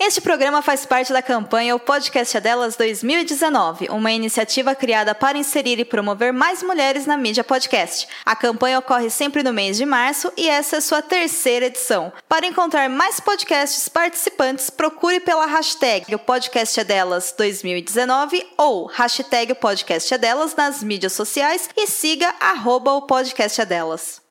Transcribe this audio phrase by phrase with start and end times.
[0.00, 5.36] Este programa faz parte da campanha O Podcast é Delas 2019, uma iniciativa criada para
[5.36, 8.06] inserir e promover mais mulheres na mídia podcast.
[8.24, 12.12] A campanha ocorre sempre no mês de março e essa é sua terceira edição.
[12.28, 19.50] Para encontrar mais podcasts participantes, procure pela hashtag O Podcast é Delas 2019 ou hashtag
[19.50, 24.27] O Podcast é Delas nas mídias sociais e siga arroba o Podcast Delas.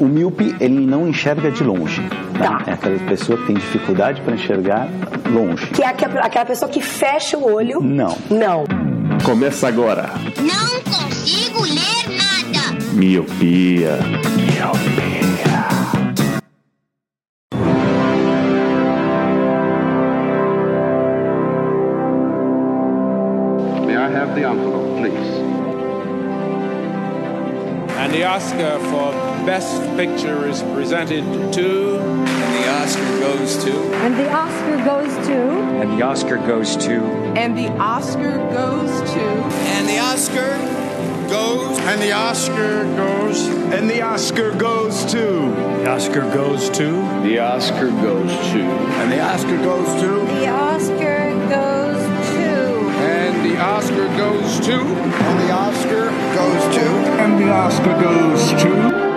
[0.00, 2.00] O míope, ele não enxerga de longe.
[2.38, 2.62] Tá.
[2.68, 4.88] É aquela pessoa que tem dificuldade para enxergar
[5.28, 5.66] longe.
[5.70, 7.80] Que é aquela aquela pessoa que fecha o olho.
[7.80, 8.16] Não.
[8.30, 8.64] Não.
[9.24, 10.08] Começa agora.
[10.40, 12.80] Não consigo ler nada.
[12.92, 13.98] Miopia.
[14.36, 15.18] Miopia.
[23.84, 25.28] May I have the envelope, please?
[27.98, 31.98] And the Oscar for Best Picture is presented to.
[32.00, 33.72] And the Oscar goes to.
[33.94, 35.40] And the Oscar goes to.
[35.80, 37.00] And the Oscar goes to.
[37.34, 39.20] And the Oscar goes to.
[39.72, 40.58] And the Oscar
[41.30, 41.78] goes.
[41.78, 43.48] And the Oscar goes.
[43.72, 45.24] And the Oscar goes to.
[45.80, 46.90] The Oscar goes to.
[47.22, 48.60] The Oscar goes to.
[49.00, 50.26] And the Oscar goes to.
[50.26, 52.44] The Oscar goes to.
[53.00, 54.78] And the Oscar goes to.
[54.78, 56.84] And the Oscar goes to.
[57.22, 59.07] And the Oscar goes to.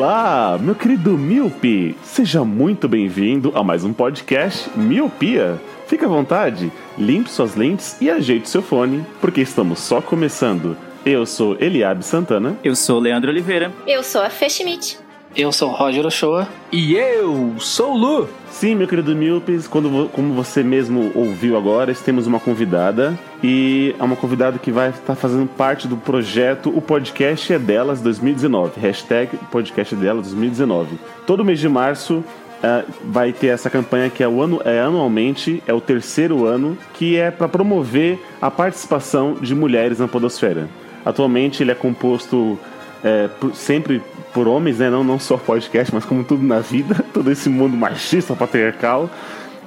[0.00, 1.94] Olá, meu querido Miope!
[2.02, 5.60] Seja muito bem-vindo a mais um podcast Miopia.
[5.86, 10.74] Fique à vontade, limpe suas lentes e ajeite seu fone, porque estamos só começando.
[11.04, 12.56] Eu sou Eliabe Santana.
[12.64, 13.70] Eu sou Leandro Oliveira.
[13.86, 14.98] Eu sou a Fê Schmidt.
[15.36, 16.48] Eu sou Roger Ochoa.
[16.72, 18.28] E eu sou o Lu.
[18.50, 23.16] Sim, meu querido Milpes, quando, como você mesmo ouviu agora, temos uma convidada.
[23.42, 28.00] E é uma convidada que vai estar fazendo parte do projeto O Podcast é Delas
[28.00, 28.80] 2019.
[28.80, 30.98] Hashtag Podcast é Delas 2019.
[31.26, 35.62] Todo mês de março uh, vai ter essa campanha que é, o ano, é anualmente,
[35.64, 40.68] é o terceiro ano, que é para promover a participação de mulheres na podosfera.
[41.04, 42.58] Atualmente ele é composto
[43.02, 44.02] é, por, sempre
[44.32, 44.90] por homens, né?
[44.90, 49.10] Não, não só podcast, mas como tudo na vida, todo esse mundo machista, patriarcal.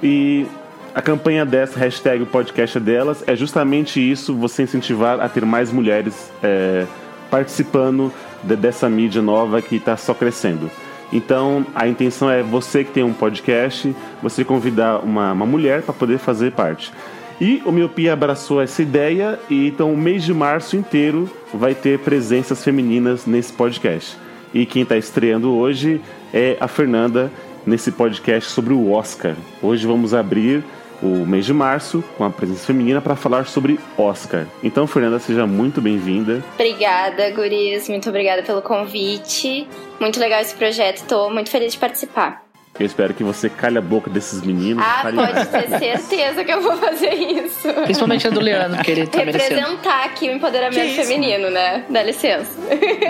[0.02, 0.46] E
[0.94, 5.72] a campanha dessa hashtag podcast é delas é justamente isso, você incentivar a ter mais
[5.72, 6.86] mulheres é,
[7.30, 8.12] participando
[8.42, 10.70] de, dessa mídia nova que está só crescendo.
[11.12, 15.92] Então a intenção é você que tem um podcast, você convidar uma, uma mulher para
[15.92, 16.92] poder fazer parte.
[17.40, 21.98] E o Miopia abraçou essa ideia e então o mês de março inteiro vai ter
[21.98, 24.16] presenças femininas nesse podcast.
[24.52, 26.00] E quem está estreando hoje
[26.32, 27.30] é a Fernanda
[27.66, 29.34] nesse podcast sobre o Oscar.
[29.60, 30.62] Hoje vamos abrir
[31.02, 34.46] o mês de março com a presença feminina para falar sobre Oscar.
[34.62, 36.42] Então, Fernanda, seja muito bem-vinda.
[36.54, 37.88] Obrigada, Guris.
[37.88, 39.66] Muito obrigada pelo convite.
[40.00, 40.98] Muito legal esse projeto.
[40.98, 42.43] Estou muito feliz de participar.
[42.78, 44.84] Eu espero que você calhe a boca desses meninos.
[44.84, 47.72] Ah, pode ter certeza que eu vou fazer isso.
[47.84, 49.88] Principalmente a do Leandro, que ele tá Representar merecendo.
[50.04, 51.84] aqui o empoderamento feminino, né?
[51.88, 52.58] Dá licença.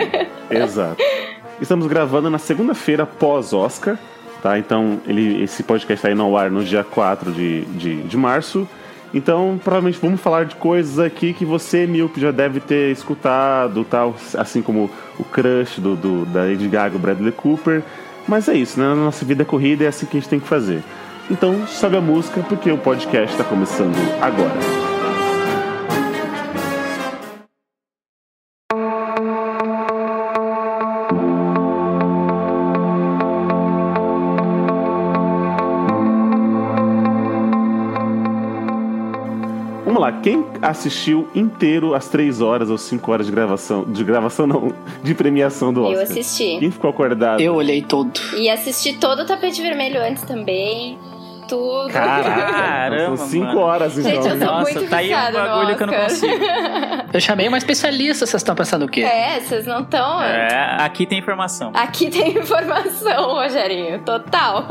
[0.50, 1.02] Exato.
[1.60, 3.96] Estamos gravando na segunda-feira pós-Oscar,
[4.42, 4.58] tá?
[4.58, 8.68] Então, ele, esse podcast está indo ao ar no dia 4 de, de, de março.
[9.14, 14.14] Então, provavelmente vamos falar de coisas aqui que você, Milk, já deve ter escutado, tal,
[14.36, 17.82] assim como o crush do, do, da Lady Gaga, o Bradley Cooper.
[18.26, 18.86] Mas é isso, né?
[18.86, 20.82] Na nossa vida corrida é assim que a gente tem que fazer.
[21.30, 24.93] Então, sobe a música porque o podcast está começando agora.
[40.24, 43.84] Quem assistiu inteiro as 3 horas ou 5 horas de gravação?
[43.84, 44.72] De gravação não,
[45.02, 45.98] de premiação do Oscar.
[45.98, 46.56] Eu assisti.
[46.58, 47.42] Quem ficou acordado?
[47.42, 48.10] Eu olhei todo.
[48.34, 50.98] E assisti todo o tapete vermelho antes também.
[51.46, 51.90] Tudo.
[51.90, 54.10] Caramba, são 5 horas então.
[54.10, 56.32] Gente, eu sou Nossa, muito tá aí um bagulho que eu não consigo.
[57.12, 59.02] Eu chamei uma especialista, vocês estão pensando o quê?
[59.02, 60.20] É, vocês não estão.
[60.20, 61.70] É, aqui tem informação.
[61.74, 64.00] Aqui tem informação, Rogerinho.
[64.00, 64.66] Total.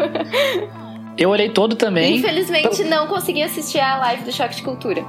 [1.18, 2.18] Eu olhei todo também.
[2.18, 5.06] Infelizmente, não consegui assistir a live do Choque de Cultura.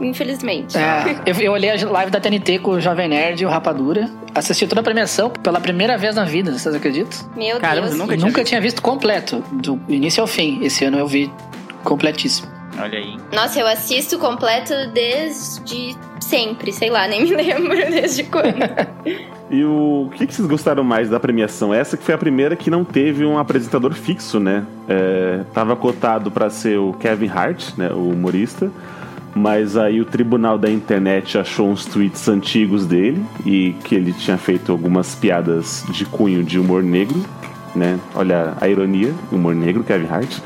[0.00, 0.76] Infelizmente.
[0.76, 4.10] É, eu, eu olhei a live da TNT com o Jovem Nerd e o Rapadura.
[4.34, 7.30] Assisti toda a premiação pela primeira vez na vida, vocês acreditam?
[7.36, 7.98] Meu Caramba, Deus.
[7.98, 8.48] nunca tinha nunca visto.
[8.48, 10.62] tinha visto completo, do início ao fim.
[10.62, 11.32] Esse ano eu vi
[11.82, 12.56] completíssimo.
[12.78, 13.16] Olha aí.
[13.32, 18.56] Nossa, eu assisto completo desde sempre, sei lá, nem me lembro desde quando.
[19.50, 21.72] E o, o que, que vocês gostaram mais da premiação?
[21.72, 24.66] Essa que foi a primeira que não teve um apresentador fixo, né?
[24.88, 28.70] É, tava cotado para ser o Kevin Hart, né, o humorista,
[29.36, 34.38] mas aí o tribunal da internet achou uns tweets antigos dele e que ele tinha
[34.38, 37.22] feito algumas piadas de cunho de humor negro,
[37.74, 38.00] né?
[38.14, 40.38] Olha a ironia, humor negro, Kevin Hart.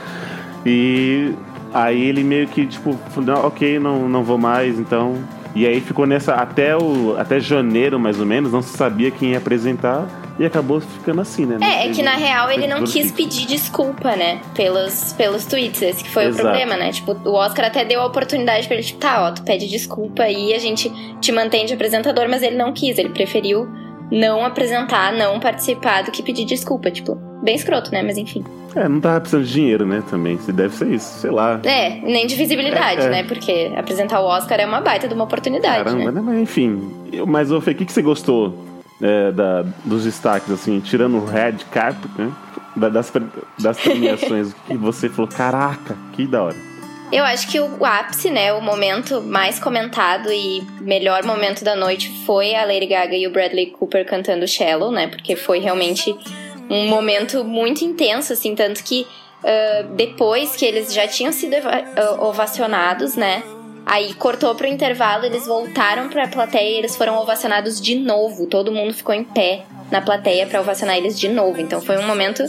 [0.67, 1.33] E
[1.73, 5.15] aí ele meio que tipo, "Não, ok, não, não vou mais, então.
[5.55, 9.31] E aí ficou nessa até o até janeiro mais ou menos, não se sabia quem
[9.31, 10.09] ia apresentar
[10.41, 11.59] e acabou ficando assim, né?
[11.61, 14.41] É, é que na real ele não quis pedir desculpa, né?
[14.55, 15.83] Pelos, pelos tweets.
[15.83, 16.39] Esse que foi Exato.
[16.39, 16.91] o problema, né?
[16.91, 20.23] Tipo, o Oscar até deu a oportunidade pra ele, tipo, tá, ó, tu pede desculpa
[20.23, 20.91] aí, a gente
[21.21, 23.69] te mantém de apresentador, mas ele não quis, ele preferiu
[24.11, 28.03] não apresentar, não participar do que pedir desculpa, tipo, bem escroto, né?
[28.03, 28.43] Mas enfim.
[28.75, 30.03] É, não tava precisando de dinheiro, né?
[30.09, 30.39] Também.
[30.39, 31.61] Se deve ser isso, sei lá.
[31.65, 33.11] É, nem de visibilidade, É, é.
[33.11, 33.25] né?
[33.25, 36.13] Porque apresentar o Oscar é uma baita de uma oportunidade, Caramba, né?
[36.13, 36.23] né?
[36.25, 36.91] Mas enfim.
[37.13, 38.70] Eu, mas, ô Fê, o que, que você gostou
[39.03, 42.31] é, da, dos destaques, assim, tirando o Red Carpet, né?
[42.77, 43.13] Da- Das,
[43.59, 46.57] das premiações que você falou, caraca, que da hora.
[47.13, 52.09] Eu acho que o ápice, né, o momento mais comentado e melhor momento da noite
[52.25, 55.09] foi a Lady Gaga e o Bradley Cooper cantando Shallow, né?
[55.09, 56.15] Porque foi realmente
[56.71, 59.05] um momento muito intenso, assim, tanto que
[59.43, 63.43] ah, depois que eles já tinham sido ah, ovacionados, né?
[63.91, 68.47] Aí cortou pro intervalo, eles voltaram pra plateia e eles foram ovacionados de novo.
[68.47, 71.61] Todo mundo ficou em pé na plateia pra ovacionar eles de novo.
[71.61, 72.45] Então foi um momento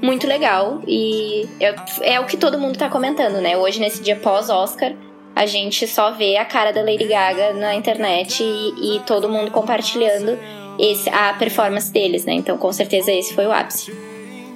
[0.00, 1.74] muito legal e é,
[2.14, 3.56] é o que todo mundo tá comentando, né?
[3.56, 4.92] Hoje, nesse dia pós-Oscar,
[5.34, 9.50] a gente só vê a cara da Lady Gaga na internet e, e todo mundo
[9.50, 10.38] compartilhando
[10.78, 12.34] esse, a performance deles, né?
[12.34, 13.92] Então, com certeza, esse foi o ápice.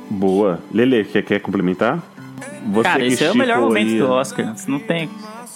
[0.08, 0.60] Boa.
[0.72, 2.00] Lele, quer, quer complementar?
[2.68, 4.54] Você Cara, esse é o melhor momento do Oscar.
[4.68, 5.10] Não tem.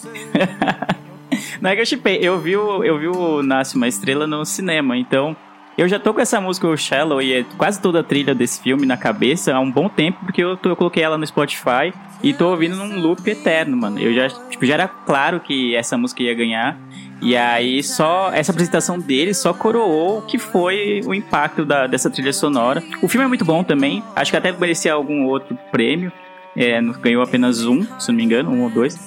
[1.60, 2.18] não é que eu chipei.
[2.20, 5.36] Eu vi, o, eu vi o Nasce uma Estrela no cinema, então.
[5.76, 8.60] Eu já tô com essa música, o Shallow, e é quase toda a trilha desse
[8.60, 11.94] filme na cabeça há um bom tempo, porque eu, tô- eu coloquei ela no Spotify
[12.22, 13.98] e tô ouvindo num loop eterno, mano.
[13.98, 16.76] Eu já, tipo, já era claro que essa música ia ganhar.
[17.22, 22.10] E aí só essa apresentação dele só coroou o que foi o impacto da, dessa
[22.10, 22.82] trilha sonora.
[23.00, 24.04] O filme é muito bom também.
[24.14, 26.12] Acho que até merecia algum outro prêmio.
[26.54, 28.98] É, ganhou apenas um, se não me engano, um ou dois.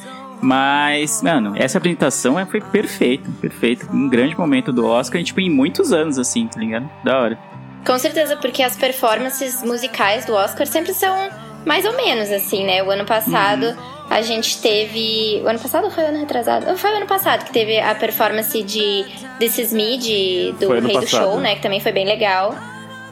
[0.42, 3.88] Mas, mano, essa apresentação é- foi perfeita, perfeita.
[3.92, 6.90] Um grande momento do Oscar, e, tipo, em muitos anos, assim, tá ligado?
[7.04, 7.40] Da hora.
[7.86, 11.30] Com certeza, porque as performances musicais do Oscar sempre são
[11.66, 12.84] mais ou menos assim, né?
[12.84, 13.76] O ano passado
[14.10, 15.42] a gente teve.
[15.44, 16.78] O ano passado ou foi o ano retrasado?
[16.78, 19.06] Foi o ano passado que teve a performance de
[19.40, 21.08] This Is Me, de, do Rei do.
[21.08, 21.56] Show, né?
[21.56, 22.56] Que também foi bem legal.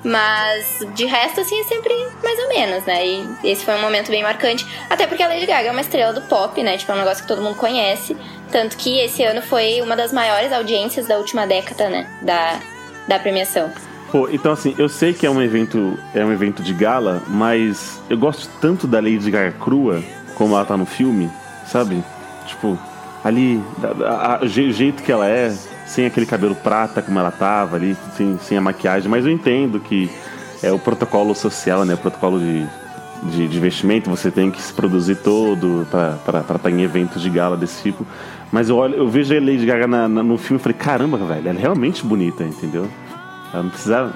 [0.03, 3.05] Mas de resto, assim, é sempre mais ou menos, né?
[3.07, 4.65] E esse foi um momento bem marcante.
[4.89, 6.77] Até porque a Lady Gaga é uma estrela do pop, né?
[6.77, 8.15] Tipo, é um negócio que todo mundo conhece.
[8.51, 12.07] Tanto que esse ano foi uma das maiores audiências da última década, né?
[12.21, 12.59] Da,
[13.07, 13.71] da premiação.
[14.11, 18.00] Pô, então assim, eu sei que é um evento, é um evento de gala, mas
[18.09, 20.03] eu gosto tanto da Lady Gaga crua,
[20.35, 21.31] como ela tá no filme,
[21.65, 22.03] sabe?
[22.45, 22.77] Tipo,
[23.23, 23.63] ali,
[24.41, 25.51] o je- jeito que ela é,
[25.93, 29.79] sem aquele cabelo prata como ela tava ali, sem, sem a maquiagem, mas eu entendo
[29.79, 30.09] que
[30.63, 31.93] é o protocolo social, né?
[31.93, 32.65] O protocolo de,
[33.23, 37.55] de, de vestimento, você tem que se produzir todo pra estar em eventos de gala
[37.55, 38.05] desse tipo.
[38.51, 41.17] Mas eu, olho, eu vejo a Lady Gaga na- na- no filme e falei, caramba,
[41.17, 42.88] velho, ela é realmente bonita, entendeu?
[43.53, 44.13] Ela não precisava.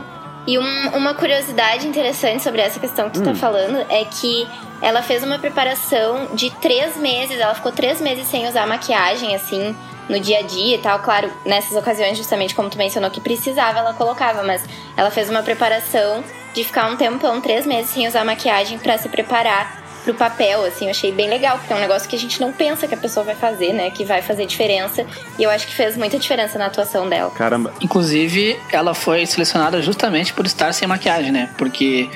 [0.47, 3.35] E um- uma curiosidade interessante sobre essa questão que tu tá Hum.
[3.35, 4.47] falando é que
[4.81, 9.75] ela fez uma preparação de três meses, ela ficou três meses sem usar maquiagem, assim,
[10.09, 10.99] no dia a dia e tal.
[10.99, 14.63] Claro, nessas ocasiões, justamente como tu mencionou, que precisava, ela colocava, mas
[14.95, 16.23] ela fez uma preparação
[16.53, 20.85] de ficar um tempão, três meses sem usar maquiagem pra se preparar pro papel, assim,
[20.85, 22.97] eu achei bem legal, porque é um negócio que a gente não pensa que a
[22.97, 25.05] pessoa vai fazer, né, que vai fazer diferença,
[25.37, 27.29] e eu acho que fez muita diferença na atuação dela.
[27.31, 27.73] Caramba.
[27.81, 31.49] Inclusive, ela foi selecionada justamente por estar sem maquiagem, né?
[31.57, 32.09] Porque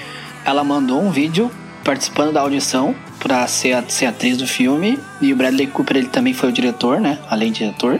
[0.46, 1.52] ela mandou um vídeo
[1.84, 5.00] participando da audição pra ser, a- ser atriz do filme.
[5.22, 7.20] E o Bradley Cooper, ele também foi o diretor, né?
[7.30, 8.00] Além de diretor.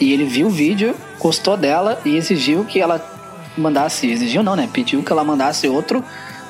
[0.00, 3.04] E ele viu o vídeo, gostou dela e exigiu que ela
[3.56, 4.06] mandasse.
[4.10, 4.68] Exigiu não, né?
[4.72, 6.04] Pediu que ela mandasse outro,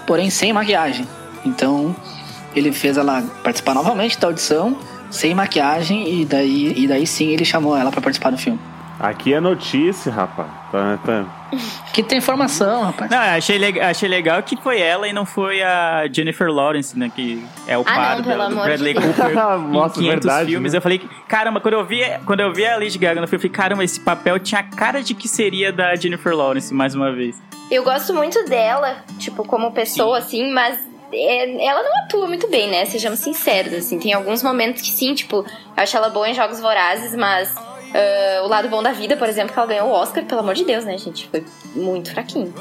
[0.06, 1.06] porém sem maquiagem.
[1.44, 1.94] Então,
[2.54, 4.76] ele fez ela participar novamente da audição,
[5.11, 8.58] sem maquiagem, e daí, e daí sim ele chamou ela pra participar do filme.
[9.00, 10.48] Aqui é notícia, rapaz.
[10.70, 11.24] Tá, tá.
[11.92, 13.10] Que tem informação, rapaz.
[13.10, 17.10] Não, achei, le achei legal que foi ela e não foi a Jennifer Lawrence, né?
[17.14, 19.16] Que é o Ah, par não, do, pelo do amor Bradley de Deus.
[19.16, 19.34] Cooper
[19.68, 20.72] Nossa, em 500 verdade, filmes.
[20.72, 20.78] né?
[20.78, 23.50] Eu falei, caramba, quando eu vi, quando eu vi a Lady Gaga no filme, eu
[23.50, 27.12] falei, caramba, esse papel tinha a cara de que seria da Jennifer Lawrence, mais uma
[27.12, 27.40] vez.
[27.70, 30.78] Eu gosto muito dela, tipo, como pessoa, assim, mas
[31.12, 32.84] é, ela não atua muito bem, né?
[32.84, 33.98] Sejamos sinceros, assim.
[33.98, 37.54] Tem alguns momentos que sim, tipo, eu acho ela boa em Jogos Vorazes, mas
[37.94, 40.54] ah, o lado bom da vida, por exemplo, que ela ganhou o Oscar, pelo amor
[40.54, 41.28] de Deus, né, gente?
[41.28, 41.44] Foi
[41.76, 42.52] muito fraquinho.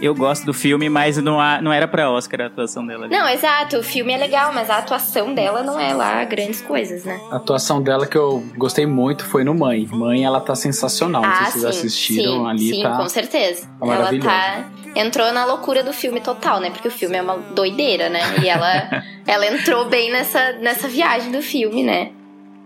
[0.00, 3.04] Eu gosto do filme, mas não, há- não era pra Oscar a atuação dela.
[3.04, 3.16] ali.
[3.16, 7.04] Não, exato, o filme é legal, mas a atuação dela não é lá grandes coisas,
[7.04, 7.20] né?
[7.30, 9.88] A atuação dela que eu gostei muito foi no Mãe.
[9.92, 11.22] Mãe, ela tá sensacional.
[11.22, 12.96] Não sei ah, se vocês sim, assistiram sim, ali, sim, tá?
[12.96, 13.68] com certeza.
[13.78, 14.70] tá ela tá.
[14.96, 16.70] Entrou na loucura do filme total, né?
[16.70, 18.20] Porque o filme é uma doideira, né?
[18.42, 22.10] E ela, ela entrou bem nessa, nessa viagem do filme, né?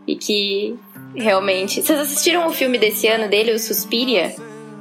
[0.06, 0.78] E que
[1.16, 1.82] realmente.
[1.82, 4.34] Vocês assistiram o filme desse ano dele, o Suspiria?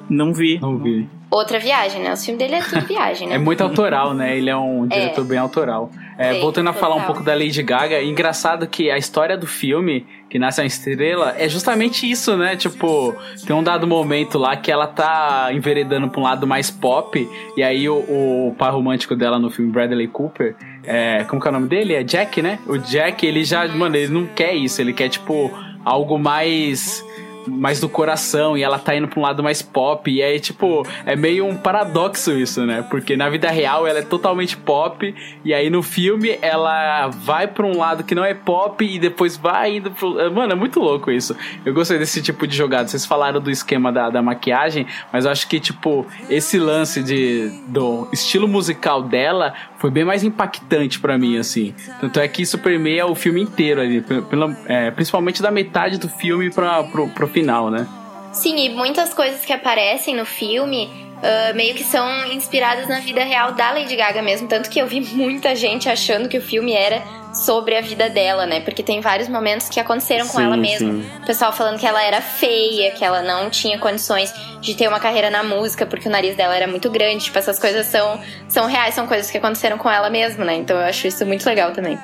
[0.09, 0.59] Não vi.
[0.61, 1.07] Não vi.
[1.31, 2.13] Outra viagem, né?
[2.13, 3.35] O filme dele é tudo viagem, né?
[3.35, 4.37] É muito autoral, né?
[4.37, 4.87] Ele é um É.
[4.99, 5.89] diretor bem autoral.
[6.17, 7.07] É, Sim, voltando a falar um total.
[7.07, 11.35] pouco da Lady Gaga, é engraçado que a história do filme, que nasce uma estrela,
[11.37, 12.55] é justamente isso, né?
[12.55, 13.13] Tipo,
[13.45, 17.27] tem um dado momento lá que ela tá enveredando pra um lado mais pop,
[17.57, 21.51] e aí o, o par romântico dela no filme Bradley Cooper, é, como que é
[21.51, 21.95] o nome dele?
[21.95, 22.59] É Jack, né?
[22.65, 25.51] O Jack, ele já, mano, ele não quer isso, ele quer, tipo,
[25.85, 27.05] algo mais
[27.47, 30.85] mais do coração e ela tá indo pra um lado mais pop e aí tipo
[31.05, 32.85] é meio um paradoxo isso né?
[32.89, 35.13] Porque na vida real ela é totalmente pop
[35.43, 39.37] e aí no filme ela vai pra um lado que não é pop e depois
[39.37, 41.35] vai indo pro mano é muito louco isso.
[41.65, 42.87] Eu gostei desse tipo de jogada.
[42.87, 47.49] Vocês falaram do esquema da, da maquiagem mas eu acho que tipo esse lance de
[47.67, 49.53] do estilo musical dela
[49.85, 51.71] foi bem mais impactante pra mim assim.
[52.01, 55.99] Tanto é que isso permeia o filme inteiro ali pe- pela- é, principalmente da metade
[55.99, 57.87] do filme pra, pro, pro final né?
[58.33, 60.89] Sim, e muitas coisas que aparecem no filme
[61.25, 64.47] ah, meio que são inspiradas na vida real da Lady Gaga mesmo.
[64.47, 67.01] Tanto que eu vi muita gente achando que o filme era
[67.33, 68.61] sobre a vida dela, né?
[68.61, 70.91] Porque tem vários momentos que aconteceram com Sim, ela mesma.
[70.93, 71.05] sim.
[71.23, 74.99] O pessoal falando que ela era feia, que ela não tinha condições de ter uma
[74.99, 77.25] carreira na música porque o nariz dela era muito grande.
[77.25, 80.55] Tipo, essas coisas são, são reais, são coisas que aconteceram com ela mesma, né?
[80.55, 81.97] Então eu acho isso muito legal também.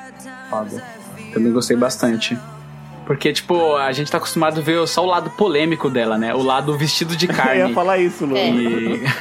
[0.50, 0.82] Foda.
[1.32, 2.36] Também gostei bastante.
[3.12, 6.34] Porque, tipo, a gente tá acostumado a ver só o lado polêmico dela, né?
[6.34, 7.58] O lado vestido de Eu carne.
[7.58, 8.34] ia falar isso, Lu.
[8.34, 8.48] É.
[8.48, 9.02] E...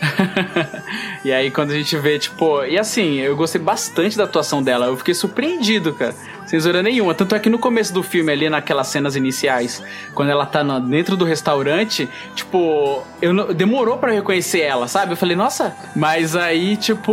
[1.24, 2.64] e aí quando a gente vê, tipo.
[2.64, 4.86] E assim, eu gostei bastante da atuação dela.
[4.86, 6.14] Eu fiquei surpreendido, cara.
[6.58, 7.14] Zoeira nenhuma.
[7.14, 9.80] Tanto é que no começo do filme, ali naquelas cenas iniciais,
[10.16, 15.12] quando ela tá no- dentro do restaurante, tipo, eu não- demorou eu reconhecer ela, sabe?
[15.12, 17.12] Eu falei, nossa, mas aí, tipo,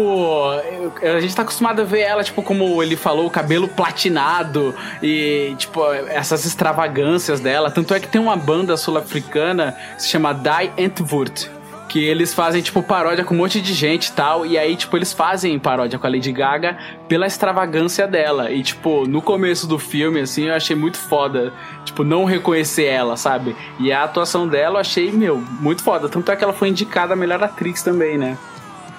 [0.99, 4.73] eu- a gente tá acostumado a ver ela, tipo, como ele falou, o cabelo platinado
[5.03, 7.69] e, tipo, essas extravagâncias dela.
[7.69, 11.51] Tanto é que tem uma banda sul-africana que se chama Die Antwoord
[11.87, 14.45] que eles fazem, tipo, paródia com um monte de gente e tal.
[14.45, 16.77] E aí, tipo, eles fazem paródia com a Lady Gaga
[17.07, 18.51] pela extravagância dela.
[18.51, 21.53] E, tipo, no começo do filme, assim, eu achei muito foda,
[21.85, 23.55] tipo, não reconhecer ela, sabe?
[23.79, 26.09] E a atuação dela eu achei, meu, muito foda.
[26.09, 28.37] Tanto é que ela foi indicada a melhor atriz também, né?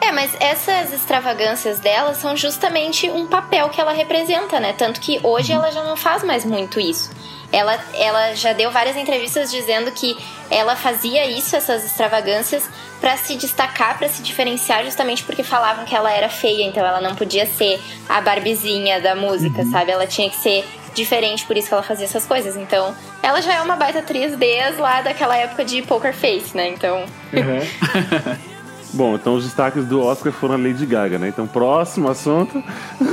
[0.00, 4.72] É, mas essas extravagâncias dela são justamente um papel que ela representa, né?
[4.72, 7.10] Tanto que hoje ela já não faz mais muito isso.
[7.50, 10.16] Ela, ela já deu várias entrevistas dizendo que
[10.50, 12.68] ela fazia isso, essas extravagâncias,
[13.00, 17.00] pra se destacar, pra se diferenciar, justamente porque falavam que ela era feia, então ela
[17.00, 19.92] não podia ser a barbizinha da música, sabe?
[19.92, 20.64] Ela tinha que ser
[20.94, 22.56] diferente, por isso que ela fazia essas coisas.
[22.56, 26.68] Então, ela já é uma baita atriz desde lá daquela época de Poker Face, né?
[26.68, 27.04] Então,
[28.92, 31.28] Bom, então os destaques do Oscar foram a Lady Gaga, né?
[31.28, 32.62] Então, próximo assunto.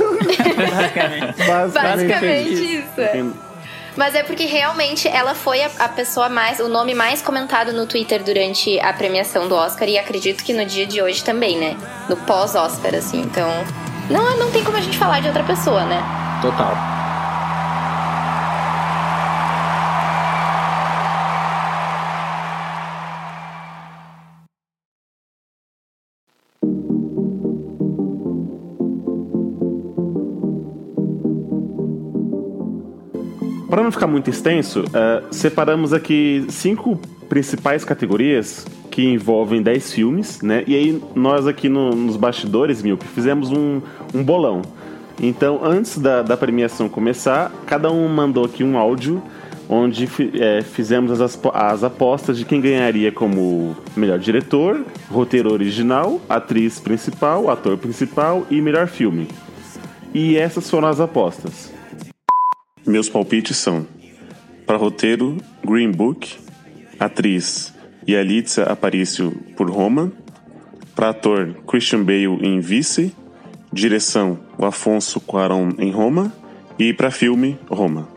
[1.72, 3.00] basicamente isso.
[3.00, 3.24] é.
[3.96, 7.86] Mas é porque realmente ela foi a, a pessoa mais, o nome mais comentado no
[7.86, 11.76] Twitter durante a premiação do Oscar e acredito que no dia de hoje também, né?
[12.08, 13.20] No pós-Oscar, assim.
[13.20, 13.48] Então,
[14.10, 16.02] não, não tem como a gente falar de outra pessoa, né?
[16.42, 16.76] Total.
[33.76, 40.40] Para não ficar muito extenso, eh, separamos aqui cinco principais categorias que envolvem 10 filmes,
[40.40, 40.64] né?
[40.66, 43.82] E aí nós aqui no- nos bastidores, Milk, fizemos um,
[44.14, 44.62] um bolão.
[45.22, 49.22] Então, antes da, da premiação começar, cada um mandou aqui um áudio
[49.68, 50.08] onde
[50.40, 57.50] eh, fizemos as, as apostas de quem ganharia como melhor diretor, roteiro original, atriz principal,
[57.50, 59.28] ator principal e melhor filme.
[60.14, 61.75] E essas foram as apostas.
[62.86, 63.84] Meus palpites são:
[64.64, 66.38] para roteiro, Green Book,
[67.00, 67.74] atriz
[68.08, 70.12] Yalitza Aparicio por Roma,
[70.94, 73.12] para ator Christian Bale em Vice,
[73.72, 76.32] direção o Afonso Cuarón em Roma
[76.78, 78.08] e para filme Roma.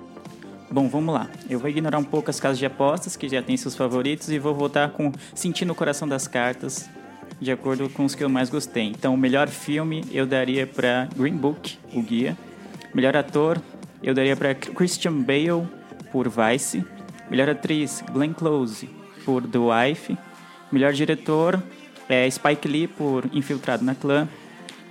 [0.70, 1.28] Bom, vamos lá.
[1.50, 4.38] Eu vou ignorar um pouco as casas de apostas, que já tem seus favoritos, e
[4.38, 6.88] vou voltar com Sentindo o Coração das Cartas,
[7.42, 8.84] de acordo com os que eu mais gostei.
[8.84, 12.38] Então, o melhor filme eu daria para Green Book, o guia.
[12.94, 13.60] Melhor ator
[14.02, 15.68] eu daria para Christian Bale,
[16.12, 16.84] por Vice.
[17.30, 18.90] Melhor atriz, Glenn Close,
[19.24, 20.18] por The Wife.
[20.72, 21.62] Melhor diretor
[22.08, 24.28] é Spike Lee, por Infiltrado na Clã.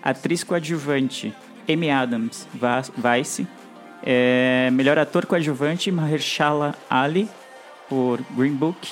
[0.02, 1.34] Atriz coadjuvante,
[1.68, 3.46] Amy Adams, Vice.
[4.02, 7.28] É, melhor ator coadjuvante, Mahershala Ali,
[7.88, 8.88] por Green Book.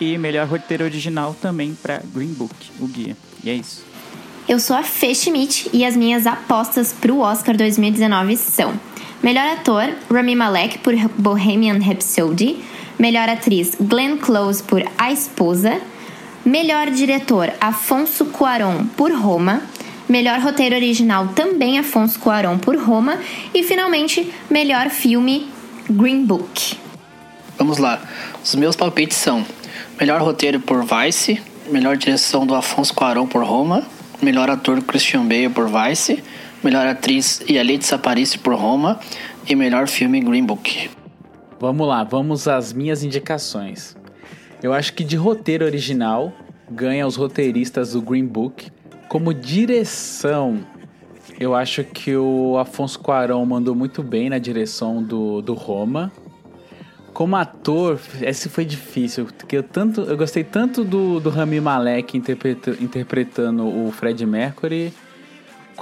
[0.00, 3.16] E melhor roteiro original também para Green Book, o guia.
[3.42, 3.84] E é isso.
[4.48, 8.78] Eu sou a Fê Schmidt e as minhas apostas para o Oscar 2019 são:
[9.22, 12.64] Melhor ator, Rami Malek por Bohemian Rhapsody.
[12.98, 15.80] Melhor atriz, Glenn Close por A Esposa.
[16.44, 19.62] Melhor diretor, Afonso Cuarón por Roma.
[20.08, 23.16] Melhor roteiro original também Afonso Cuarón por Roma
[23.54, 25.48] e finalmente melhor filme
[25.88, 26.76] Green Book.
[27.56, 28.02] Vamos lá.
[28.42, 29.46] Os meus palpites são:
[30.00, 33.84] melhor roteiro por Vice, melhor direção do Afonso Cuarón por Roma,
[34.20, 36.22] melhor ator Christian Bale por Vice,
[36.62, 39.00] melhor atriz Yalitza Aparicio por Roma
[39.48, 40.90] e melhor filme Green Book.
[41.58, 43.96] Vamos lá, vamos às minhas indicações.
[44.62, 46.32] Eu acho que de roteiro original
[46.70, 48.70] ganha os roteiristas do Green Book
[49.12, 50.64] como direção,
[51.38, 56.10] eu acho que o Afonso Cuarón mandou muito bem na direção do, do Roma.
[57.12, 62.16] Como ator, esse foi difícil, porque eu, tanto, eu gostei tanto do, do Rami Malek
[62.16, 64.94] interpreta, interpretando o Fred Mercury,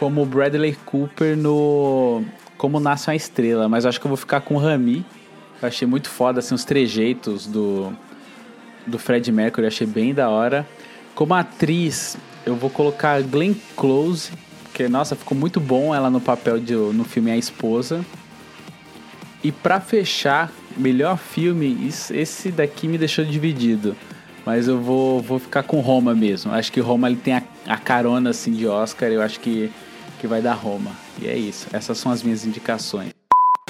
[0.01, 2.25] como Bradley Cooper no
[2.57, 5.05] Como Nasce uma Estrela, mas acho que eu vou ficar com o Rami.
[5.61, 7.93] Eu achei muito foda assim, os trejeitos do,
[8.87, 10.67] do Fred Mercury, eu achei bem da hora.
[11.15, 12.17] Como atriz,
[12.47, 14.33] eu vou colocar Glenn Close,
[14.73, 18.03] que nossa, ficou muito bom ela no papel de no filme A Esposa.
[19.45, 21.77] E para fechar, melhor filme,
[22.11, 23.95] esse daqui me deixou dividido.
[24.47, 26.53] Mas eu vou, vou ficar com Roma mesmo.
[26.53, 29.71] Acho que Roma ele tem a, a carona assim de Oscar, eu acho que,
[30.21, 30.93] que vai dar Roma.
[31.21, 31.67] E é isso.
[31.73, 33.13] Essas são as minhas indicações.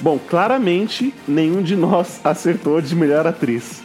[0.02, 3.82] Bom, claramente nenhum de nós acertou de melhor atriz.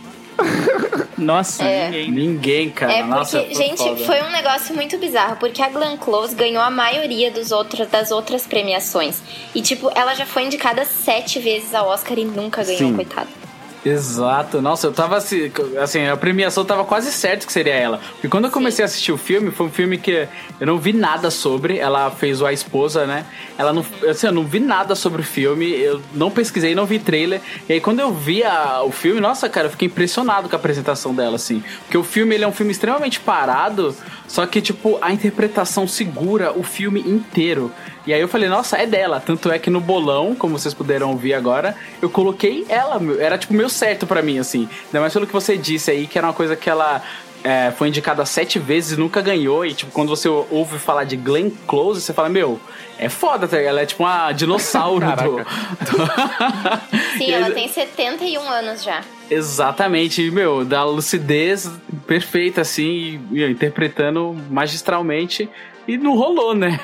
[1.18, 1.90] Nossa, é.
[1.90, 2.12] ninguém.
[2.12, 2.92] Ninguém, cara.
[2.92, 3.98] É porque, Nossa, gente, foda.
[3.98, 8.12] foi um negócio muito bizarro, porque a Glenn Close ganhou a maioria dos outros, das
[8.12, 9.22] outras premiações.
[9.54, 12.96] E, tipo, ela já foi indicada sete vezes ao Oscar e nunca ganhou, Sim.
[12.96, 13.45] coitada.
[13.86, 14.64] Exato.
[14.64, 18.00] Nossa, eu tava assim, assim, a premiação tava quase certo que seria ela.
[18.14, 20.28] Porque quando eu comecei a assistir o filme, foi um filme que
[20.60, 21.78] eu não vi nada sobre.
[21.78, 23.26] Ela fez o A Esposa, né?
[23.58, 26.98] Ela não, assim, eu não vi nada sobre o filme, eu não pesquisei, não vi
[26.98, 27.40] trailer.
[27.70, 30.60] E aí quando eu vi a, o filme, nossa, cara, eu fiquei impressionado com a
[30.60, 31.64] apresentação dela, assim.
[31.82, 33.96] Porque o filme, ele é um filme extremamente parado,
[34.28, 37.72] só que, tipo, a interpretação segura o filme inteiro.
[38.06, 39.20] E aí eu falei, nossa, é dela.
[39.20, 43.00] Tanto é que no bolão, como vocês puderam ouvir agora, eu coloquei ela.
[43.20, 44.70] Era tipo meio certo para mim, assim.
[44.86, 47.02] Ainda mais pelo que você disse aí, que era uma coisa que ela
[47.44, 49.66] é, foi indicada sete vezes e nunca ganhou.
[49.66, 52.60] E tipo, quando você ouve falar de Glenn Close, você fala, meu,
[52.98, 53.58] é foda, tá?
[53.58, 56.08] Ela é tipo uma dinossauro do, do...
[57.18, 59.02] Sim, ela tem 71 anos já.
[59.30, 61.70] Exatamente, meu, da lucidez
[62.08, 65.50] perfeita, assim, e, e, interpretando magistralmente.
[65.88, 66.80] E não rolou, né?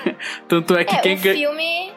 [0.48, 1.92] Tanto é que é, quem o filme.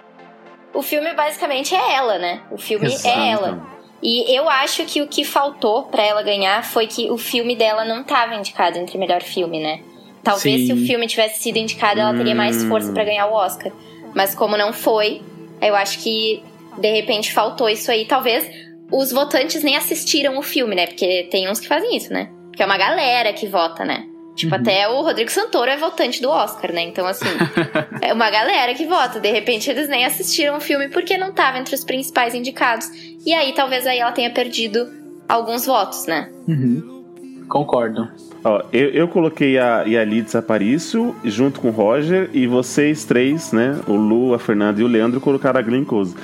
[0.73, 2.43] O filme basicamente é ela, né?
[2.51, 3.09] O filme Exato.
[3.09, 3.75] é ela.
[4.03, 7.85] E eu acho que o que faltou para ela ganhar foi que o filme dela
[7.85, 9.81] não tava indicado entre melhor filme, né?
[10.23, 10.67] Talvez Sim.
[10.67, 13.73] se o filme tivesse sido indicado, ela teria mais força para ganhar o Oscar.
[14.15, 15.23] Mas como não foi,
[15.61, 16.43] eu acho que
[16.79, 18.05] de repente faltou isso aí.
[18.07, 18.51] Talvez
[18.91, 20.87] os votantes nem assistiram o filme, né?
[20.87, 22.31] Porque tem uns que fazem isso, né?
[22.49, 24.07] Porque é uma galera que vota, né?
[24.35, 24.61] Tipo, uhum.
[24.61, 26.83] até o Rodrigo Santoro é votante do Oscar, né?
[26.83, 27.27] Então, assim,
[28.03, 29.21] é uma galera que vota.
[29.21, 32.89] De repente, eles nem assistiram o filme porque não tava entre os principais indicados.
[33.25, 34.89] E aí, talvez aí ela tenha perdido
[35.29, 36.31] alguns votos, né?
[36.49, 37.05] Uhum.
[37.49, 38.09] Concordo.
[38.43, 43.81] Ó, eu, eu coloquei a Yalitza Aparicio junto com o Roger e vocês três, né?
[43.87, 46.15] O Lu, a Fernanda e o Leandro colocaram a Glenn Close.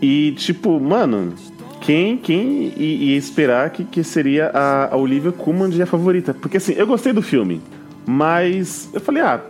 [0.00, 1.34] E, tipo, mano,
[1.82, 6.32] quem, quem ia esperar que, que seria a, a Olivia Colman de a favorita?
[6.32, 7.60] Porque assim, eu gostei do filme,
[8.06, 9.40] mas eu falei, ah,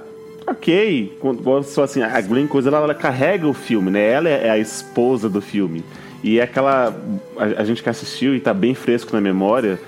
[0.47, 1.19] ok.
[1.21, 4.11] Quando só assim, a Glenn Close ela, ela, carrega o filme, né?
[4.11, 5.85] Ela é a esposa do filme.
[6.25, 6.97] E é aquela.
[7.37, 9.79] A, a, gente que assistiu e tá bem fresco na memória,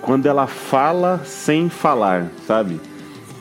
[0.00, 2.80] quando ela fala sem falar, sabe?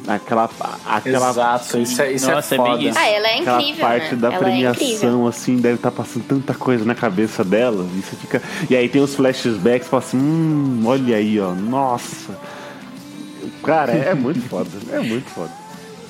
[0.07, 0.49] Aquela,
[0.86, 2.83] aquela Exato, isso é, isso Nossa, é é bem foda.
[2.83, 2.97] isso.
[2.99, 4.21] Ah, ela é Aquela incrível, parte né?
[4.21, 5.27] da ela é premiação, incrível.
[5.27, 7.86] assim, deve estar passando tanta coisa na cabeça dela.
[7.93, 8.41] E você fica.
[8.69, 12.38] E aí tem os flashbacks, fala assim, hum, olha aí, ó, nossa.
[13.63, 15.51] Cara, é muito foda, é muito foda.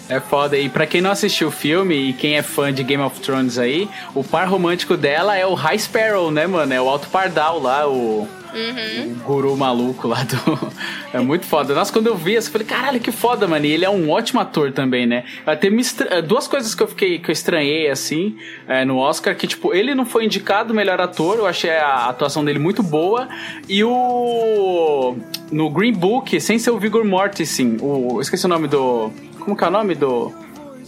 [0.10, 0.58] É foda.
[0.58, 3.58] E pra quem não assistiu o filme e quem é fã de Game of Thrones
[3.58, 6.74] aí, o par romântico dela é o High Sparrow, né, mano?
[6.74, 8.28] É o Alto Pardal lá, o.
[8.58, 9.12] Uhum.
[9.12, 10.38] O guru maluco lá do.
[11.14, 11.74] É muito foda.
[11.74, 13.66] Nossa, quando eu vi isso, eu falei, caralho, que foda, mano.
[13.66, 15.24] E ele é um ótimo ator também, né?
[15.46, 16.22] Até me estra...
[16.22, 18.36] Duas coisas que eu fiquei, que eu estranhei, assim,
[18.68, 22.44] é, no Oscar, que, tipo, ele não foi indicado melhor ator, eu achei a atuação
[22.44, 23.30] dele muito boa.
[23.70, 25.16] E o.
[25.50, 28.18] No Green Book, sem ser o Vigor Mortensen, o.
[28.18, 29.10] Eu esqueci o nome do.
[29.40, 30.32] Como que é o nome do.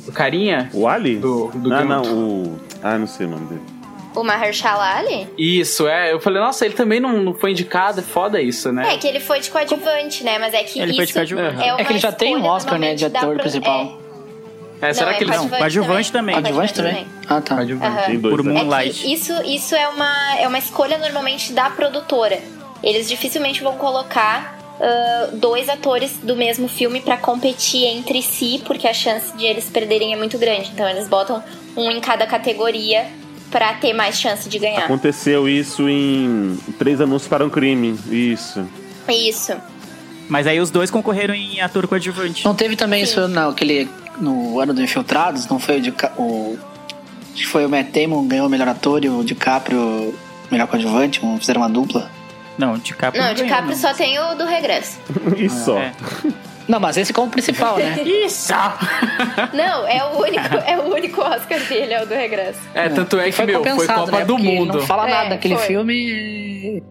[0.05, 0.69] Do carinha?
[0.73, 1.15] O Ali?
[1.17, 2.60] Do, do ah, não, o.
[2.84, 3.78] Ah, não sei o nome dele.
[4.19, 5.27] O Mahershala Ali?
[5.38, 6.12] Isso, é.
[6.12, 8.93] Eu falei, nossa, ele também não, não foi indicado, é foda isso, né?
[8.93, 10.38] É que ele foi de coadjuvante, né?
[10.38, 11.63] Mas é que Ele foi de isso coadjuvante.
[11.63, 13.97] é, uma É que ele já tem um Oscar, né, de ator pro- principal.
[14.82, 15.38] É, será Não, que é eles.
[15.38, 16.36] Não, coadjuvante também.
[16.36, 17.08] Coadjuvante também?
[17.27, 17.58] Ah, tá.
[18.05, 18.36] Tem dois.
[18.36, 18.51] Por né?
[18.51, 19.01] É Moonlight.
[19.03, 22.39] que isso, isso é, uma, é uma escolha normalmente da produtora.
[22.84, 28.88] Eles dificilmente vão colocar ah, dois atores do mesmo filme pra competir entre si, porque
[28.88, 30.71] a chance de eles perderem é muito grande.
[30.73, 31.43] Então eles botam
[31.75, 33.05] um em cada categoria
[33.49, 34.83] pra ter mais chance de ganhar.
[34.83, 37.97] Aconteceu isso em Três Anúncios para um Crime.
[38.09, 38.65] Isso.
[39.07, 39.53] Isso.
[40.27, 42.45] Mas aí os dois concorreram em ator coadjuvante.
[42.45, 43.89] Não teve também isso naquele.
[44.19, 45.47] No ano do Infiltrados?
[45.47, 45.93] Não foi o de.
[46.17, 46.57] O,
[47.33, 50.13] acho que foi o Matt Damon ganhou o melhor ator e o DiCaprio
[50.51, 52.09] melhor coadjuvante, fizeram uma dupla.
[52.57, 54.99] Não, DiCaprio Não, não de ganhou, só tem o do regresso.
[55.38, 55.77] E só.
[55.79, 55.93] É.
[56.69, 57.99] Não, mas esse como principal, né?
[58.05, 58.53] Isso!
[59.53, 62.60] Não, é o único, é o único Oscar dele, é o do regresso.
[62.75, 64.25] É, tanto é que, foi meu, foi Copa né?
[64.25, 64.77] do Porque Mundo.
[64.77, 65.65] Não fala É, nada daquele foi.
[65.65, 66.84] filme.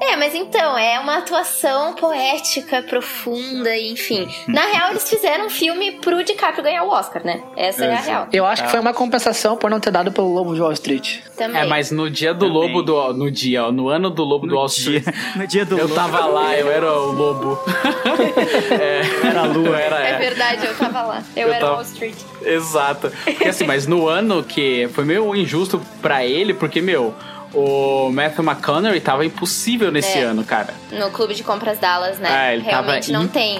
[0.00, 4.28] É, mas então, é uma atuação poética, profunda, enfim.
[4.48, 7.40] Na real, eles fizeram um filme pro DiCaprio ganhar o Oscar, né?
[7.56, 8.28] Essa é, a real.
[8.32, 11.18] Eu acho que foi uma compensação por não ter dado pelo Lobo de Wall Street.
[11.36, 11.62] Também.
[11.62, 12.54] É, mas no dia do Também.
[12.72, 13.12] lobo do.
[13.14, 15.16] No dia, ó, no ano do lobo do Wall dia, Street.
[15.36, 15.94] no dia do Eu lobo.
[15.94, 17.58] tava lá, eu era o lobo.
[18.70, 19.78] é, Era a lua.
[19.78, 20.18] era, É é.
[20.18, 21.22] verdade, eu tava lá.
[21.36, 22.14] Eu, Eu era tava- Wall Street.
[22.42, 23.12] Exato.
[23.24, 27.14] Porque assim, mas no ano que foi meio injusto pra ele, porque, meu,
[27.54, 30.22] o Matthew McConaughey tava impossível nesse É.
[30.22, 30.74] ano, cara.
[30.92, 32.28] No Clube de Compras Dallas, né?
[32.30, 33.58] Ah, ele tava Realmente não tem.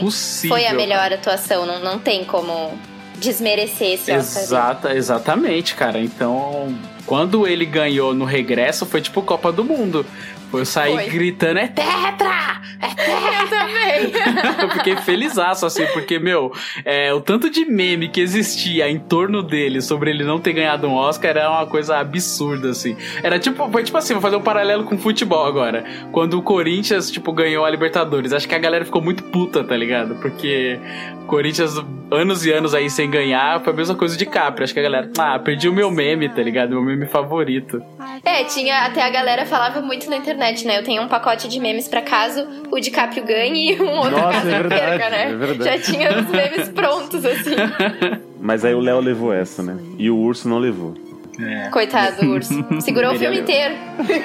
[0.48, 2.76] Foi a melhor atuação, não, não tem como
[3.16, 4.32] desmerecer esse Oscar.
[4.34, 4.44] dele.
[4.44, 5.98] Exata, exatamente, cara.
[6.00, 6.76] Então,
[7.06, 10.04] quando ele ganhou no regresso, foi tipo Copa do Mundo.
[10.54, 11.06] Foi eu sair Foi.
[11.08, 12.62] gritando, é tetra!
[12.80, 14.12] É Eu também.
[14.62, 16.52] eu fiquei felizaço, assim, porque, meu,
[16.84, 20.86] é, o tanto de meme que existia em torno dele sobre ele não ter ganhado
[20.86, 22.96] um Oscar era uma coisa absurda, assim.
[23.22, 25.84] Era tipo, foi tipo assim, vou fazer um paralelo com futebol agora.
[26.12, 28.32] Quando o Corinthians, tipo, ganhou a Libertadores.
[28.32, 30.14] Acho que a galera ficou muito puta, tá ligado?
[30.16, 30.78] Porque
[31.22, 31.74] o Corinthians,
[32.10, 34.62] anos e anos aí sem ganhar, foi a mesma coisa de Capri.
[34.62, 36.70] Acho que a galera, ah, perdi o meu meme, tá ligado?
[36.70, 37.82] Meu meme favorito.
[38.24, 40.78] É, tinha até a galera falava muito na internet, né?
[40.78, 44.32] Eu tenho um pacote de memes pra caso o DiCaprio ganhe e um outro Nossa,
[44.32, 45.30] caso é verdade, perca, né?
[45.30, 45.64] é verdade.
[45.64, 47.54] Já tinha os memes prontos, assim.
[48.40, 49.78] Mas aí o Léo levou essa, né?
[49.98, 50.94] E o urso não levou.
[51.72, 52.64] Coitado do urso.
[52.80, 53.74] Segurou o filme é- inteiro.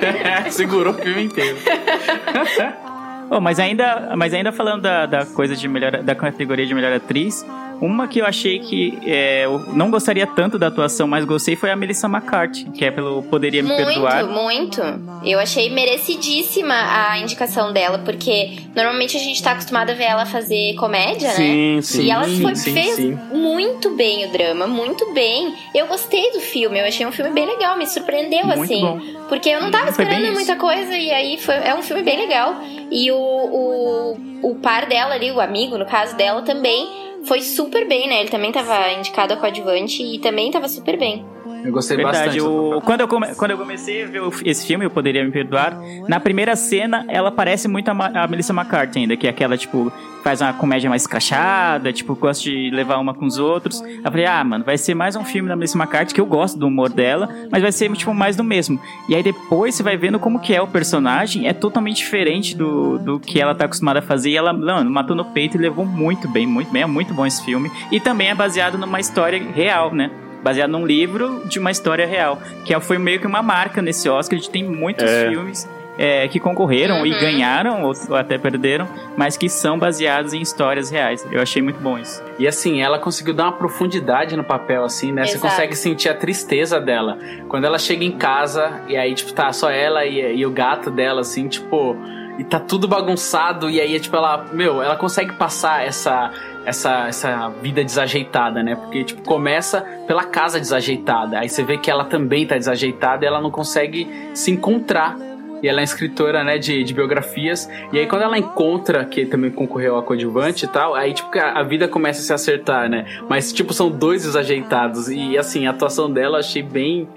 [0.52, 1.58] Segurou o filme inteiro.
[3.32, 6.94] Oh, mas ainda, mas ainda falando da, da coisa de melhor, da categoria de melhor
[6.94, 7.46] atriz,
[7.82, 11.72] uma que eu achei que é, eu não gostaria tanto da atuação, mas gostei foi
[11.72, 14.26] a Melissa McCarthy, que é pelo Poderia Me Muito, Perdoar.
[14.28, 14.82] muito.
[15.24, 20.26] Eu achei merecidíssima a indicação dela, porque normalmente a gente tá acostumado a ver ela
[20.26, 21.82] fazer comédia, Sim, né?
[21.82, 23.20] sim, E ela foi, sim, fez sim.
[23.32, 25.54] muito bem o drama, muito bem.
[25.74, 28.82] Eu gostei do filme, eu achei um filme bem legal, me surpreendeu, Muito assim.
[28.82, 29.00] bom.
[29.28, 32.56] Porque eu não tava esperando muita coisa, e aí foi, é um filme bem legal.
[32.92, 34.18] E o, o,
[34.52, 38.22] o par dela ali, o amigo, no caso dela, também foi super bem, né?
[38.22, 41.26] Ele também tava indicado a coadjuvante e também tava super bem.
[41.64, 42.42] Eu gostei Verdade, bastante.
[42.42, 45.78] o- quando, eu come- quando eu comecei a ver esse filme, Eu Poderia Me Perdoar,
[46.08, 49.58] na primeira cena, ela parece muito a, Ma- a Melissa McCarthy ainda, que é aquela,
[49.58, 49.92] tipo,
[50.24, 53.82] faz uma comédia mais escrachada, tipo, gosta de levar uma com os outros.
[53.82, 56.58] Eu falei, ah, mano, vai ser mais um filme da Melissa McCarthy, que eu gosto
[56.58, 58.80] do humor dela, mas vai ser, tipo, mais do mesmo.
[59.08, 63.00] E aí depois você vai vendo como que é o personagem, é totalmente diferente do,
[63.00, 65.86] do que ela tá acostumada a fazer, e ela, mano, matou no peito e levou
[65.86, 67.72] muito bem, muito bem, é muito bom esse filme.
[67.92, 70.12] E também é baseado numa história real, né?
[70.44, 74.08] Baseado num livro de uma história real, que é- foi meio que uma marca nesse
[74.10, 75.30] Oscar, a gente tem muitos É.
[75.30, 75.68] filmes
[76.02, 77.20] é, que concorreram e Uhum.
[77.20, 81.28] ganharam, ou, ou até perderam, mas que são baseados em histórias reais.
[81.30, 82.24] Eu achei muito bom isso.
[82.40, 85.26] E assim, ela conseguiu dar uma profundidade no papel, assim, né?
[85.26, 85.50] Você Exato.
[85.54, 87.18] consegue sentir a tristeza dela.
[87.50, 90.90] Quando ela chega em casa, e aí, tipo, tá só ela e, e o gato
[90.90, 91.98] dela, assim, tipo.
[92.40, 96.32] E tá tudo bagunçado, e aí, tipo, ela, meu, ela consegue passar essa,
[96.66, 98.76] essa, essa vida desajeitada, né?
[98.76, 103.28] Porque, tipo, começa pela casa desajeitada, aí você vê que ela também tá desajeitada e
[103.28, 105.18] ela não consegue se encontrar.
[105.62, 107.70] E ela é escritora, né, de, de biografias.
[107.92, 111.60] E aí, quando ela encontra, que também concorreu a coadjuvante e tal, aí, tipo, a,
[111.60, 113.06] a vida começa a se acertar, né?
[113.28, 115.10] Mas, tipo, são dois desajeitados.
[115.10, 117.10] E, assim, a atuação dela eu achei bem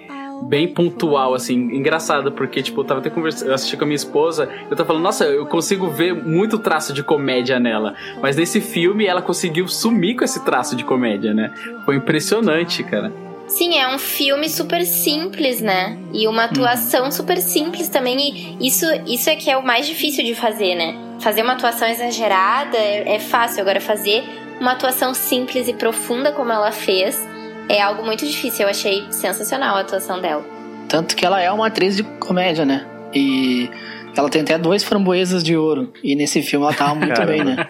[0.48, 3.96] bem pontual, assim, engraçado, porque, tipo, eu tava até conversando, eu assisti com a minha
[3.96, 8.60] esposa, eu tava falando, nossa, eu consigo ver muito traço de comédia nela, mas nesse
[8.60, 11.52] filme ela conseguiu sumir com esse traço de comédia, né?
[11.84, 13.12] Foi impressionante, cara.
[13.48, 15.98] Sim, é um filme super simples, né?
[16.12, 18.56] E uma atuação super simples também.
[18.58, 20.96] E isso, isso é que é o mais difícil de fazer, né?
[21.20, 23.60] Fazer uma atuação exagerada é, é fácil.
[23.60, 24.24] Agora, fazer
[24.58, 27.20] uma atuação simples e profunda como ela fez
[27.68, 28.64] é algo muito difícil.
[28.64, 30.44] Eu achei sensacional a atuação dela.
[30.88, 32.86] Tanto que ela é uma atriz de comédia, né?
[33.14, 33.70] E
[34.16, 35.92] ela tem até dois framboesas de ouro.
[36.02, 37.68] E nesse filme ela tava muito bem, né?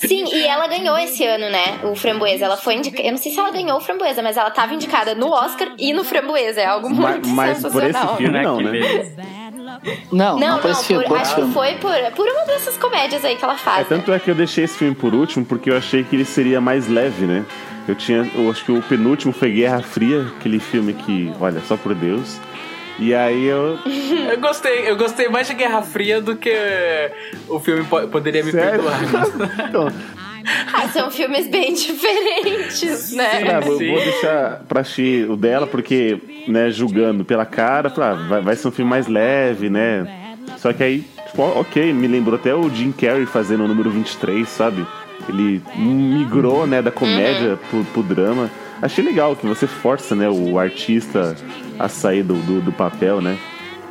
[0.00, 1.80] Sim, e ela ganhou esse ano, né?
[1.84, 2.44] O Framboesa.
[2.44, 3.02] Ela foi indicada.
[3.06, 5.92] Eu não sei se ela ganhou o Framboesa, mas ela tava indicada no Oscar e
[5.92, 6.60] no Framboesa.
[6.60, 8.80] É algo muito mas, mas por esse filme, não, né?
[10.10, 11.48] Não, não, não, por esse filme, por, por acho filme.
[11.48, 13.82] que foi por, por uma dessas comédias aí que ela faz.
[13.82, 16.24] É, tanto é que eu deixei esse filme por último porque eu achei que ele
[16.24, 17.44] seria mais leve, né?
[17.90, 21.76] Eu tinha, eu acho que o penúltimo foi Guerra Fria, aquele filme que, olha, só
[21.76, 22.38] por Deus.
[23.00, 23.78] E aí eu.
[24.30, 26.54] eu gostei, eu gostei mais de Guerra Fria do que
[27.48, 28.80] o filme po poderia me Sério?
[28.84, 29.02] perdoar.
[29.68, 29.88] então,
[30.72, 33.52] Ah, são filmes bem diferentes, né?
[33.56, 38.40] ah, vou, vou deixar pra assistir o dela, porque, né, julgando pela cara, ah, vai,
[38.40, 40.36] vai ser um filme mais leve, né?
[40.58, 44.48] Só que aí, tipo, ok, me lembrou até o Jim Carrey fazendo o número 23,
[44.48, 44.86] sabe?
[45.28, 48.50] Ele migrou, né, da comédia pro, pro drama.
[48.82, 51.36] Achei legal que você força, né, o artista
[51.78, 53.36] a sair do, do, do papel, né?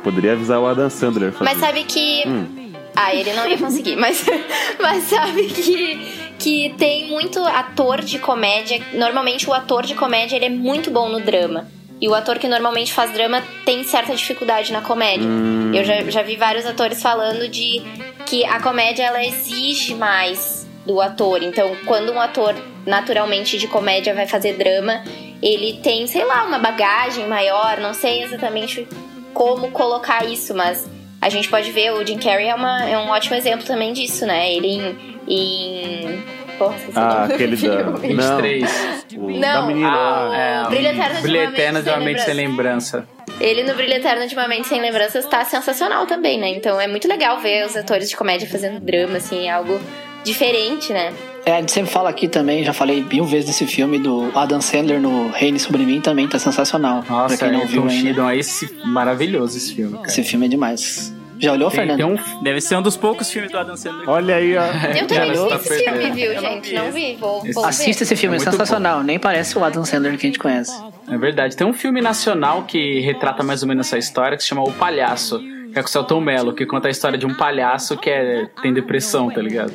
[0.02, 1.32] Poderia avisar o Adam Sandler.
[1.32, 2.24] fazer Mas sabe que.
[2.26, 2.72] Hum.
[2.96, 4.26] Ah, ele não ia conseguir, mas,
[4.80, 8.80] mas sabe que, que tem muito ator de comédia.
[8.94, 11.68] Normalmente o ator de comédia ele é muito bom no drama.
[12.00, 15.26] E o ator que normalmente faz drama tem certa dificuldade na comédia.
[15.26, 15.70] Hum.
[15.74, 17.82] Eu já, já vi vários atores falando de
[18.26, 20.59] que a comédia ela exige mais
[20.90, 21.42] do ator.
[21.42, 25.04] Então, quando um ator naturalmente de comédia vai fazer drama,
[25.40, 28.88] ele tem, sei lá, uma bagagem maior, não sei exatamente
[29.32, 33.08] como colocar isso, mas a gente pode ver, o Jim Carrey é, uma, é um
[33.08, 34.52] ótimo exemplo também disso, né?
[34.52, 34.96] Ele em.
[35.28, 36.40] em...
[36.58, 37.84] Porra, Ah, aquele da.
[38.12, 39.06] Não, 23.
[39.16, 40.36] o Não, da menina lá.
[40.36, 43.08] É, Brilho Eterno de Brilho uma Mente Eterno de Sem uma Mente Sem Lembrança.
[43.40, 46.50] Ele no Brilho Eterno de uma Mente Sem Lembranças tá sensacional também, né?
[46.50, 49.80] Então é muito legal ver os atores de comédia fazendo drama, assim, é algo
[50.24, 51.12] diferente, né?
[51.46, 54.60] É, a gente sempre fala aqui também, já falei mil vezes desse filme do Adam
[54.60, 57.02] Sandler no Reine Sobre Mim também tá sensacional.
[57.08, 57.92] Nossa, pra quem não é, viu ainda.
[57.94, 59.96] Sheldon, esse maravilhoso esse filme.
[59.96, 60.06] Cara.
[60.08, 61.14] Esse filme é demais.
[61.38, 61.96] Já olhou, Tem, Fernando?
[61.96, 64.06] tem um, Deve ser um dos poucos filmes do Adam Sandler.
[64.10, 64.62] Olha aí, ó.
[64.94, 65.44] Eu também olhou?
[65.44, 66.68] vi Tá esse filme, viu, Eu gente?
[66.68, 68.12] vi Não vi, vou, Esse- vou Assista ver.
[68.12, 69.02] esse filme, É é, sensacional.
[69.02, 70.78] Nem parece o Adam Sandler que a gente conhece.
[71.08, 71.56] É verdade.
[71.56, 74.72] Tem um filme nacional que retrata mais ou menos essa história que se chama O
[74.72, 75.38] Palhaço.
[75.72, 78.46] Que é com o Celton Mello, que conta a história de um palhaço que é,
[78.60, 79.72] tem depressão, tá ligado?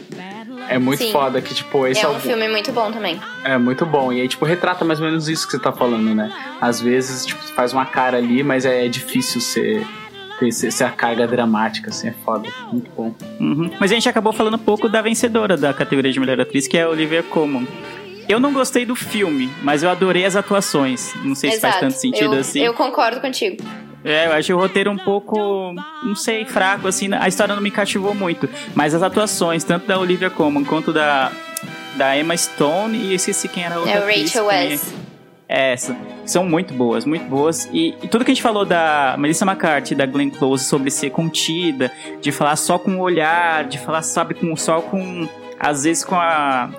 [0.69, 1.11] É muito Sim.
[1.11, 3.19] foda que, tipo, esse É é, um o- filme muito bom também.
[3.43, 4.11] é muito bom.
[4.11, 6.31] E aí, tipo, retrata mais ou menos isso que você tá falando, né?
[6.59, 9.85] Às vezes, tipo, faz uma cara ali, mas é difícil ser,
[10.39, 12.49] ter, ser, ser a carga dramática, assim, é foda.
[12.71, 13.13] Muito bom.
[13.39, 13.69] Uhum.
[13.79, 16.77] Mas a gente acabou falando um pouco da vencedora da categoria de melhor atriz, que
[16.77, 17.67] é a Olivia Colman.
[18.27, 21.13] Eu não gostei do filme, mas eu adorei as atuações.
[21.23, 21.85] Não sei se faz Exato.
[21.91, 22.59] tanto sentido eu, assim.
[22.63, 23.57] Eu concordo contigo.
[24.05, 27.71] É, eu achei o roteiro um pouco, não sei, fraco, assim, a história não me
[27.71, 28.47] cativou muito.
[28.75, 31.31] Mas as atuações, tanto da Olivia Colman quanto da,
[31.95, 34.45] da Emma Stone, e esqueci quem era a outra É Rachel.
[34.45, 34.85] West.
[35.47, 35.97] É, essa.
[36.25, 37.67] São muito boas, muito boas.
[37.71, 41.09] E, e tudo que a gente falou da Melissa McCarthy, da Glenn Close, sobre ser
[41.11, 41.91] contida,
[42.21, 45.27] de falar só com o olhar, de falar, sabe, com, só com.
[45.59, 46.69] Às vezes com a.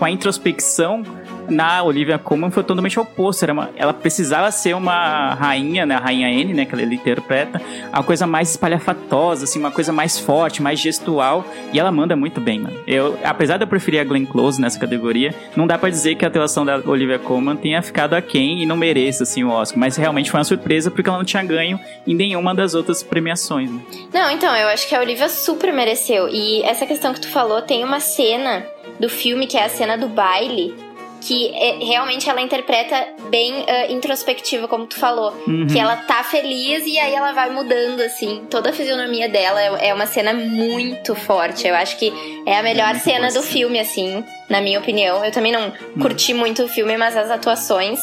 [0.00, 1.04] Com a introspecção,
[1.50, 3.42] na Olivia Colman foi totalmente oposto.
[3.42, 5.94] Era uma, ela precisava ser uma rainha, né?
[5.94, 6.64] A rainha N, né?
[6.64, 7.60] Que ela interpreta.
[7.92, 11.44] Uma coisa mais espalhafatosa, assim, uma coisa mais forte, mais gestual.
[11.70, 12.78] E ela manda muito bem, mano.
[12.86, 16.24] Eu, apesar de eu preferir a Glenn Close nessa categoria, não dá pra dizer que
[16.24, 19.78] a atuação da Olivia Colman tenha ficado aquém e não mereça, assim, o Oscar.
[19.78, 23.70] Mas realmente foi uma surpresa porque ela não tinha ganho em nenhuma das outras premiações.
[23.70, 23.80] Né?
[24.14, 26.26] Não, então, eu acho que a Olivia super mereceu.
[26.26, 28.64] E essa questão que tu falou, tem uma cena
[29.00, 30.74] do filme, que é a cena do baile,
[31.20, 32.94] que é- realmente ela interpreta
[33.28, 35.32] bem ah, introspectiva, como tu falou.
[35.46, 35.66] Uhum.
[35.66, 38.42] Que ela tá feliz e aí ela vai mudando, assim.
[38.50, 41.66] Toda a fisionomia dela é é uma cena muito forte.
[41.66, 42.12] Eu acho que
[42.46, 45.24] é a melhor muito cena do filme, assim, na minha opinião.
[45.24, 48.00] Eu também não curti muito o filme, mas as atuações.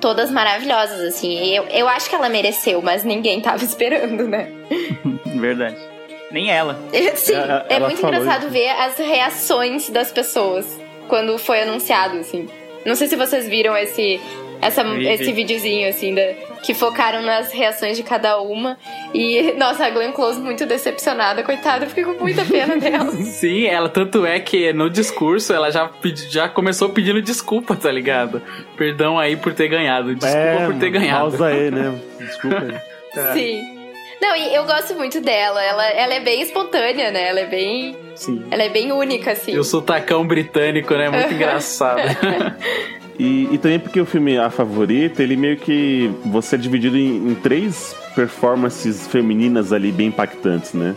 [0.00, 1.54] Todas maravilhosas, assim.
[1.54, 4.50] Eu, eu acho que ela mereceu, mas ninguém tava esperando, né?
[5.36, 5.95] Verdade.
[6.30, 6.78] Nem ela.
[7.14, 8.50] Sim, Ela- é ela muito engraçado isso.
[8.50, 10.66] ver as reações das pessoas
[11.08, 12.48] quando foi anunciado, assim.
[12.84, 14.20] Não sei se vocês viram esse,
[14.60, 15.32] essa, Vi, esse vi.
[15.32, 16.22] videozinho, assim, da,
[16.62, 18.76] que focaram nas reações de cada uma.
[19.14, 23.10] E, nossa, a Glenn Close muito decepcionada, coitada, eu fiquei com muita pena dela.
[23.12, 27.90] Sim, ela tanto é que no discurso ela já, pedi- já começou pedindo desculpa, tá
[27.90, 28.42] ligado?
[28.76, 30.14] Perdão aí por ter ganhado.
[30.14, 31.20] Desculpa é, por ter ganhado.
[31.30, 31.94] Pausa aí, né?
[32.18, 32.74] Desculpa aí.
[33.16, 33.32] É.
[33.32, 33.75] Sim.
[34.20, 35.62] Não, e eu gosto muito dela.
[35.62, 37.28] Ela, ela é bem espontânea, né?
[37.28, 37.96] Ela é bem.
[38.14, 38.44] Sim.
[38.50, 39.52] Ela é bem única, assim.
[39.52, 41.10] E o sotacão britânico, né?
[41.10, 42.00] Muito engraçado.
[43.18, 46.10] E, e também porque o filme A Favorita, ele meio que.
[46.26, 50.94] Você é dividido em, em três performances femininas ali bem impactantes, né?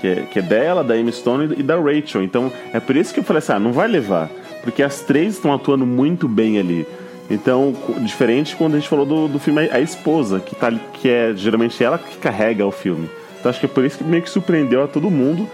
[0.00, 2.24] Que é, que é dela, da Amy Stone e da Rachel.
[2.24, 4.28] Então é por isso que eu falei assim: ah, não vai levar.
[4.62, 6.86] Porque as três estão atuando muito bem ali.
[7.32, 11.32] Então, diferente quando a gente falou do, do filme A Esposa, que, tá, que é
[11.34, 13.08] geralmente ela que carrega o filme.
[13.40, 15.50] Então acho que é por isso que meio que surpreendeu a todo mundo.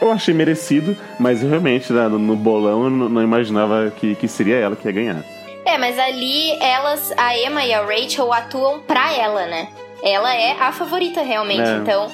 [0.00, 4.14] Eu achei merecido, mas eu realmente, né, no, no bolão, eu não, não imaginava que,
[4.14, 5.24] que seria ela que ia ganhar.
[5.64, 9.68] É, mas ali elas, a Emma e a Rachel atuam pra ela, né?
[10.02, 11.76] Ela é a favorita realmente, É.
[11.76, 12.10] então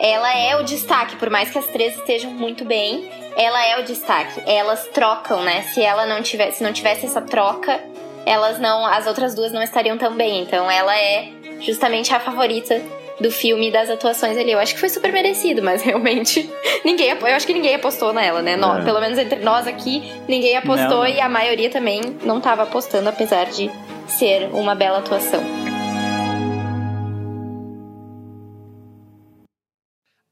[0.00, 3.84] ela é o destaque, por mais que as três estejam muito bem, ela é o
[3.84, 4.40] destaque.
[4.46, 5.62] Elas trocam, né?
[5.74, 7.80] Se ela não tivesse, se não tivesse essa troca,
[8.26, 10.42] elas não, as outras duas não estariam tão bem.
[10.42, 12.80] Então ela é justamente a favorita
[13.20, 14.52] do filme e das atuações ali.
[14.52, 16.50] Eu acho que foi super merecido, mas realmente
[16.84, 18.54] ninguém, eu acho que ninguém apostou nela, né?
[18.54, 18.84] É.
[18.84, 23.08] Pelo menos entre nós aqui, ninguém apostou Não, e a maioria também não tava apostando,
[23.08, 23.70] apesar de
[24.06, 25.42] ser uma bela atuação.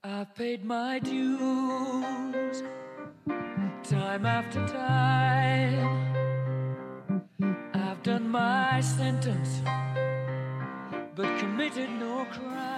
[0.05, 2.63] I paid my dues
[3.83, 6.12] time after time.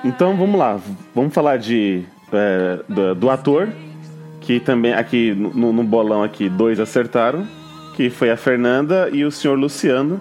[0.04, 0.78] Então vamos lá,
[1.14, 3.68] vamos falar de é, do, do ator,
[4.40, 7.48] que também aqui no, no bolão aqui dois acertaram,
[7.96, 10.20] que foi a Fernanda e o senhor Luciano.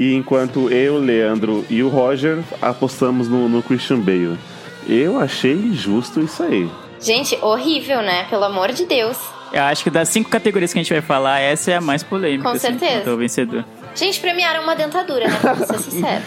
[0.00, 4.38] E enquanto eu, o Leandro e o Roger apostamos no, no Christian Bale.
[4.88, 6.70] Eu achei injusto isso aí.
[7.00, 8.24] Gente, horrível, né?
[8.30, 9.18] Pelo amor de Deus.
[9.52, 12.02] Eu acho que das cinco categorias que a gente vai falar, essa é a mais
[12.02, 12.44] polêmica.
[12.44, 13.10] Com assim, certeza.
[13.10, 13.64] ao vencedor.
[13.98, 15.38] Gente, premiaram uma dentadura, né?
[15.42, 16.24] Vamos ser sinceros.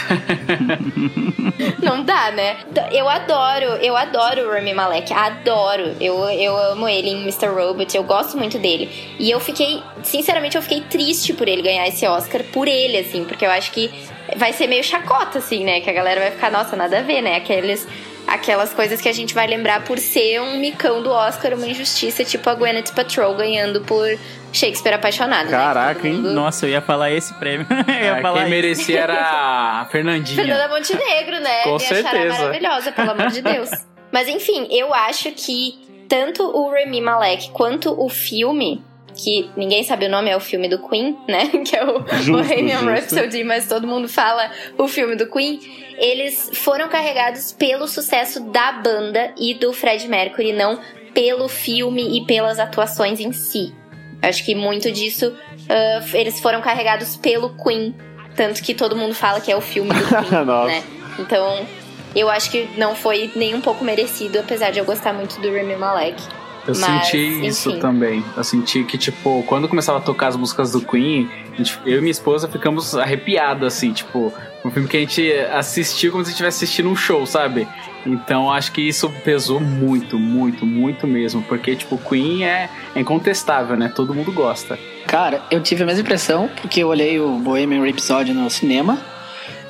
[1.82, 2.56] Não dá, né?
[2.90, 5.94] Eu adoro, eu adoro o Rami Malek, adoro.
[6.00, 7.48] Eu, eu amo ele em Mr.
[7.48, 8.88] Robot, eu gosto muito dele.
[9.18, 13.24] E eu fiquei, sinceramente, eu fiquei triste por ele ganhar esse Oscar, por ele, assim,
[13.24, 13.90] porque eu acho que
[14.36, 15.80] vai ser meio chacota, assim, né?
[15.80, 17.36] Que a galera vai ficar, nossa, nada a ver, né?
[17.36, 17.86] Aqueles,
[18.30, 22.24] aquelas coisas que a gente vai lembrar por ser um micão do Oscar, uma injustiça,
[22.24, 24.06] tipo a Gwyneth Paltrow ganhando por
[24.52, 25.46] Shakespeare Apaixonado.
[25.50, 25.50] né?
[25.56, 26.14] Caraca, Todo hein?
[26.14, 27.66] mundo- Nossa, eu ia falar esse prêmio.
[27.88, 29.14] eu ia É, falar quem merecia era
[29.82, 30.36] a Fernandinha.
[30.44, 31.62] Fernanda Montenegro, né?
[31.64, 32.38] Com Me acharam certeza.
[32.38, 33.70] maravilhosa, pelo amor de Deus.
[34.12, 38.82] Mas enfim, eu acho que tanto o Remy Malek quanto o filme,
[39.22, 41.48] que ninguém sabe o nome, é o filme do Queen, né?
[41.64, 43.14] Que é o Justo, Bohemian justo.
[43.14, 45.60] Rhapsody, mas todo mundo fala o filme do Queen.
[45.98, 50.80] Eles foram carregados pelo sucesso da banda e do Fred Mercury, não
[51.12, 53.74] pelo filme e pelas atuações em si.
[54.22, 55.34] Acho que muito disso
[55.70, 57.94] ah, eles foram carregados pelo Queen.
[58.34, 60.82] Tanto que todo mundo fala que é o filme do Queen, né?
[61.18, 61.66] Então,
[62.14, 65.50] eu acho que não foi nem um pouco merecido, apesar de eu gostar muito do
[65.50, 66.20] Remy Malek.
[66.66, 67.80] Eu Mas, senti isso enfim.
[67.80, 68.24] também.
[68.36, 72.00] Eu senti que, tipo, quando começava a tocar as músicas do Queen, gente- eu e
[72.00, 74.32] minha esposa ficamos arrepiados, assim, tipo,
[74.64, 77.66] um filme que a gente assistiu como se estivesse assistindo um show, sabe?
[78.06, 81.42] Então acho que isso pesou muito, muito, muito mesmo.
[81.42, 83.90] Porque, tipo, Queen é, é incontestável, né?
[83.94, 84.78] Todo mundo gosta.
[85.06, 88.98] Cara, eu tive a mesma impressão, porque eu olhei o Bohemian Rhapsody no cinema,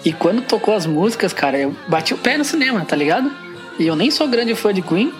[0.04, 3.30] e quando tocou as músicas, cara, eu bati o pé no cinema, tá ligado?
[3.78, 5.12] E eu nem sou grande fã de Queen,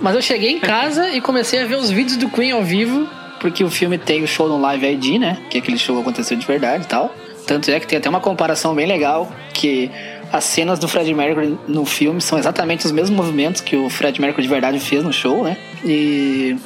[0.00, 3.08] mas eu cheguei em casa e comecei a ver os vídeos do Queen ao vivo,
[3.40, 5.38] porque o filme tem o show no Live ID, né?
[5.50, 7.14] Que aquele show aconteceu de verdade e tal.
[7.46, 9.90] Tanto é que tem até uma comparação bem legal, que
[10.32, 14.20] as cenas do Fred Mercury no filme são exatamente os mesmos movimentos que o Fred
[14.20, 15.56] Mercury de verdade fez no show, né?
[15.84, 16.56] E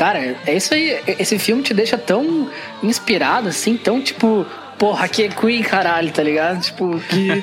[0.00, 0.98] Cara, é isso aí.
[1.18, 2.48] Esse filme te deixa tão
[2.82, 4.46] inspirado, assim, tão tipo,
[4.80, 6.62] porra, aqui é Queen, caralho, tá ligado?
[6.62, 7.42] Tipo, que,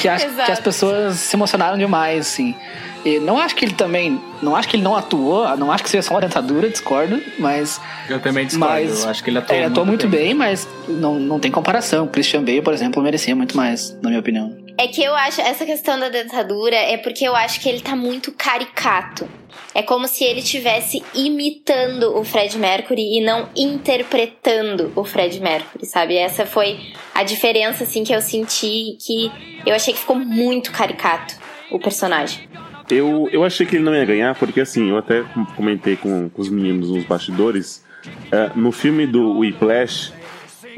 [0.00, 0.46] que, Exato.
[0.46, 2.54] que as pessoas se emocionaram demais, assim.
[3.04, 4.18] E não acho que ele também.
[4.42, 7.78] Não acho que ele não atuou, não acho que seja só uma dentadura, discordo, mas.
[8.08, 8.74] Eu também discordo.
[8.74, 12.08] Mas, eu acho que ele atuou, é, atuou muito bem, mas não, não tem comparação.
[12.08, 14.67] Christian Bale, por exemplo, merecia muito mais, na minha opinião.
[14.80, 17.96] É que eu acho, essa questão da dentadura é porque eu acho que ele tá
[17.96, 19.28] muito caricato.
[19.74, 25.84] É como se ele estivesse imitando o Fred Mercury e não interpretando o Fred Mercury,
[25.84, 26.16] sabe?
[26.16, 26.78] Essa foi
[27.12, 29.32] a diferença, assim, que eu senti que
[29.66, 31.34] eu achei que ficou muito caricato
[31.72, 32.48] o personagem.
[32.88, 35.24] Eu, eu achei que ele não ia ganhar, porque assim, eu até
[35.56, 37.84] comentei com, com os meninos nos bastidores.
[38.30, 40.12] é, no filme do Whiplash,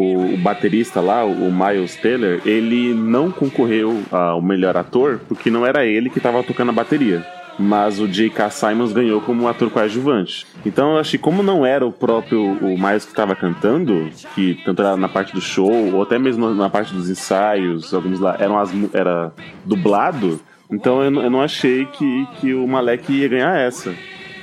[0.03, 5.85] o, baterista lá, o Miles Taylor, ele não concorreu ao melhor ator porque não era
[5.85, 7.25] ele que estava tocando a bateria.
[7.59, 8.49] Mas o J.K.
[8.49, 10.47] Simons ganhou como ator coadjuvante.
[10.65, 14.81] Então eu achei como não era o próprio o Miles que estava cantando, que tanto
[14.81, 18.59] era na parte do show, ou até mesmo na parte dos ensaios, alguns lá eram
[18.59, 19.33] as, era
[19.67, 20.41] dublado,
[20.71, 23.95] então eu, não- eu não achei que, que o Malek ia ganhar essa.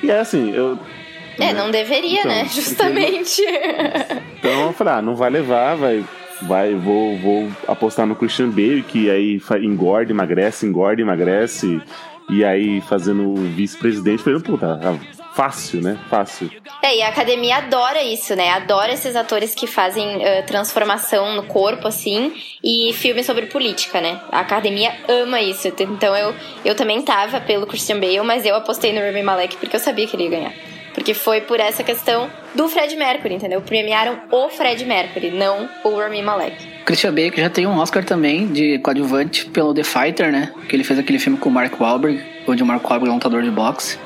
[0.04, 0.78] E é assim, eu,
[1.40, 2.44] É, não deveria, Então, né?
[2.44, 3.42] porque- Justamente.
[4.40, 6.04] Então eu falei, ah, não vai levar, vai.
[6.44, 11.82] Vai, vou, vou apostar no Christian Bale, que aí engorda, emagrece, engorda, emagrece.
[12.30, 14.96] E aí fazendo vice-presidente, falei, puta, ah,
[15.34, 15.98] fácil, né?
[16.12, 16.52] Fácil.
[16.84, 18.52] É, e a academia adora isso, né?
[18.52, 22.32] Adora esses atores que fazem eh, transformação no corpo, assim,
[22.64, 24.20] e filmes sobre política, né?
[24.32, 25.68] A academia ama isso.
[25.68, 29.76] Então eu, eu também tava pelo Christian Bale, mas eu apostei no Rami Malek porque
[29.76, 30.54] eu sabia que ele ia ganhar.
[30.98, 33.62] Porque foi por essa questão do Fred Mercury, entendeu?
[33.62, 36.56] Premiaram o Fred Mercury, não o Rami Malek.
[36.86, 40.52] Christian Bale que já tem um Oscar também de coadjuvante pelo The Fighter, né?
[40.68, 43.16] Que ele fez aquele filme com o Mark Wahlberg, onde o Mark Wahlberg é um
[43.18, 44.00] lutador de boxe.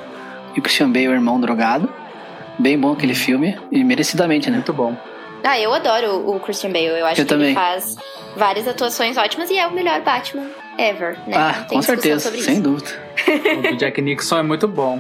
[0.54, 1.89] E o Christian Bale é o irmão drogado.
[2.60, 4.58] Bem bom aquele filme, e merecidamente, né?
[4.58, 4.94] Muito bom.
[5.46, 6.88] Ah, eu adoro o Christian Bale.
[6.88, 7.56] Eu acho Eu que ele também.
[7.56, 7.96] faz
[8.36, 11.38] várias atuações ótimas e é o melhor Batman ever, né?
[11.38, 12.89] Ah, com certeza, sobre sem dúvida.
[13.58, 15.00] O do Jack Nixon é muito bom.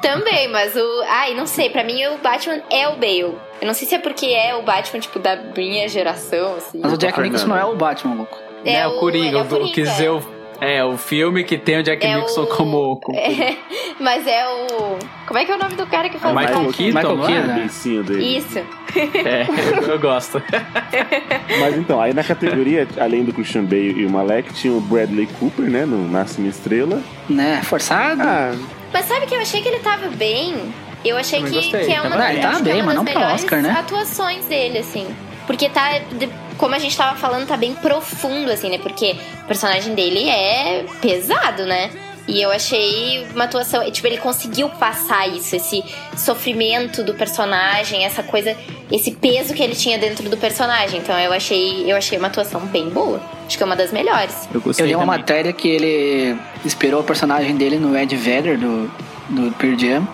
[0.00, 1.02] Também, mas o.
[1.08, 3.34] Ai, não sei, pra mim o Batman é o Bale.
[3.60, 6.80] Eu não sei se é porque é o Batman, tipo, da minha geração, assim.
[6.82, 8.36] Mas o Jack Nicholson não é o Batman, louco.
[8.64, 10.10] É É, o- o Coringa, é o o quis dizer é.
[10.10, 10.22] o.
[10.60, 13.00] É, o filme que tem o Jack É Nixon o- como.
[13.00, 13.56] como É,
[13.98, 14.96] mas é o.
[15.26, 16.72] Como é que é o nome do cara que faz o Michael Batman?
[16.72, 17.50] Keaton, Michael Keaton.
[17.50, 17.52] é?
[17.52, 18.36] O beicinho dele.
[18.38, 18.58] Isso.
[18.58, 19.46] É,
[19.90, 20.40] eu, gosto.
[21.60, 25.26] Mas então, aí na categoria, além do Christian Bale e o Malek, tinha o Bradley
[25.38, 25.84] Cooper, né?
[25.84, 27.00] No Máxima Estrela.
[27.28, 27.60] Né?
[27.64, 28.20] Forçado?
[28.22, 28.54] Ah,
[28.92, 30.74] Mas sabe que eu achei que ele tava bem?
[31.04, 32.26] Eu achei Também que, que é uma, bem.
[32.26, 33.70] acho Tava que é bem, uma mas das melhores Oscar, né?
[33.78, 35.06] atuações dele, assim.
[35.46, 38.78] Porque tá, de- como a gente tava falando, tá bem profundo, assim, né?
[38.78, 41.90] Porque o personagem dele é pesado, né?
[42.28, 43.88] E eu achei uma atuação.
[43.90, 45.82] Tipo, ele conseguiu passar isso, esse
[46.16, 48.56] sofrimento do personagem, essa coisa,
[48.90, 51.00] esse peso que ele tinha dentro do personagem.
[51.00, 53.20] Então eu achei, eu achei uma atuação bem boa.
[53.46, 54.48] Acho que é uma das melhores.
[54.54, 55.18] Eu gostei Eu li uma também.
[55.18, 58.90] matéria que ele inspirou o personagem dele no Ed Vedder, do,
[59.28, 60.08] do Pearl Jam.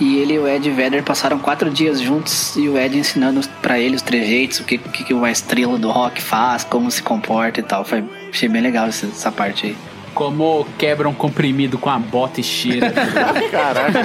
[0.00, 3.80] E ele e o Ed Vedder passaram quatro dias juntos e o Ed ensinando pra
[3.80, 7.58] ele os trejeitos, o que, que, que uma estrela do rock faz, como se comporta
[7.58, 7.84] e tal.
[7.84, 9.76] Foi, achei bem legal essa, essa parte aí.
[10.18, 12.90] Como quebra um comprimido com a bota e cheira.
[13.52, 13.98] caraca.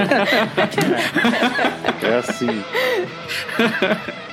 [2.04, 2.64] é assim.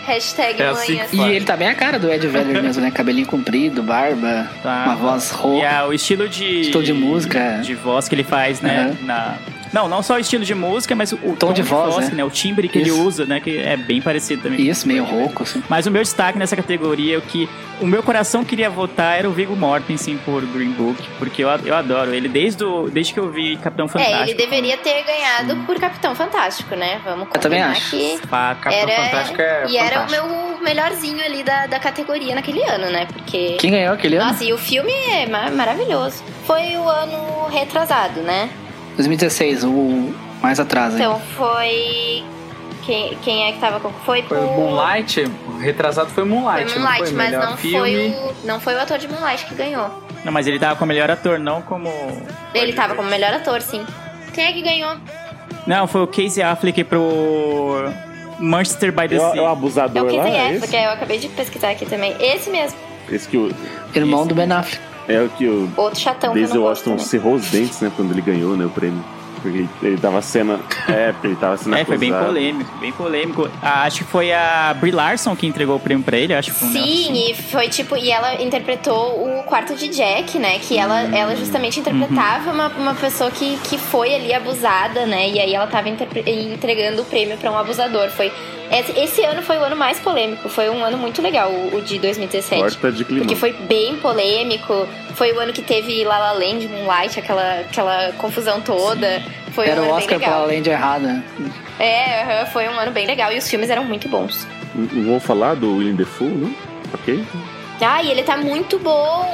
[0.04, 1.26] Hashtag É mãe, assim assim.
[1.30, 2.90] E ele tá bem a cara do Ed Vedder mesmo, né?
[2.90, 4.84] Cabelinho comprido, barba, Tá.
[4.88, 5.66] uma voz E rouca.
[5.66, 6.60] é o estilo de.
[6.60, 7.60] Estilo de música.
[7.62, 8.94] De voz que ele faz, né?
[9.00, 9.06] Aham.
[9.06, 9.34] Na...
[9.72, 12.24] Não, não só o estilo de música, mas o, o tom, de voz, né?
[12.24, 12.90] O timbre que Isso.
[12.90, 13.38] ele usa, né?
[13.40, 14.66] Que é bem parecido também.
[14.68, 15.62] Isso, meio rouco, assim.
[15.68, 17.48] Mas o meu destaque nessa categoria é o que
[17.80, 21.74] o meu coração queria votar era o Viggo Mortensen por Green Book, porque eu, eu
[21.74, 24.18] adoro ele desde, o, desde que eu vi Capitão Fantástico.
[24.18, 27.00] É, ele deveria ter ganhado por Capitão Fantástico, né?
[27.04, 27.90] Vamos Eu também combinar acho.
[27.90, 30.26] que Pá, Capitão era, Fantástico é e era o fantástico.
[30.28, 33.06] meu melhorzinho ali da, da categoria naquele ano, né?
[33.06, 34.26] Porque Quem ganhou aquele ano?
[34.26, 36.22] Nossa, e o filme é ma- maravilhoso.
[36.46, 38.50] Foi o ano retrasado, né?
[38.96, 40.94] 2016, o mais atrás.
[40.94, 42.24] Então foi
[42.84, 46.78] quem, quem é que tava com foi, Foi Moonlight, o retrasado foi Foi Moonlight.
[46.78, 47.78] Moonlight, não foi mas não filme.
[47.78, 49.90] foi o não foi o ator de Moonlight que ganhou.
[50.24, 51.88] Não, mas ele tava como melhor ator, não como.
[52.54, 53.84] Ele tava como melhor ator, sim.
[54.34, 54.96] Quem é que ganhou?
[55.66, 57.90] Não, foi o Casey Affleck pro
[58.38, 59.40] Manchester by the É o, é o Sea.
[59.40, 60.76] É o abusador lá, Casey é Affleck, esse?
[60.76, 62.14] é, eu acabei de pesquisar aqui também.
[62.20, 62.78] Esse mesmo,
[63.10, 63.54] Esse que o,
[63.94, 64.89] Irmão do Ben Affleck.
[65.10, 67.90] É o que o outro chatão Daisy Washington cerrou os dentes, né?
[67.94, 68.64] Quando ele ganhou, né?
[68.64, 69.02] O prêmio.
[69.42, 70.58] Porque ele, ele tava sendo.
[70.88, 72.32] É, porque ele tava sendo É, foi bem acusado.
[72.32, 73.50] polêmico, bem polêmico.
[73.62, 76.58] Ah, acho que foi a Brie Larson que entregou o prêmio pra ele, acho que
[76.58, 77.04] foi um negócio assim.
[77.14, 80.58] Sim, e foi tipo, e ela interpretou o quarto de Jack, né?
[80.58, 85.28] Que ela, ela justamente interpretava uma, uma pessoa que, que foi ali abusada, né?
[85.28, 88.10] E aí ela tava entregando o prêmio pra um abusador.
[88.10, 88.32] Foi
[88.96, 92.62] esse, ano foi o ano mais polêmico, foi um ano muito legal, o, de 2017.
[92.62, 93.24] Corta de climão.
[93.24, 94.86] Porque foi bem polêmico.
[95.20, 99.22] Foi o ano que teve La La Land, Moonlight, aquela, aquela confusão toda.
[99.52, 100.46] Foi Era um o ano Oscar bem legal.
[100.46, 101.24] pra de errada.
[101.78, 104.46] É, foi um ano bem legal e os filmes eram muito bons.
[104.74, 106.54] Vamos falar do William Defoe, não?
[106.94, 107.22] Ok?
[107.82, 109.30] Ai, ele tá muito bom.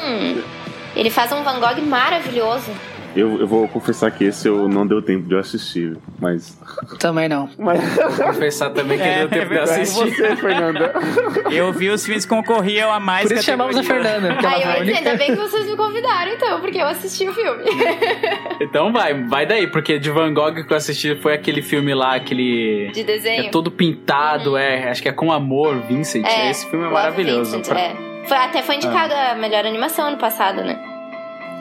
[0.97, 2.73] Ele faz um Van Gogh maravilhoso.
[3.17, 6.59] Eu, eu vou confessar que esse eu não deu tempo de eu assistir, mas.
[6.99, 7.49] Também não.
[7.59, 7.81] Mas...
[7.97, 10.11] Vou confessar também que é, deu tempo de assistir.
[10.11, 10.93] você, Fernanda.
[11.51, 14.37] Eu vi os filmes que concorriam a mais Por isso chamamos a Fernanda.
[14.45, 14.97] Ah, eu entendo.
[14.97, 17.65] Ainda bem que vocês me convidaram, então, porque eu assisti o filme.
[18.59, 22.15] Então vai, vai daí, porque de Van Gogh que eu assisti foi aquele filme lá,
[22.15, 22.91] aquele.
[22.93, 23.47] De desenho?
[23.47, 24.57] É todo pintado, uhum.
[24.57, 24.91] é.
[24.91, 26.25] Acho que é com amor, Vincent.
[26.27, 27.57] É, Esse filme é maravilhoso.
[27.57, 27.81] Vincent, pra...
[27.81, 27.97] é.
[28.27, 29.33] Foi, até foi indicado ah.
[29.33, 30.96] a melhor animação ano passado, né?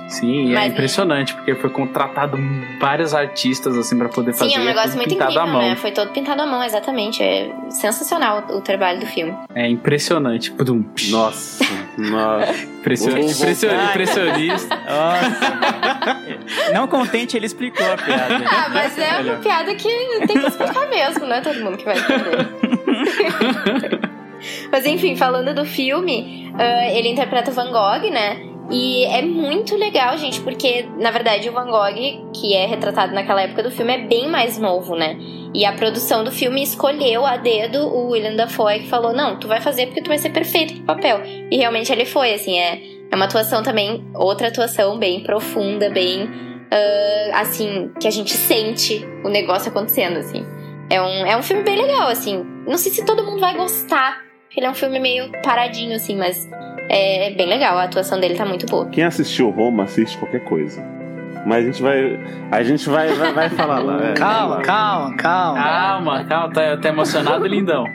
[0.08, 2.38] Sim, Mas, é impressionante, porque foi contratado
[2.80, 4.52] vários artistas assim para poder fazer.
[4.52, 5.76] Sim, é um negócio muito incrível, né?
[5.76, 7.24] Foi todo pintado à mão, exatamente.
[7.24, 9.34] É sensacional o trabalho do filme.
[9.54, 10.52] É impressionante.
[10.52, 10.84] Pudum.
[11.10, 11.66] Nossa,
[11.98, 12.52] nossa.
[12.54, 13.32] Impressionante.
[13.32, 13.90] Impressionista.
[13.90, 14.76] impressionista.
[14.76, 16.72] Nossa.
[16.74, 18.36] Não contente, ele explicou a piada.
[18.56, 19.90] Ah, mas é uma piada que
[20.28, 22.48] tem que explicar mesmo, não é todo mundo que vai entender.
[24.72, 28.55] mas enfim, falando do filme, uh, ele interpreta Van Gogh, né?
[28.70, 33.42] E é muito legal, gente, porque na verdade o Van Gogh, que é retratado naquela
[33.44, 35.18] época do filme, é bem mais novo, né?
[35.54, 39.48] E a produção do filme escolheu a dedo o William Dafoe, que falou: Não, tu
[39.48, 41.22] vai fazer porque tu vai ser perfeito pro papel.
[41.52, 46.24] E realmente ele foi, assim, é, é uma atuação também, outra atuação bem profunda, bem.
[46.26, 50.44] Uh, assim, que a gente sente o negócio acontecendo, assim.
[50.90, 52.44] É um, é um filme bem legal, assim.
[52.68, 54.25] Não sei se todo mundo vai gostar,
[54.56, 56.50] ele é um filme meio paradinho, assim, mas
[56.90, 58.88] é bem legal, a atuação dele tá muito boa.
[58.88, 60.96] Quem assistiu Roma assiste qualquer coisa.
[61.46, 62.20] Mas a gente vai.
[62.52, 64.10] A gente vai, vai, vai falar lá.
[64.10, 64.14] É.
[64.14, 65.64] Calma, calma, calma.
[65.64, 67.86] Calma, calma, tá, tá emocionado, lindão.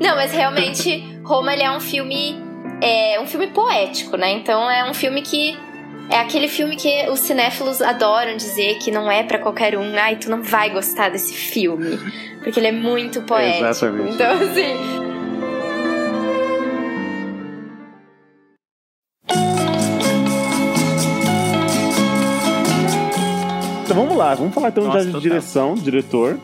[0.00, 2.44] Não, mas realmente, Roma ele é um filme.
[2.82, 4.32] É um filme poético, né?
[4.32, 5.56] Então é um filme que.
[6.08, 9.94] É aquele filme que os cinéfilos adoram dizer que não é para qualquer um.
[9.96, 11.98] Ai, tu não vai gostar desse filme.
[12.42, 13.66] Porque ele é muito poético.
[13.66, 14.14] Exatamente.
[14.14, 15.06] Então, assim.
[23.84, 25.20] Então vamos lá, vamos falar então Nossa, já de total.
[25.20, 26.38] direção, diretor.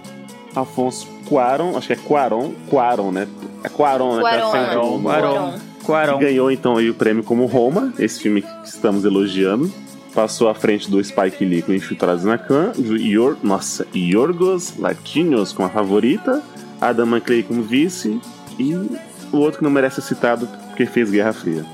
[0.54, 3.26] Afonso Cuaron, acho que é Cuaron, Cuaron, né?
[3.64, 4.20] É Cuaron, né?
[4.20, 5.02] Cuaron, Cuaron.
[5.02, 5.71] Cuaron.
[6.18, 9.70] Ganhou então aí o prêmio como Roma, esse filme que estamos elogiando.
[10.14, 15.66] Passou à frente do Spike Lee com Infiltrados na Clã, Yor, nossa, Yorgos Latinos como
[15.68, 16.42] a favorita,
[16.78, 18.20] Adam McClay como vice
[18.58, 21.64] e o outro que não merece ser citado porque fez Guerra Fria.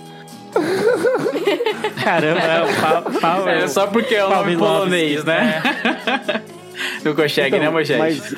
[2.03, 5.61] Caramba, é o pau, pau, é, só porque é o nome polonês, né?
[6.25, 6.59] É.
[7.05, 7.99] Não consegue, então, né, Moisés?
[7.99, 8.35] Mas,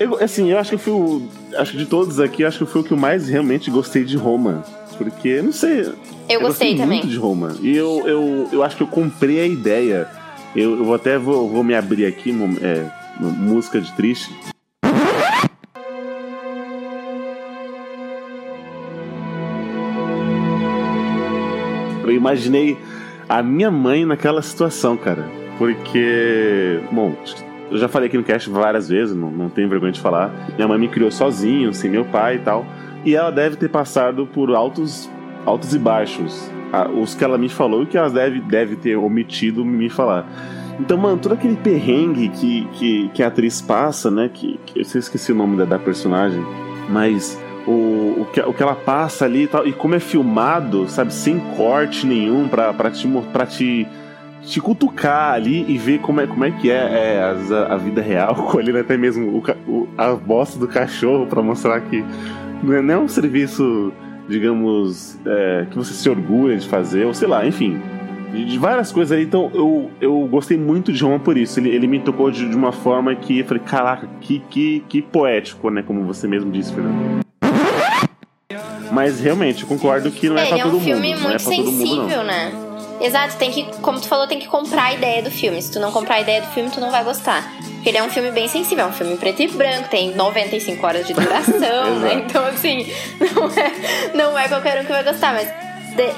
[0.00, 2.58] eu, assim, eu acho que eu fui o, Acho que de todos aqui, eu acho
[2.58, 4.64] que foi o que eu mais realmente gostei de Roma.
[4.94, 5.80] Porque, não sei.
[5.80, 5.94] Eu,
[6.28, 6.98] eu gostei, gostei também.
[7.00, 7.54] muito de Roma.
[7.60, 10.08] E eu, eu, eu acho que eu comprei a ideia.
[10.54, 12.30] Eu, eu até vou, vou me abrir aqui,
[12.62, 12.86] é,
[13.20, 14.32] música de triste.
[22.04, 22.76] Eu imaginei
[23.28, 25.24] a minha mãe naquela situação, cara.
[25.58, 27.14] Porque, bom,
[27.70, 30.30] eu já falei aqui no cast várias vezes, não, não tenho vergonha de falar.
[30.56, 32.66] Minha mãe me criou sozinho, sem meu pai e tal.
[33.04, 35.10] E ela deve ter passado por altos,
[35.44, 36.50] altos e baixos.
[37.00, 40.26] Os que ela me falou e que ela deve, deve ter omitido me falar.
[40.80, 44.28] Então, mano, todo aquele perrengue que, que, que a atriz passa, né?
[44.32, 46.44] Que, que eu esqueci o nome da, da personagem,
[46.88, 50.88] mas o, o, que, o que ela passa ali e tal, e como é filmado,
[50.88, 53.86] sabe, sem corte nenhum pra, pra, te, pra te,
[54.42, 58.02] te cutucar ali e ver como é, como é que é, é a, a, vida
[58.02, 62.04] real, colhendo até mesmo o, o, a bosta do cachorro para mostrar que
[62.62, 63.92] não é, não é, um serviço,
[64.28, 67.80] digamos, é, que você se orgulha de fazer, ou sei lá, enfim.
[68.32, 71.60] De, de várias coisas ali, então eu, eu gostei muito de Roma por isso.
[71.60, 75.02] Ele, ele me tocou de, de uma forma que eu falei, caraca, que, que, que
[75.02, 75.82] poético, né?
[75.82, 77.24] Como você mesmo disse, Fernando.
[78.92, 80.82] Mas realmente, eu concordo que não é, é pra todo mundo.
[80.82, 82.73] Ele é um filme mundo, muito é sensível, mundo, né?
[83.04, 85.60] Exato, tem que, como tu falou, tem que comprar a ideia do filme.
[85.60, 87.52] Se tu não comprar a ideia do filme, tu não vai gostar.
[87.74, 90.86] Porque ele é um filme bem sensível, é um filme preto e branco, tem 95
[90.86, 92.14] horas de duração, né?
[92.14, 92.90] Então, assim,
[93.20, 95.46] não é, não é qualquer um que vai gostar, mas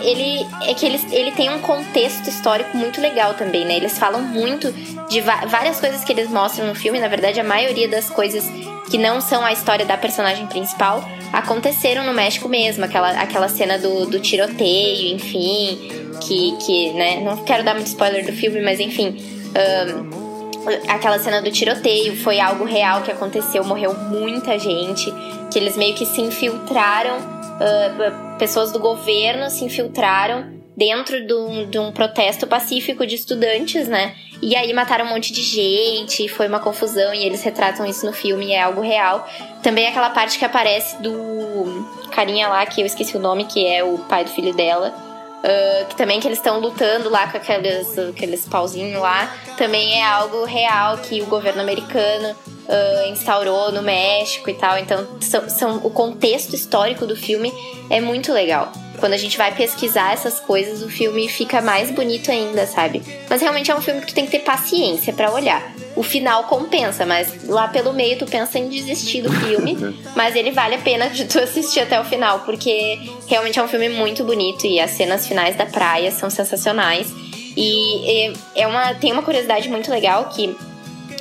[0.01, 3.77] ele é que ele, ele tem um contexto histórico muito legal também, né?
[3.77, 4.73] Eles falam muito
[5.09, 8.45] de várias coisas que eles mostram no filme, na verdade, a maioria das coisas
[8.89, 13.79] que não são a história da personagem principal aconteceram no México mesmo, aquela, aquela cena
[13.79, 15.79] do, do tiroteio, enfim,
[16.23, 19.17] que, que, né, não quero dar muito spoiler do filme, mas enfim,
[19.57, 25.13] um, aquela cena do tiroteio foi algo real que aconteceu, morreu muita gente,
[25.53, 31.71] que eles meio que se infiltraram, uh, pessoas do governo se infiltraram dentro de um,
[31.71, 34.15] de um protesto pacífico de estudantes, né?
[34.43, 38.13] E aí mataram um monte de gente, foi uma confusão e eles retratam isso no
[38.13, 39.29] filme é algo real.
[39.63, 43.83] Também aquela parte que aparece do carinha lá, que eu esqueci o nome, que é
[43.83, 44.95] o pai do filho dela.
[45.37, 50.05] Uh, que também que eles estão lutando lá com aqueles, aqueles pauzinhos lá, também é
[50.05, 52.35] algo real que o governo americano
[52.69, 54.79] uh, instaurou no México e tal.
[54.79, 57.53] Então, são, são, o contexto histórico do filme
[57.91, 58.73] é muito legal.
[58.99, 63.03] Quando a gente vai pesquisar essas coisas, o filme fica mais bonito ainda, sabe?
[63.29, 65.75] Mas realmente é um filme que tu tem que ter paciência para olhar.
[65.95, 69.77] O final compensa, mas lá pelo meio tu pensa em desistir do filme.
[70.17, 73.69] mas ele vale a pena de tu assistir até o final, porque realmente é um
[73.69, 77.13] filme muito bonito e as cenas finais da praia são sensacionais.
[77.55, 80.55] E é uma, tem uma curiosidade muito legal que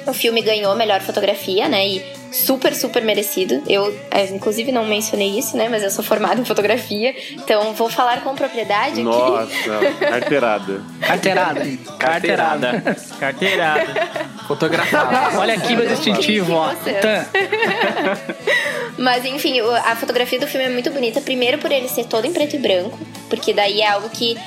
[0.06, 1.88] o filme ganhou melhor fotografia, né?
[1.88, 3.62] E super, super merecido.
[3.68, 5.68] Eu, é, inclusive, não mencionei isso, né?
[5.70, 9.96] Mas eu sou formada em fotografia, então vou falar com propriedade Nossa, aqui.
[10.00, 10.82] carteirada.
[11.02, 11.66] Carteirada.
[11.98, 12.98] Carteirada.
[13.20, 13.86] Carteirada.
[14.48, 15.40] Fotografada.
[15.40, 16.74] Olha aqui meu distintivo, ó.
[18.98, 21.22] Mas enfim, a fotografia do filme é muito bonita.
[21.22, 22.98] Primeiro por ele ser todo em preto e branco,
[23.30, 24.38] porque daí é algo que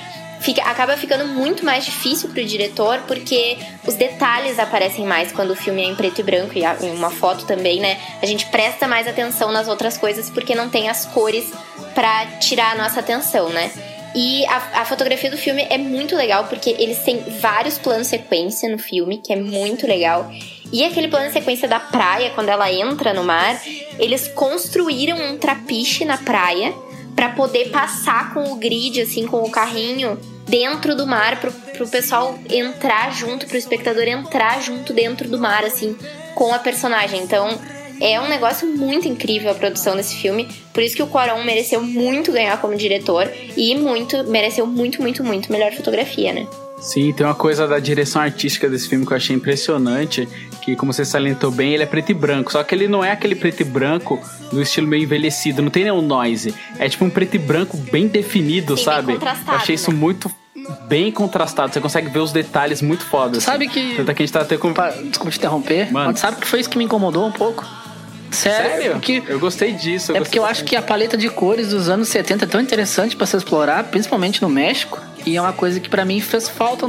[0.41, 5.57] fica, acaba ficando muito mais difícil pro diretor, porque os detalhes aparecem mais quando o
[5.57, 7.99] filme é em preto e branco e em uma foto também, né?
[8.23, 11.51] A gente presta mais atenção nas outras coisas porque não tem as cores
[11.95, 13.71] para tirar a nossa atenção, né?
[14.15, 18.69] E a, a, fotografia do filme é muito legal porque eles têm vários planos sequência
[18.69, 20.31] no filme, que é muito legal.
[20.73, 23.61] E aquele plano sequência da praia, quando ela entra no mar,
[23.99, 26.75] eles construíram um trapiche na praia
[27.19, 30.17] para poder passar com o grid, assim, com o carrinho
[30.47, 35.65] dentro do mar, pro, pro pessoal entrar junto, pro espectador entrar junto dentro do mar,
[35.65, 35.97] assim,
[36.37, 37.21] com a personagem.
[37.21, 37.59] Então,
[38.01, 40.49] é um negócio muito incrível a produção desse filme.
[40.73, 45.25] Por isso que o Quaron mereceu muito ganhar como diretor e muito, mereceu muito, muito,
[45.25, 46.47] muito melhor fotografia, né?
[46.81, 50.29] Sim, tem uma coisa da direção artística desse filme que eu achei impressionante,
[50.63, 53.11] que como você salientou bem, ele é preto e branco, só que ele não é
[53.11, 54.21] aquele preto e branco
[54.53, 56.55] no estilo meio envelhecido, não tem nenhum noise.
[56.79, 59.19] É tipo um preto e branco bem definido, Sim, sabe?
[59.19, 59.99] Bem eu achei isso né?
[59.99, 60.31] muito
[60.87, 61.73] bem contrastado.
[61.73, 63.41] Você consegue ver os detalhes muito foda.
[63.41, 63.91] Sabe assim.
[63.91, 63.97] que.
[63.97, 64.73] Tanto é que a gente tá até com.
[64.73, 65.93] Desculpa te interromper.
[65.93, 66.11] Mano.
[66.13, 67.67] Mas sabe que foi isso que me incomodou um pouco?
[68.31, 68.71] Sério?
[68.71, 68.93] Sério?
[68.93, 70.13] Porque, eu gostei disso.
[70.13, 72.61] Eu é porque eu acho que a paleta de cores dos anos 70 é tão
[72.61, 75.01] interessante para se explorar, principalmente no México.
[75.29, 76.87] E é uma coisa que para mim fez falta.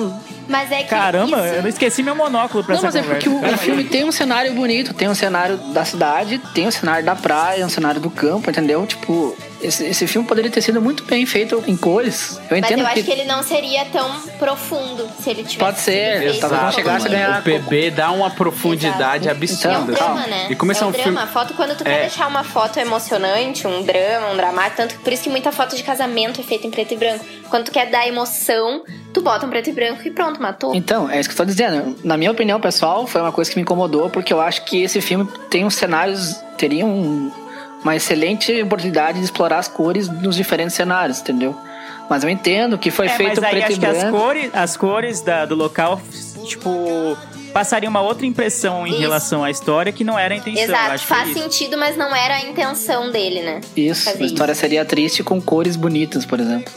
[0.47, 0.89] Mas é que.
[0.89, 1.55] Caramba, isso...
[1.55, 4.05] eu não esqueci meu monóculo pra Não, mas essa é porque o, o filme tem
[4.05, 7.99] um cenário bonito, tem um cenário da cidade, tem um cenário da praia, um cenário
[7.99, 8.85] do campo, entendeu?
[8.85, 12.39] Tipo, esse, esse filme poderia ter sido muito bem feito em cores.
[12.49, 12.99] Eu entendo Mas eu que...
[12.99, 15.57] acho que ele não seria tão profundo se ele tivesse.
[15.57, 17.39] Pode ser, feito talvez não chegasse a ganhar.
[17.39, 19.91] O PB dá uma profundidade É um absurda.
[19.93, 20.47] drama, né?
[20.49, 21.03] E como esse é é um um drama.
[21.05, 21.19] filme.
[21.19, 22.01] A foto, quando tu quer É.
[22.01, 25.75] deixar uma foto emocionante, um drama, um dramático, tanto que por isso que muita foto
[25.75, 27.25] de casamento é feita em preto e branco.
[27.49, 28.83] Quando tu quer dar emoção,
[29.13, 30.73] tu bota um preto e branco e pronto, matou.
[30.75, 31.95] Então, é isso que eu tô dizendo.
[32.03, 35.01] Na minha opinião, pessoal, foi uma coisa que me incomodou, porque eu acho que esse
[35.01, 36.35] filme tem uns cenários.
[36.57, 37.31] teria um,
[37.83, 41.55] uma excelente oportunidade de explorar as cores nos diferentes cenários, entendeu?
[42.09, 44.17] Mas eu entendo que foi É, feito mas aí preto acho e que as branco.
[44.17, 46.01] cores, as cores da, do local,
[46.43, 47.15] tipo,
[47.53, 48.99] passariam uma outra impressão em Isso.
[48.99, 50.63] relação à história que não era a intenção.
[50.63, 51.39] Exato, é faz isso.
[51.39, 53.61] sentido, mas não era a intenção dele, né?
[53.77, 56.73] Isso, fazer a história seria triste com cores bonitas, por exemplo.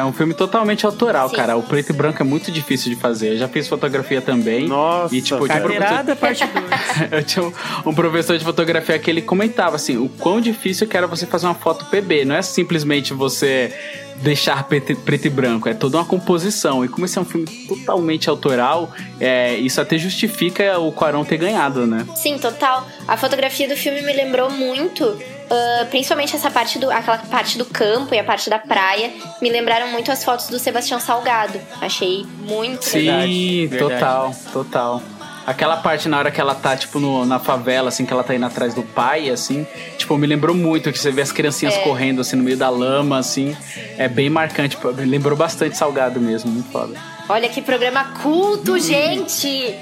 [0.00, 1.36] É um filme totalmente autoral, Sim.
[1.36, 1.56] cara.
[1.56, 3.34] O preto e branco é muito difícil de fazer.
[3.34, 4.66] Eu já fiz fotografia também.
[4.66, 7.12] Nossa, E, tipo, eu tinha um Carteirada, parte 2.
[7.12, 7.52] Eu tinha um,
[7.86, 11.46] um professor de fotografia que ele comentava assim, o quão difícil que era você fazer
[11.46, 12.24] uma foto PB.
[12.24, 13.72] Não é simplesmente você
[14.16, 16.84] deixar preto, preto e branco, é toda uma composição.
[16.84, 21.36] E como esse é um filme totalmente autoral, é, isso até justifica o Quarão ter
[21.36, 22.06] ganhado, né?
[22.14, 22.86] Sim, total.
[23.06, 25.18] A fotografia do filme me lembrou muito,
[25.50, 29.10] ah, principalmente essa parte do, aquela parte do campo e a parte da praia,
[29.40, 31.60] me lembraram muito as fotos do Sebastião Salgado.
[31.80, 33.22] Achei muito legal.
[33.22, 34.00] Sim, verdade.
[34.00, 35.02] total, total.
[35.46, 38.34] Aquela parte na hora que ela tá, tipo, no- na favela, assim, que ela tá
[38.34, 39.66] indo atrás do pai, assim,
[39.98, 41.78] tipo, me lembrou muito que você vê as criancinhas É.
[41.80, 43.56] correndo, assim, no meio da lama, assim.
[43.98, 46.94] É bem marcante, me lembrou bastante Salgado mesmo, muito foda.
[47.28, 49.74] Olha que programa culto, gente!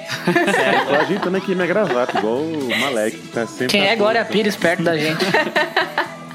[0.89, 3.67] Tô ajeitando aqui minha gravata, igual o Malek, que tá sempre.
[3.69, 3.99] Quem é atento.
[3.99, 5.25] Glória Pires perto da gente?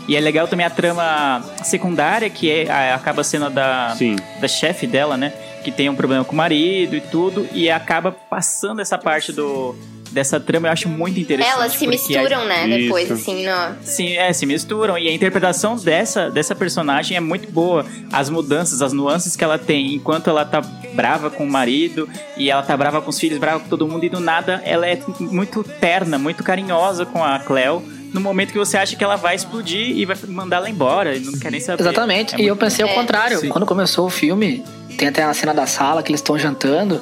[0.07, 4.15] E é legal também a trama secundária, que é, a- acaba sendo a da, Sim.
[4.39, 5.33] da chefe dela, né?
[5.65, 9.75] Que tem um problema com o marido e tudo, e acaba passando essa parte do
[10.11, 11.55] dessa trama, eu acho muito interessante.
[11.55, 13.13] Elas se misturam, né, depois, Isso.
[13.13, 13.75] assim, no...
[13.83, 14.95] Sim, é, se misturam.
[14.97, 17.83] E a interpretação dessa, dessa personagem é muito boa.
[18.13, 19.95] As mudanças, as nuances que ela tem.
[19.95, 20.61] Enquanto ela tá
[20.93, 22.07] brava com o marido,
[22.37, 24.87] e ela tá brava com os filhos, brava com todo mundo, e do nada ela
[24.87, 27.83] é muito terna, muito carinhosa com a Cleo.
[28.13, 31.19] No momento que você acha que ela vai explodir e vai mandar ela embora, e
[31.19, 31.81] não quer nem saber.
[31.81, 32.35] Exatamente.
[32.35, 32.93] É e eu pensei ao É.
[32.93, 33.39] contrário.
[33.39, 33.49] Sim.
[33.49, 34.63] Quando começou o filme,
[34.95, 37.01] tem até a cena da sala que eles estão jantando.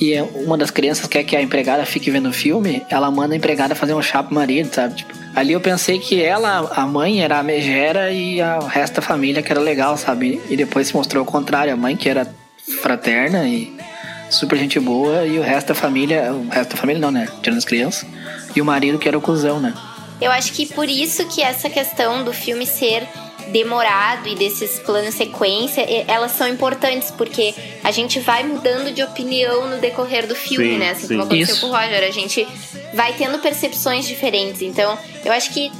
[0.00, 3.36] E uma das crianças quer que a empregada fique vendo o filme, ela manda a
[3.36, 4.96] empregada fazer um chá pro marido, sabe?
[4.96, 8.96] Tipo, Ali eu pensei que ela, a mãe, era a megera e a o resto
[8.96, 10.40] da família que era legal, sabe?
[10.50, 12.26] E depois se mostrou o contrário, a mãe que era
[12.82, 13.74] fraterna e
[14.28, 17.26] super gente boa e o resto da família, o resto da família não, né?
[17.42, 18.06] Tirando as crianças.
[18.54, 19.72] E o marido que era o cuzão, né?
[20.20, 23.08] Eu acho que por isso que essa questão do filme ser
[23.48, 29.68] demorado e desses planos sequência, elas são importantes, porque a gente vai mudando de opinião
[29.68, 30.90] no decorrer do filme, Sim, né?
[30.90, 31.08] Assim sim.
[31.08, 31.60] como aconteceu Isso.
[31.60, 32.46] com o Roger, a gente
[32.94, 34.62] vai tendo percepções diferentes.
[34.62, 35.70] Então, eu acho que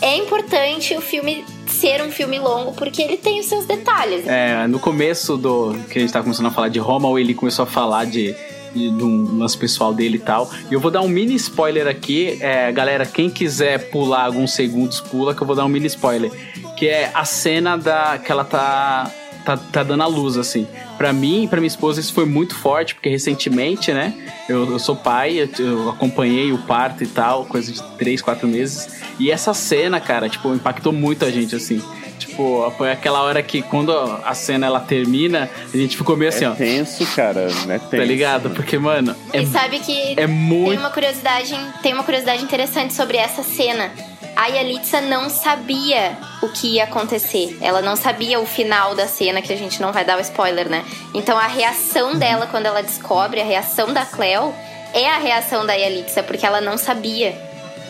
[0.00, 4.26] é importante o filme ser um filme longo, porque ele tem os seus detalhes.
[4.26, 7.34] É, no começo do que a gente tava começando a falar de Roma, o Eli
[7.34, 8.34] começou a falar de,
[8.74, 10.50] de, de um lance pessoal dele e tal.
[10.70, 12.38] E eu vou dar um mini spoiler aqui.
[12.40, 16.30] É, galera, quem quiser pular alguns segundos, pula, que eu vou dar um mini spoiler.
[16.76, 19.10] Que é a cena da que ela tá,
[19.44, 20.66] tá, tá dando a luz, assim.
[20.98, 24.14] Pra mim e pra minha esposa isso foi muito forte, porque recentemente, né?
[24.48, 28.46] Eu, eu sou pai, eu, eu acompanhei o parto e tal, coisa de 3, 4
[28.46, 29.02] meses.
[29.18, 31.82] E essa cena, cara, tipo, impactou muito a gente, assim.
[32.18, 36.44] Tipo, foi aquela hora que quando a cena ela termina, a gente ficou meio assim,
[36.44, 36.54] é ó.
[36.54, 37.42] tenso, cara.
[37.68, 37.90] É tenso.
[37.90, 38.50] Tá ligado?
[38.50, 40.70] Porque, mano, é, e sabe que é muito.
[40.70, 43.90] tem uma curiosidade, tem uma curiosidade interessante sobre essa cena.
[44.36, 47.56] A Yalitza não sabia o que ia acontecer.
[47.62, 50.68] Ela não sabia o final da cena, que a gente não vai dar o spoiler,
[50.68, 50.84] né?
[51.14, 54.54] Então a reação dela quando ela descobre, a reação da Cleo,
[54.92, 57.32] é a reação da Yalitza, porque ela não sabia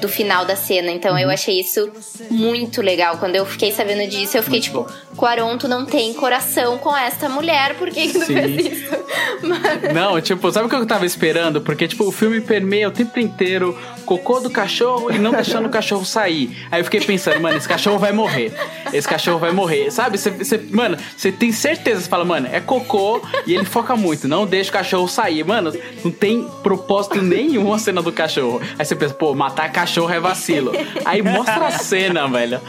[0.00, 0.90] do final da cena.
[0.90, 1.18] Então Uhum.
[1.18, 1.90] eu achei isso
[2.30, 3.18] muito legal.
[3.18, 6.94] Quando eu fiquei sabendo disso, eu fiquei Muito tipo, Quaron, tu não tem coração com
[6.96, 8.90] esta mulher, por que, que tu fez isso?
[9.42, 11.60] Mas- Não, tipo, sabe o que eu tava esperando?
[11.60, 15.70] Porque, tipo, o filme permeia o tempo inteiro cocô do cachorro e não deixando o
[15.70, 16.66] cachorro sair.
[16.70, 18.52] Aí eu fiquei pensando, mano, esse cachorro vai morrer.
[18.92, 19.90] Esse cachorro vai morrer.
[19.90, 20.18] Sabe?
[20.18, 24.26] Você, você- mano, você tem certeza, você fala, mano, é cocô e ele foca muito,
[24.28, 25.44] não deixa o cachorro sair.
[25.44, 25.72] Mano,
[26.04, 28.60] não tem propósito nenhum a cena do cachorro.
[28.78, 30.72] Aí você pensa, pô, matar cachorro é vacilo.
[31.04, 32.60] Aí mostra a cena, velho.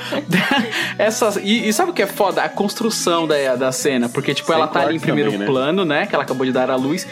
[0.98, 2.42] Essa, e, e sabe o que é foda?
[2.44, 4.10] A construção da, da cena.
[4.10, 5.52] Porque, tipo, Sem ela tá ali em primeiro também, né?
[5.52, 6.06] plano, né?
[6.06, 7.08] Que ela acabou de dar à luz.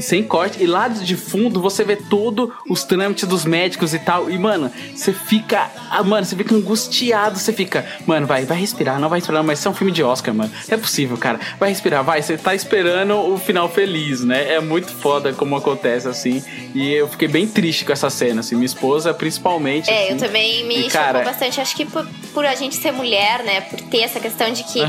[0.00, 4.30] Sem corte, e lá de fundo você vê todo os trâmites dos médicos e tal.
[4.30, 5.70] E, mano, você fica.
[5.90, 7.38] ah, Mano, você fica angustiado.
[7.38, 10.02] Você fica, mano, vai, vai respirar, não vai respirar, mas isso é um filme de
[10.02, 10.50] Oscar, mano.
[10.68, 11.38] É possível, cara.
[11.58, 12.22] Vai respirar, vai.
[12.22, 14.54] Você tá esperando o final feliz, né?
[14.54, 16.42] É muito foda como acontece assim.
[16.74, 18.54] E eu fiquei bem triste com essa cena, assim.
[18.54, 19.90] Minha esposa, principalmente.
[19.90, 20.12] É, assim.
[20.12, 21.60] eu também me E, chocou cara, bastante.
[21.60, 23.60] Acho que por, por a gente ser mulher, né?
[23.62, 24.80] Por ter essa questão de que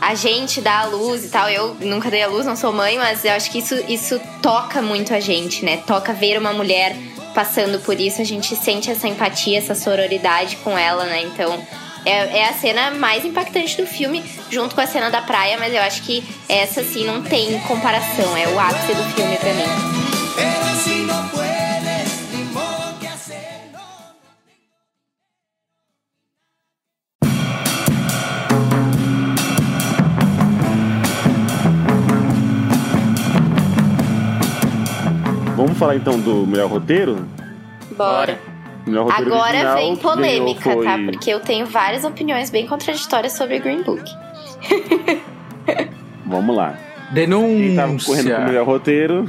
[0.00, 1.48] a gente dá a luz e tal.
[1.48, 4.20] Eu nunca dei a luz, não sou mãe, mas eu acho que isso, isso
[4.54, 5.78] toca muito a gente, né?
[5.78, 6.96] Toca ver uma mulher
[7.34, 8.22] passando por isso.
[8.22, 11.22] A gente sente essa empatia, essa sororidade com ela, né?
[11.22, 11.60] Então.
[12.06, 15.72] É, é a cena mais impactante do filme, junto com a cena da praia, mas
[15.72, 18.36] eu acho que essa sim não tem comparação.
[18.36, 20.93] É o ápice do filme pra mim.
[35.84, 37.26] Falar então do melhor roteiro?
[37.96, 38.38] Bora.
[38.86, 40.94] Melhor roteiro Agora original vem polêmica, tá?
[40.96, 44.02] foi- Porque eu tenho várias opiniões bem contraditórias sobre Green Book.
[46.26, 46.74] Vamos lá.
[47.12, 47.56] Denúncia.
[47.58, 49.28] Quem tava correndo com o melhor roteiro.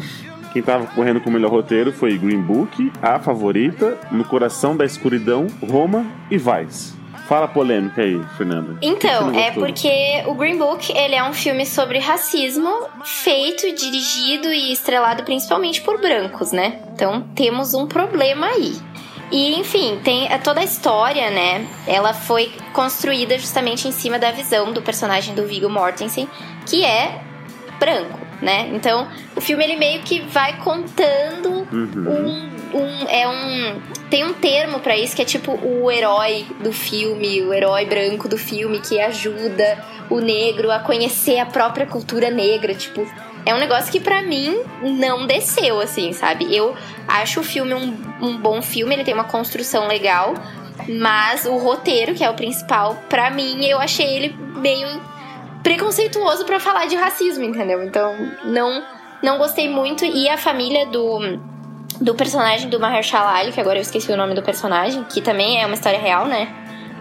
[0.54, 4.86] Quem tava correndo com o melhor roteiro foi Green Book, A Favorita, No Coração da
[4.86, 6.95] Escuridão, Roma e Vice.
[7.28, 8.78] Fala a polêmica aí, Fernanda.
[8.82, 12.70] Então, é porque o Green Book, ele é um filme sobre racismo,
[13.04, 16.82] feito, dirigido e estrelado principalmente por brancos, né?
[16.94, 18.76] Então, temos um problema aí.
[19.32, 21.66] E, enfim, tem é, toda a história, né?
[21.88, 26.30] Ela foi construída justamente em cima da visão do personagem do Viggo Mortensen,
[26.68, 27.22] que é
[27.80, 28.70] branco, né?
[28.74, 31.90] Então, o filme ele meio que vai contando Uhum.
[32.08, 36.72] um, um- é um tem um termo pra isso que é tipo o herói do
[36.72, 42.30] filme, o herói branco do filme que ajuda o negro a conhecer a própria cultura
[42.30, 43.06] negra, tipo,
[43.46, 46.56] é um negócio que pra mim não desceu assim, sabe?
[46.56, 46.76] Eu
[47.08, 50.34] acho o filme um, um bom filme, ele tem uma construção legal,
[50.88, 55.02] mas o roteiro, que é o principal, pra mim eu achei ele meio
[55.64, 57.84] preconceituoso pra falar de racismo, entendeu?
[57.84, 58.84] Então, não
[59.24, 61.40] não gostei muito e a família do
[62.02, 65.62] do personagem do Mahershala Ali, que agora eu esqueci o nome do personagem, que também
[65.62, 66.48] é uma história real, né?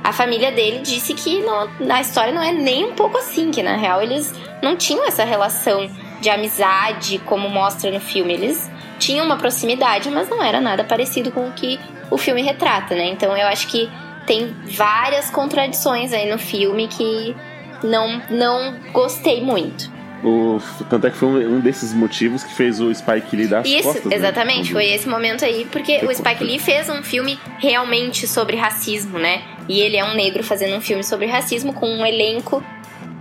[0.03, 3.63] A família dele disse que não, a história não é nem um pouco assim, que
[3.63, 4.33] na real eles
[4.63, 5.89] não tinham essa relação
[6.21, 8.35] de amizade como mostra no filme.
[8.35, 11.81] Eles tinham uma proximidade, mas não era nada parecido com o que
[12.11, 13.07] o filme retrata, né?
[13.07, 13.91] Então eu acho que
[14.27, 17.35] tem várias contradições aí no filme que
[17.83, 19.94] não, não gostei muito.
[20.25, 20.59] O,
[20.89, 23.69] tanto é que foi um, um desses motivos que fez o Spike Lee dar as
[23.69, 24.17] Isso, costas, né?
[24.17, 29.19] exatamente, foi esse momento aí, porque o Spike Lee fez um filme realmente sobre racismo,
[29.19, 29.43] né?
[29.69, 32.65] E ele é um negro fazendo um filme sobre racismo com um elenco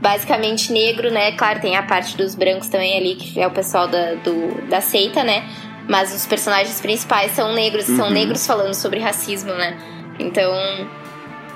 [0.01, 1.32] basicamente negro, né?
[1.34, 4.80] Claro, tem a parte dos brancos também ali, que é o pessoal da, do, da
[4.82, 5.43] seita, né?
[5.88, 8.12] Mas os personagens principais são negros, são Uhum.
[8.14, 9.78] negros falando sobre racismo, né?
[10.20, 10.51] Então,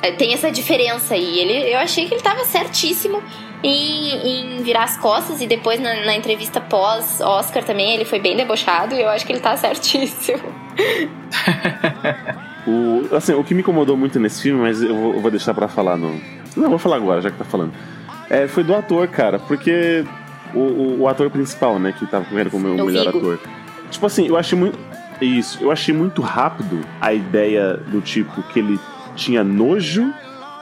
[0.01, 1.39] é, tem essa diferença aí.
[1.39, 3.21] Ele, eu achei que ele tava certíssimo
[3.63, 8.35] em, em virar as costas e depois na, na entrevista pós-Oscar também ele foi bem
[8.35, 10.43] debochado e eu acho que ele tá certíssimo.
[12.67, 15.53] O, assim, o que me incomodou muito nesse filme, mas eu vou, eu vou deixar
[15.53, 16.19] pra falar no.
[16.55, 17.71] Não, vou falar agora, já que tá falando.
[18.29, 20.03] É, foi do ator, cara, porque
[20.53, 23.39] o, o, o ator principal, né, que tava correndo como o O melhor ator.
[23.89, 24.77] Tipo assim, eu achei muito.
[25.21, 28.77] Isso, eu achei muito rápido a ideia do tipo que ele
[29.15, 30.13] tinha nojo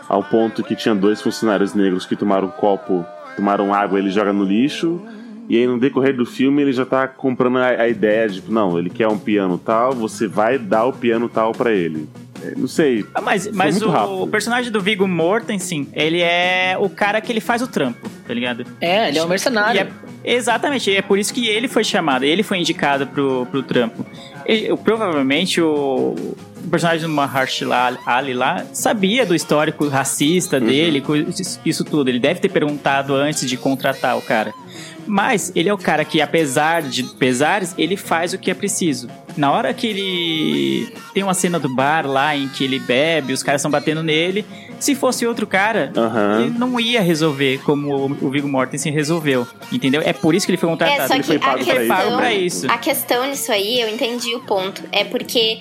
[0.07, 4.31] ao ponto que tinha dois funcionários negros que tomaram um copo, tomaram água, ele joga
[4.33, 5.01] no lixo.
[5.47, 8.51] E aí no decorrer do filme ele já tá comprando a, a ideia de, tipo,
[8.51, 12.09] não, ele quer um piano tal, você vai dar o piano tal pra ele.
[12.43, 13.05] É, não sei.
[13.13, 17.39] Ah, Mas, mas o, o personagem do Viggo Mortensen, ele é o cara que ele
[17.39, 18.65] faz o trampo, tá ligado?
[18.81, 19.77] É, ele é um mercenário.
[19.77, 23.61] E é- exatamente, é por isso que ele foi chamado, ele foi indicado pro, pro
[23.61, 24.03] trampo.
[24.47, 26.15] E, provavelmente o,
[26.65, 30.65] o personagem do Mahershala Ali lá sabia do histórico racista Uhum.
[30.65, 31.03] dele,
[31.65, 32.09] isso, tudo.
[32.09, 34.53] Ele deve ter perguntado antes de contratar o cara.
[35.07, 39.07] Mas ele é o cara que, apesar de pesares, ele faz o que é preciso.
[39.37, 43.43] Na hora que ele tem uma cena do bar lá em que ele bebe, os
[43.43, 44.43] caras estão batendo nele.
[44.79, 46.41] Se fosse outro cara, Aham.
[46.41, 49.47] ele não ia resolver como o Viggo Mortensen resolveu.
[49.71, 50.01] Entendeu?
[50.03, 51.03] É por isso que ele foi contratado.
[51.03, 51.71] É, só ele foi a pago isso.
[51.71, 52.71] questão, pra isso.
[52.71, 54.81] a questão nisso aí, eu entendi o ponto.
[54.91, 55.59] É porque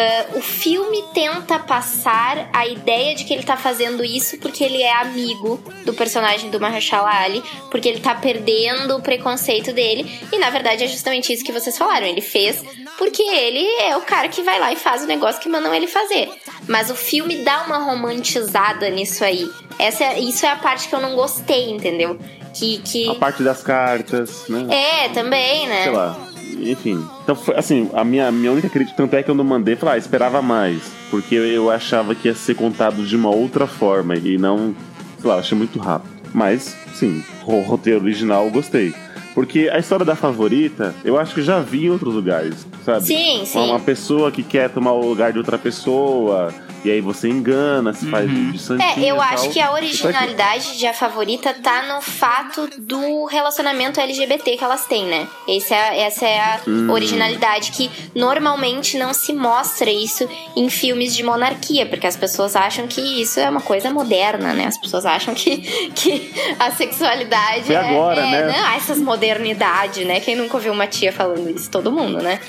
[0.00, 4.80] ah, o filme tenta passar a ideia de que ele tá fazendo isso porque ele
[4.80, 10.08] é amigo do personagem do Mahershala Ali, porque ele tá perdendo o preconceito dele.
[10.32, 12.06] E na verdade é justamente isso que vocês falaram.
[12.06, 12.62] Ele fez
[12.96, 15.88] porque ele é o cara que vai lá e faz o negócio que mandam ele
[15.88, 16.30] fazer.
[16.68, 19.50] Mas o filme dá uma romantizada nisso aí.
[19.80, 22.16] Essa, é- isso é a parte que eu não gostei, entendeu?
[22.54, 23.08] Que, que...
[23.08, 24.66] A parte das cartas, né?
[24.70, 25.82] É, também, né?
[25.82, 26.16] Sei lá.
[26.60, 27.04] Enfim.
[27.22, 29.92] Então, foi, assim, a minha, minha única crítica, tanto é que eu não mandei, falar,
[29.92, 30.82] ah, esperava mais.
[31.10, 34.74] Porque eu, eu achava que ia ser contado de uma outra forma e não.
[35.20, 36.18] Sei lá, achei muito rápido.
[36.32, 38.94] Mas, sim, o roteiro original eu gostei.
[39.34, 43.06] Porque a história da favorita, eu acho que já vi em outros lugares, sabe?
[43.06, 43.58] Sim, sim.
[43.58, 46.52] Uma pessoa que quer tomar o lugar de outra pessoa,
[46.84, 49.52] e aí você engana, se faz de, de santinho É, eu acho tal.
[49.52, 55.06] que a originalidade de A Favorita tá no fato do relacionamento LGBT que elas têm,
[55.06, 55.26] né?
[55.46, 56.90] Esse é, essa é a Hum.
[56.90, 62.86] originalidade que normalmente não se mostra isso em filmes de monarquia, porque as pessoas acham
[62.86, 64.66] que isso é uma coisa moderna, né?
[64.66, 65.56] As pessoas acham que,
[65.94, 68.54] que a sexualidade Foi é, agora, é, né?
[68.66, 70.20] Ah, essas modernidade, né?
[70.20, 71.70] Quem nunca ouviu uma tia falando isso?
[71.70, 72.40] Todo mundo, né?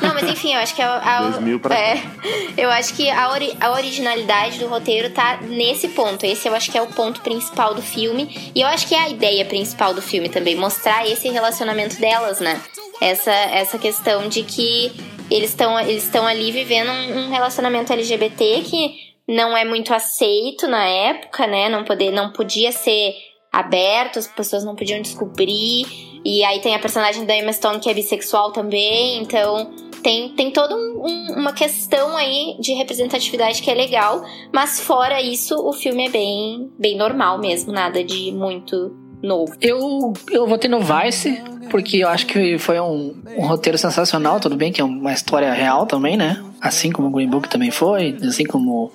[0.00, 2.02] Não, mas enfim, eu acho que a, a- 2000 pra é,
[2.56, 6.24] eu acho que a, ori- a originalidade do roteiro tá nesse ponto.
[6.24, 8.52] Esse eu acho que é o ponto principal do filme.
[8.54, 10.54] E eu acho que é a ideia principal do filme também.
[10.56, 12.60] Mostrar esse relacionamento delas, né?
[13.00, 14.92] Essa, essa questão de que
[15.30, 18.94] eles estão eles estão ali vivendo um, um relacionamento LGBT que
[19.28, 21.68] não é muito aceito na época, né?
[21.68, 23.14] Não, poder, não podia ser
[23.52, 25.86] aberto, as pessoas não podiam descobrir.
[26.24, 29.70] E aí tem a personagem da Emma Stone que é bissexual também, então
[30.02, 34.22] tem, tem toda um- um- uma questão aí de representatividade que é legal,
[34.52, 39.52] mas fora isso, o filme é bem, bem normal mesmo, nada de muito novo.
[39.60, 41.40] Eu, eu votei no Vice,
[41.70, 45.52] porque eu acho que foi um, um roteiro sensacional, tudo bem que é uma história
[45.52, 46.42] real também, né?
[46.60, 48.90] Assim como o Green Book também foi, assim como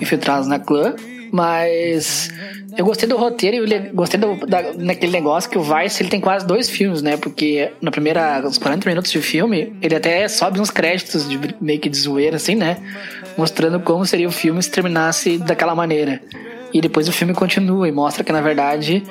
[0.00, 0.94] Infiltrados na Clã.
[1.32, 2.30] Mas
[2.76, 6.20] eu gostei do roteiro e gostei do, da, naquele negócio que o Vice ele tem
[6.20, 7.16] quase dois filmes, né?
[7.16, 11.78] Porque na primeira, os 40 minutos de filme, ele até sobe uns créditos de meio
[11.78, 12.78] que de zoeira, assim, né?
[13.36, 16.20] Mostrando como seria o filme se terminasse daquela maneira.
[16.72, 19.02] E depois o filme continua e mostra que, na verdade,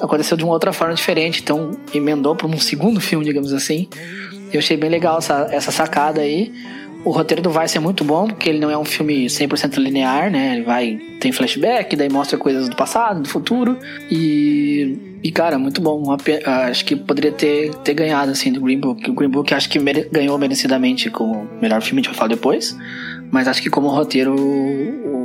[0.00, 1.40] aconteceu de uma outra forma diferente.
[1.42, 3.88] Então, emendou para um segundo filme, digamos assim.
[4.52, 6.52] Eu achei bem legal essa, essa sacada aí.
[7.04, 10.30] O roteiro do Vice é muito bom, porque ele não é um filme 100% linear,
[10.30, 10.54] né?
[10.56, 10.98] Ele vai...
[11.20, 13.78] Tem flashback, daí mostra coisas do passado, do futuro.
[14.10, 14.98] E...
[15.22, 16.14] E, cara, muito bom.
[16.68, 19.10] Acho que poderia ter, ter ganhado, assim, do Green Book.
[19.10, 22.28] O Green Book acho que mere- ganhou merecidamente como melhor filme, a gente vai falar
[22.28, 22.76] depois.
[23.30, 24.34] Mas acho que como roteiro,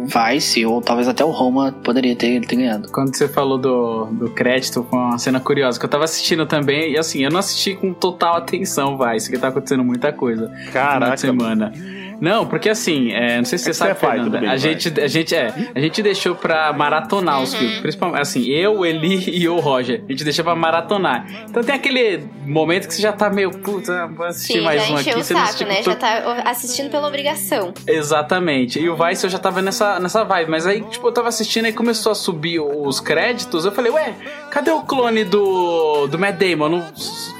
[0.09, 2.91] Vice, ou talvez até o Roma, poderia ter, ter ganhado.
[2.91, 6.93] Quando você falou do, do crédito, foi uma cena curiosa, que eu tava assistindo também,
[6.93, 10.51] e assim, eu não assisti com total atenção, vai, isso que tá acontecendo muita coisa.
[10.71, 11.11] Caraca.
[11.11, 11.73] Na semana.
[12.21, 14.51] Não, porque assim, é, não sei se você É sabe, você é Fernanda, bem, a,
[14.51, 14.57] vai.
[14.57, 17.79] gente, a, gente, é, a gente deixou pra maratonar os filmes.
[17.79, 20.03] Principalmente, assim, eu, Eli e o Roger.
[20.07, 21.25] A gente deixou pra maratonar.
[21.49, 24.93] Então tem aquele momento que você já tá meio, puta, vou assistir Sim, mais já
[24.93, 25.09] um aqui.
[25.11, 25.75] o você saco, assistiu né?
[25.77, 25.85] tudo.
[25.85, 27.73] Já tá assistindo pela obrigação.
[27.87, 28.79] Exatamente.
[28.79, 30.49] E o Vice eu já tava nessa, nessa vibe.
[30.51, 33.65] Mas aí, tipo, eu tava assistindo e começou a subir os créditos.
[33.65, 34.13] Eu falei, ué,
[34.51, 36.69] cadê o clone do, do Matt Damon?
[36.69, 36.85] Não-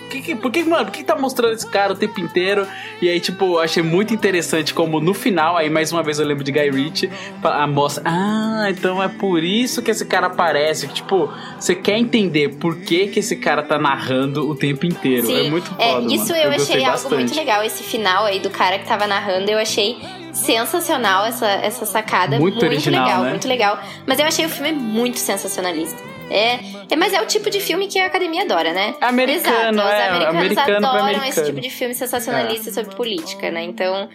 [0.10, 2.68] que, que- por que, mano, por que tá mostrando esse cara o tempo inteiro?
[3.01, 6.26] E aí, tipo, eu achei muito interessante como no final, aí mais uma vez eu
[6.26, 7.10] lembro de Guy Ritchie,
[7.43, 10.88] a mostra, ah, então é por isso que esse cara aparece.
[10.88, 11.30] Que, tipo,
[11.60, 15.28] você quer entender por que que esse cara tá narrando o tempo inteiro.
[15.28, 16.43] Sim, é muito é, foda, isso mano.
[16.43, 17.16] eu, gostei achei algo bastante.
[17.20, 17.64] muito legal.
[17.64, 19.97] Esse final aí do cara que tava narrando, eu achei
[20.34, 22.39] sensacional essa, essa sacada.
[22.39, 23.30] Muito original, legal, né?
[23.30, 23.80] muito legal.
[24.05, 26.09] Mas eu achei o filme muito sensacionalista.
[26.30, 26.59] É,
[26.89, 28.95] é, mas é o tipo de filme que a academia adora, né?
[29.01, 31.30] Americano, Exato, é, os americanos americano adoram americano.
[31.30, 33.63] esse tipo de filme sensacionalista sobre política, né?
[33.63, 34.07] Então,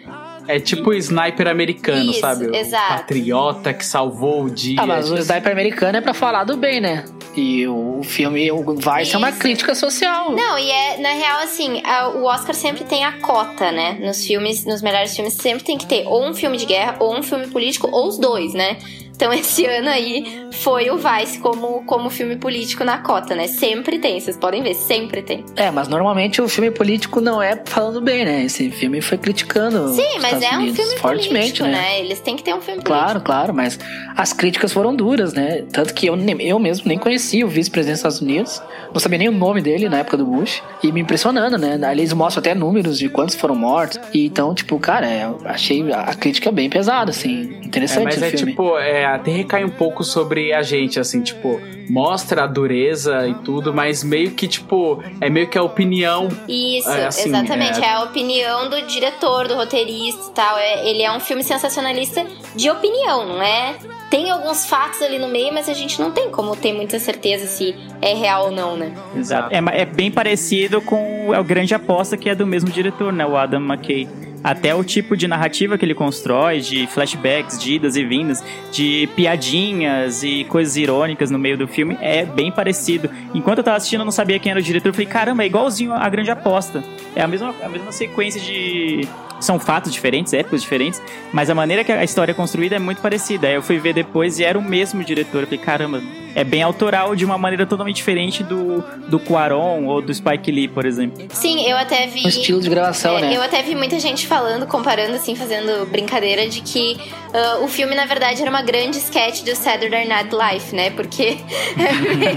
[0.46, 2.46] É tipo o sniper americano, Isso, sabe?
[2.46, 2.88] O exato.
[2.98, 4.76] patriota que salvou o dia.
[4.80, 7.04] Ah, mas o sniper americano é pra falar do bem, né?
[7.36, 10.30] E o filme, o Vice é uma crítica social.
[10.32, 13.98] Não, e é, na real, assim, a- o Oscar sempre tem a cota, né?
[14.00, 17.16] Nos filmes, nos melhores filmes, sempre tem que ter ou um filme de guerra, ou
[17.16, 18.76] um filme político, ou os dois, né?
[19.16, 23.46] Então esse ano aí foi o Vice como, como filme político na cota, né?
[23.46, 25.44] Sempre tem, vocês podem ver, sempre tem.
[25.56, 28.44] É, mas normalmente o filme político não é falando bem, né?
[28.44, 29.88] Esse filme foi criticando.
[29.94, 31.72] Sim, os mas Estados é um Unidos filme fortemente, político, né?
[31.72, 32.00] né?
[32.00, 33.78] Eles têm que ter um filme Claro, claro, mas
[34.16, 35.64] as críticas foram duras, né?
[35.72, 38.62] Tanto que eu, nem- eu mesmo nem conhecia o vice-presidente dos Estados Unidos,
[38.92, 41.78] não sabia nem o nome dele na época do Bush, e me impressionando, né?
[41.86, 45.38] Ali eles mostram até números de quantos foram mortos, e então, tipo, cara, é, eu
[45.44, 48.52] achei a crítica bem pesada, assim, É, interessante mas o é filme.
[48.52, 53.34] tipo, é, até recai um pouco sobre a gente, assim, tipo, mostra a dureza e
[53.34, 56.28] tudo, mas meio que, tipo, é meio que a opinião.
[56.48, 57.80] Isso, É, assim, exatamente.
[57.80, 57.92] é- É...
[57.94, 60.56] a opinião do diretor, do roteirista e tal.
[60.58, 62.24] É, ele é um filme sensacionalista
[62.54, 63.74] de opinião, não é?
[64.10, 67.46] Tem alguns fatos ali no meio, mas a gente não tem como ter muita certeza
[67.46, 68.92] se é real ou não, né?
[69.16, 69.52] Exato.
[69.52, 73.26] É, é bem parecido com o- a grande aposta que é do mesmo diretor, né?
[73.26, 74.08] O Adam McKay.
[74.44, 79.08] Até o tipo de narrativa que ele constrói, de flashbacks, de idas e vindas, de
[79.16, 83.08] piadinhas e coisas irônicas no meio do filme, é bem parecido.
[83.34, 84.88] Enquanto eu tava assistindo, eu não sabia quem era o diretor.
[84.88, 86.84] Eu falei, caramba, é igualzinho a grande aposta.
[87.16, 89.08] É a mesma, a mesma sequência de.
[89.40, 93.02] São fatos diferentes, épocas diferentes, mas a maneira que a história é construída é muito
[93.02, 93.48] parecida.
[93.48, 95.40] Aí eu fui ver depois e era o mesmo diretor.
[95.42, 96.00] Eu falei, caramba,
[96.34, 100.68] é bem autoral de uma maneira totalmente diferente do, do Quaron ou do Spike Lee,
[100.68, 101.22] por exemplo.
[101.30, 102.24] Sim, eu até vi.
[102.24, 103.36] O estilo de gravação, É, né?
[103.36, 106.98] Eu até vi muita gente falando, comparando, assim, fazendo brincadeira de que
[107.32, 110.90] ah, o filme, na verdade, era uma grande sketch do Saturday Night Live, né?
[110.90, 111.38] Porque
[111.78, 112.34] é bem,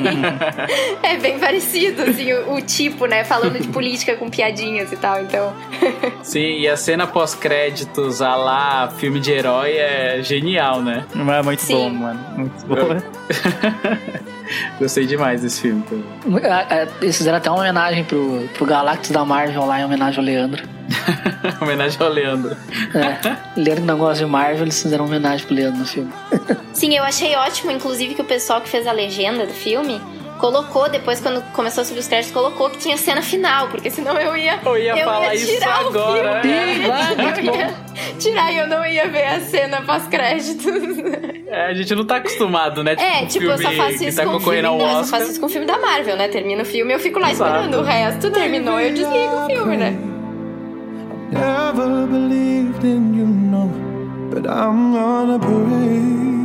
[1.01, 3.23] é bem parecido, assim, o, o tipo, né?
[3.23, 5.55] Falando de política com piadinhas e tal, então.
[6.21, 11.03] Sim, e a cena pós-créditos, a lá, filme de herói, é genial, né?
[11.15, 11.73] É muito Sim.
[11.73, 12.19] bom, mano.
[12.37, 12.77] Muito bom.
[14.79, 16.45] Gostei demais desse filme também.
[16.49, 20.19] Ah, ah, Eles fizeram até uma homenagem pro, pro Galactus da Marvel lá, em homenagem
[20.19, 20.63] ao Leandro.
[21.61, 22.55] Homenagem ao Leandro.
[22.93, 26.11] É, Leandro não gosta de Marvel, eles fizeram uma homenagem pro Leandro no filme.
[26.73, 30.01] Sim, eu achei ótimo, inclusive, que o pessoal que fez a legenda do filme
[30.37, 34.17] colocou, depois, quando começou a subir os créditos, colocou que tinha cena final, porque senão
[34.17, 34.59] eu ia.
[34.65, 36.55] Eu ia falar isso tirar o agora, filme.
[36.57, 37.39] é.
[37.39, 37.75] Eu ia
[38.17, 40.65] tirar e eu não ia ver a cena pós-créditos.
[41.47, 42.95] É, a gente não tá acostumado, né?
[42.97, 44.61] É, tipo, eu só faço isso tá com o filme.
[44.61, 46.27] Não, eu só faço isso com o filme da Marvel, né?
[46.27, 47.51] Termina o filme eu fico lá Exato.
[47.51, 47.79] esperando.
[47.79, 49.97] O resto terminou, eu desligo o filme, né?
[51.31, 53.67] Never believed in you, no,
[54.29, 56.36] but I'm gonna believe.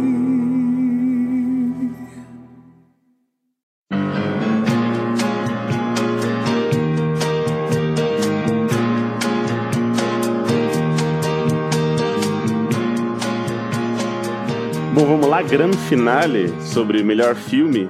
[14.95, 17.89] Bom, vamos lá, grande finale sobre melhor filme,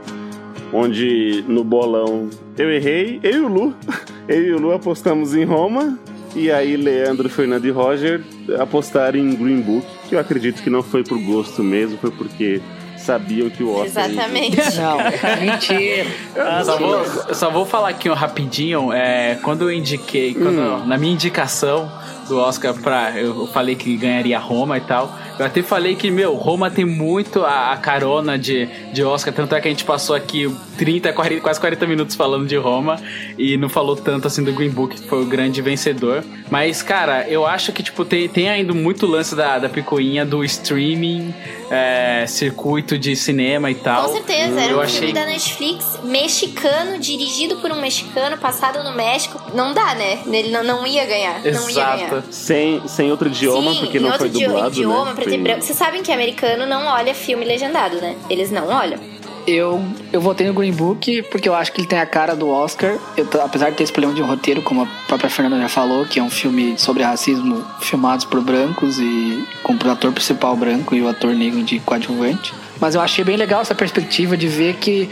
[0.72, 3.74] onde no bolão eu errei, eu e o Lu,
[4.28, 5.98] eu e o Lu apostamos em Roma,
[6.32, 8.22] e aí Leandro, Fernando e Roger
[8.56, 12.60] apostaram em Green Book, que eu acredito que não foi por gosto mesmo, foi porque
[13.02, 14.08] sabiam que o Oscar...
[14.08, 14.56] Exatamente.
[14.76, 14.98] Não,
[15.40, 16.06] mentira.
[16.34, 18.92] Eu só, vou, eu só vou falar aqui rapidinho.
[18.92, 20.86] É, quando eu indiquei, quando Hum.
[20.86, 21.90] na minha indicação
[22.28, 23.18] do Oscar pra.
[23.18, 25.16] Eu falei que ganharia Roma e tal.
[25.38, 29.32] Eu até falei que, meu, Roma tem muito a, a carona de, de Oscar.
[29.32, 33.00] Tanto é que a gente passou aqui 30, 40, quase 40 minutos falando de Roma.
[33.36, 36.24] E não falou tanto assim do Green Book, que foi o grande vencedor.
[36.50, 40.44] Mas, cara, eu acho que, tipo, tem, tem ainda muito lance da, da picuinha do
[40.44, 41.34] streaming,
[41.70, 44.04] é, circuito muito de cinema e tal.
[44.04, 44.98] Com certeza, era eu um achei...
[44.98, 49.40] filme da Netflix, mexicano, dirigido por um mexicano, passado no México.
[49.54, 50.20] Não dá, né?
[50.26, 51.40] Ele não, não ia ganhar.
[51.42, 52.22] Não ia ganhar.
[52.30, 55.14] Sem, sem outro idioma, Sim, porque não foi dublado, idioma, né?
[55.14, 55.62] preto e branco.
[55.62, 58.16] Vocês sabem que americano não olha filme legendado, né?
[58.28, 58.98] Eles não olham.
[59.44, 59.82] Eu,
[60.12, 62.96] eu votei no Green Book porque eu acho que ele tem a cara do Oscar.
[63.16, 66.20] Eu apesar de ter esse problema de roteiro, como a própria Fernanda já falou, que
[66.20, 71.02] é um filme sobre racismo filmados por brancos e com o ator principal branco e
[71.02, 72.54] o ator negro de coadjuvante.
[72.82, 75.08] Mas eu achei bem legal essa perspectiva de ver que,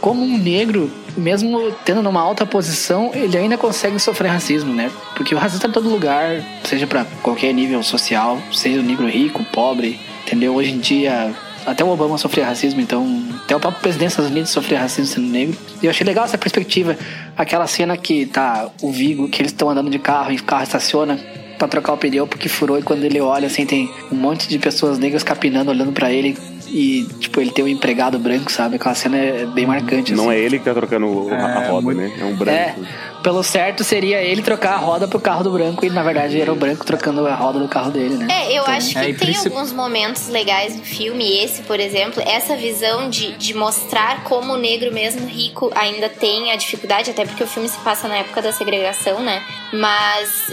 [0.00, 4.90] como um negro, mesmo tendo numa alta posição, ele ainda consegue sofrer racismo, né?
[5.14, 9.06] Porque o racismo tá em todo lugar, seja para qualquer nível social, seja o negro
[9.06, 10.54] rico, pobre, entendeu?
[10.54, 11.30] Hoje em dia,
[11.66, 15.14] até o Obama sofria racismo, então até o próprio presidente dos Estados Unidos sofria racismo
[15.14, 15.58] sendo negro.
[15.82, 16.96] E eu achei legal essa perspectiva,
[17.36, 20.62] aquela cena que tá o Vigo, que eles estão andando de carro e o carro
[20.62, 21.20] estaciona
[21.58, 24.58] pra trocar o pneu porque furou e quando ele olha assim tem um monte de
[24.58, 26.34] pessoas negras capinando olhando pra ele
[26.70, 28.76] e tipo ele tem um empregado branco, sabe?
[28.76, 30.38] Aquela cena é bem marcante Não assim.
[30.38, 32.12] é ele que tá trocando a- a roda, né?
[32.20, 32.50] É um branco.
[32.58, 32.74] É,
[33.22, 36.52] pelo certo seria ele trocar a roda pro carro do branco e na verdade era
[36.52, 38.28] o branco trocando a roda do carro dele, né?
[38.30, 41.42] É, eu Então, acho que tem alguns momentos legais no filme.
[41.44, 46.50] Esse, por exemplo, essa visão de, de mostrar como o negro, mesmo rico, ainda tem
[46.52, 49.42] a dificuldade, até porque o filme se passa na época da segregação, né?
[49.72, 50.50] Mas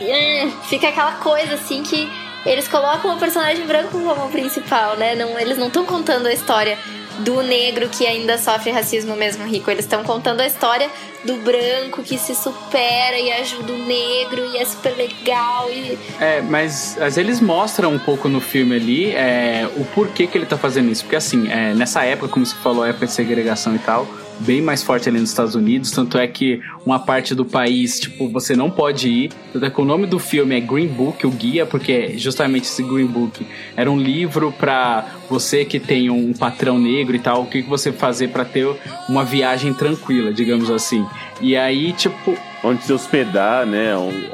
[0.00, 2.08] hum, fica aquela coisa assim que
[2.44, 5.14] eles colocam o personagem branco como principal, né?
[5.14, 6.78] Não, eles não estão contando a história
[7.18, 9.70] do negro que ainda sofre racismo mesmo rico.
[9.70, 10.88] Eles estão contando a história
[11.24, 16.40] do branco que se supera e ajuda o negro e é super legal e É,
[16.40, 20.56] mas, mas eles mostram um pouco no filme ali é, o porquê que ele tá
[20.56, 21.02] fazendo isso.
[21.02, 24.06] Porque assim, é, nessa época, como você falou, época de segregação e tal,
[24.40, 25.90] bem mais forte ali nos Estados Unidos.
[25.90, 29.30] Tanto é que uma parte do país, tipo, você não pode ir.
[29.52, 32.82] Tanto é que o nome do filme é Green Book, o guia, porque justamente esse
[32.82, 37.46] Green Book era um livro pra você que tem um patrão negro e tal, o
[37.46, 38.68] que você fazer pra ter
[39.08, 41.04] uma viagem tranquila, digamos assim.
[41.40, 43.92] E aí, tipo, Onde se hospedar, né?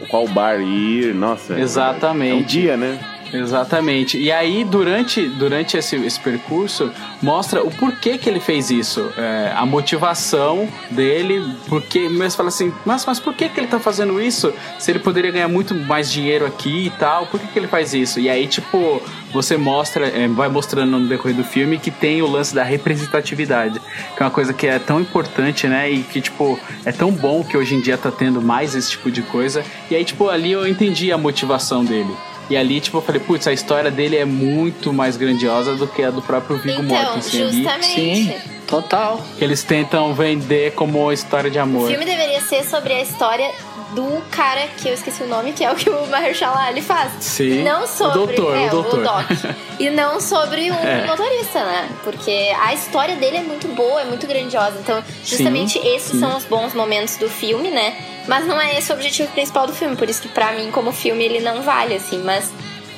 [0.09, 1.59] Qual bar ir, nossa.
[1.61, 2.33] Exatamente.
[2.33, 2.99] É um dia, né?
[3.35, 4.17] Exatamente.
[4.17, 9.13] E aí, durante, durante esse, esse percurso, mostra o porquê que ele fez isso.
[9.19, 13.81] É, a motivação dele, porque mesmo fala assim, mas, mas por que, que ele tá
[13.81, 14.53] fazendo isso?
[14.79, 17.93] Se ele poderia ganhar muito mais dinheiro aqui e tal, por que, que ele faz
[17.93, 18.21] isso?
[18.21, 22.31] E aí, tipo, você mostra, é, vai mostrando no decorrer do filme que tem o
[22.31, 23.81] lance da representatividade,
[24.17, 25.91] que é uma coisa que é tão importante, né?
[25.91, 29.11] E que, tipo, é tão bom que hoje em dia tá tendo mais esse tipo
[29.11, 29.65] de coisa.
[29.91, 32.15] E aí, tipo, ali eu entendi a motivação dele.
[32.51, 36.03] E ali, tipo, eu falei, putz, a história dele é muito mais grandiosa do que
[36.03, 37.95] a do próprio Viggo Então, Mortensen justamente.
[37.95, 38.35] Sim,
[38.67, 39.21] total.
[39.39, 41.89] Que eles tentam vender como história de O amor.
[41.89, 43.51] filme deveria ser sobre a história
[43.95, 47.13] do cara que eu esqueci o nome, que é o que o Mahershala Ali faz.
[47.21, 49.03] Sim, Não o sobre doutor, é, o doutor.
[49.03, 49.25] Doc.
[49.79, 51.07] e não sobre um É.
[51.07, 51.89] motorista, né?
[52.03, 54.77] Porque a história dele é muito boa, é muito grandiosa.
[54.81, 56.21] Então, justamente Sim, esses sim.
[56.21, 57.95] são os bons momentos do filme, né?
[58.27, 60.93] Mas não é esse o objetivo principal do filme, por isso que pra mim, como
[60.93, 62.51] filme, ele não vale, assim, mas.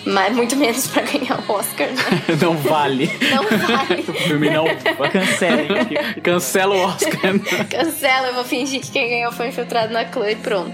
[0.07, 2.03] Mas muito menos pra ganhar o Oscar, né?
[2.41, 3.11] não vale.
[3.29, 4.05] Não vale.
[4.09, 4.65] o filme não
[5.11, 6.21] Cancele.
[6.23, 7.33] Cancela o Oscar.
[7.69, 10.73] Cancela, eu vou fingir que quem ganhou foi infiltrado na clã e pronto.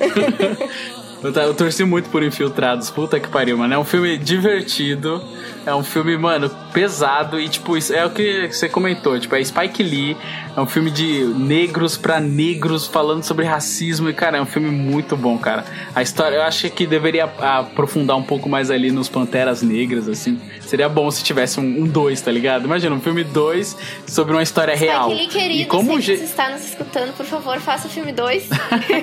[1.22, 3.72] Eu, eu torci muito por Infiltrados, puta que pariu, mano.
[3.74, 5.22] É um filme divertido,
[5.64, 9.82] é um filme, mano, pesado e, tipo, é o que você comentou, tipo, é Spike
[9.82, 10.16] Lee,
[10.56, 14.70] é um filme de negros pra negros falando sobre racismo e, cara, é um filme
[14.70, 15.64] muito bom, cara.
[15.94, 20.40] A história, eu acho que deveria aprofundar um pouco mais ali nos Panteras Negras, assim.
[20.72, 22.64] Seria bom se tivesse um 2, tá ligado?
[22.64, 25.10] Imagina, um filme 2 sobre uma história real.
[25.10, 27.90] Spike Lee, querido, e como que je- você está nos escutando, por favor, faça o
[27.90, 28.48] filme 2.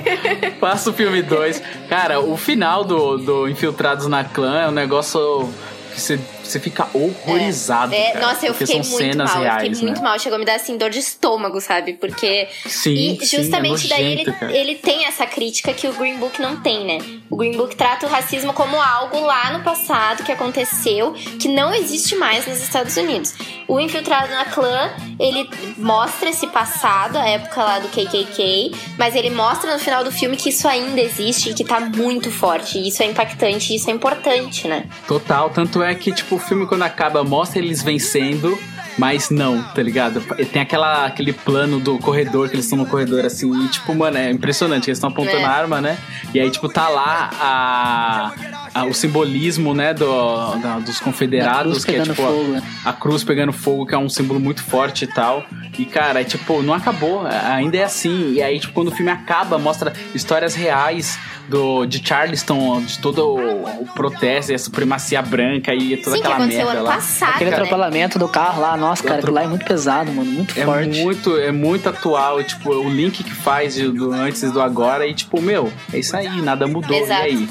[0.59, 1.61] Faça o filme 2.
[1.87, 5.47] Cara, o final do, do Infiltrados na Clã é um negócio
[5.89, 7.93] que você, você fica horrorizado.
[7.93, 10.09] É, cara, nossa, eu fiquei muito cenas mal, eu reais, fiquei muito né?
[10.09, 10.19] mal.
[10.19, 11.93] Chegou a me dar assim dor de estômago, sabe?
[11.93, 12.47] Porque.
[12.65, 16.17] Sim, e sim, é justamente daí ele, nojento, ele tem essa crítica que o Green
[16.17, 16.97] Book não tem, né?
[17.29, 21.73] O Green Book trata o racismo como algo lá no passado que aconteceu, que não
[21.73, 23.33] existe mais nos Estados Unidos.
[23.67, 29.29] O Infiltrado na Clã, ele mostra esse passado, a época lá do KKK, mas ele
[29.29, 32.79] mostra no final do filme que isso ainda existe e que tá muito forte.
[32.79, 34.85] E isso é impactante, isso é importante, né?
[35.07, 38.57] Total, tanto é que, tipo, o filme quando acaba mostra eles vencendo,
[38.97, 40.21] mas não, tá ligado?
[40.51, 44.17] Tem aquela, aquele plano do corredor, que eles estão no corredor assim, e tipo, mano,
[44.17, 45.45] é impressionante, eles estão apontando É.
[45.45, 45.97] a arma, né?
[46.33, 48.31] E aí, tipo, tá lá a.
[48.73, 52.63] a- o simbolismo, né, do, da- dos confederados, que é tipo a- fogo, né?
[52.85, 55.43] a, cruz pegando fogo, que é um símbolo muito forte e tal.
[55.77, 58.33] E cara, é, tipo, não acabou, ainda é assim.
[58.33, 61.17] E aí, tipo, quando o filme acaba, mostra histórias reais
[61.47, 66.21] do de Charleston, de todo o, o protesto e a supremacia branca e toda Sim,
[66.21, 66.93] que aquela merda ano lá.
[66.95, 67.55] passado, Aquele né?
[67.55, 71.01] atropelamento do carro lá, nossa, cara, aquilo lá é muito pesado, mano, muito É forte.
[71.01, 75.13] muito, é muito atual, tipo, o link que faz do antes e do agora e
[75.13, 76.95] tipo, meu, é isso aí, nada mudou.
[76.95, 77.21] Exato.
[77.23, 77.49] E aí?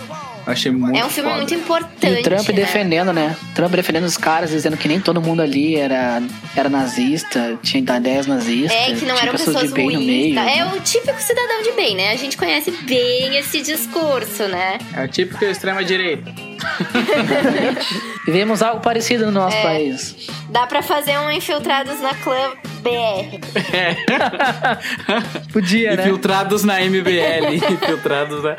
[0.50, 1.40] Achei muito É um filme foda.
[1.42, 2.20] muito E importante.
[2.20, 2.54] o Trump né?
[2.54, 3.36] defendendo, né?
[3.54, 6.22] Trump defendendo os caras, dizendo que nem todo mundo ali era,
[6.56, 10.06] era nazista, tinha ideias nazistas, É, que não eram pessoas pessoas de bem no ruins.
[10.06, 10.34] meio.
[10.34, 10.50] tá?
[10.50, 10.72] É né?
[10.74, 12.12] o típico cidadão de bem, né?
[12.12, 14.78] A gente conhece bem esse discurso, né?
[14.96, 16.32] É o típico extrema-direita.
[18.26, 19.62] E vemos algo parecido no nosso É.
[19.62, 20.26] país.
[20.50, 22.50] Dá pra fazer um Infiltrados na Clã
[22.82, 23.38] BR.
[25.52, 26.02] Podia, né?
[26.02, 27.54] Infiltrados na MBL.
[27.72, 28.56] Infiltrados na.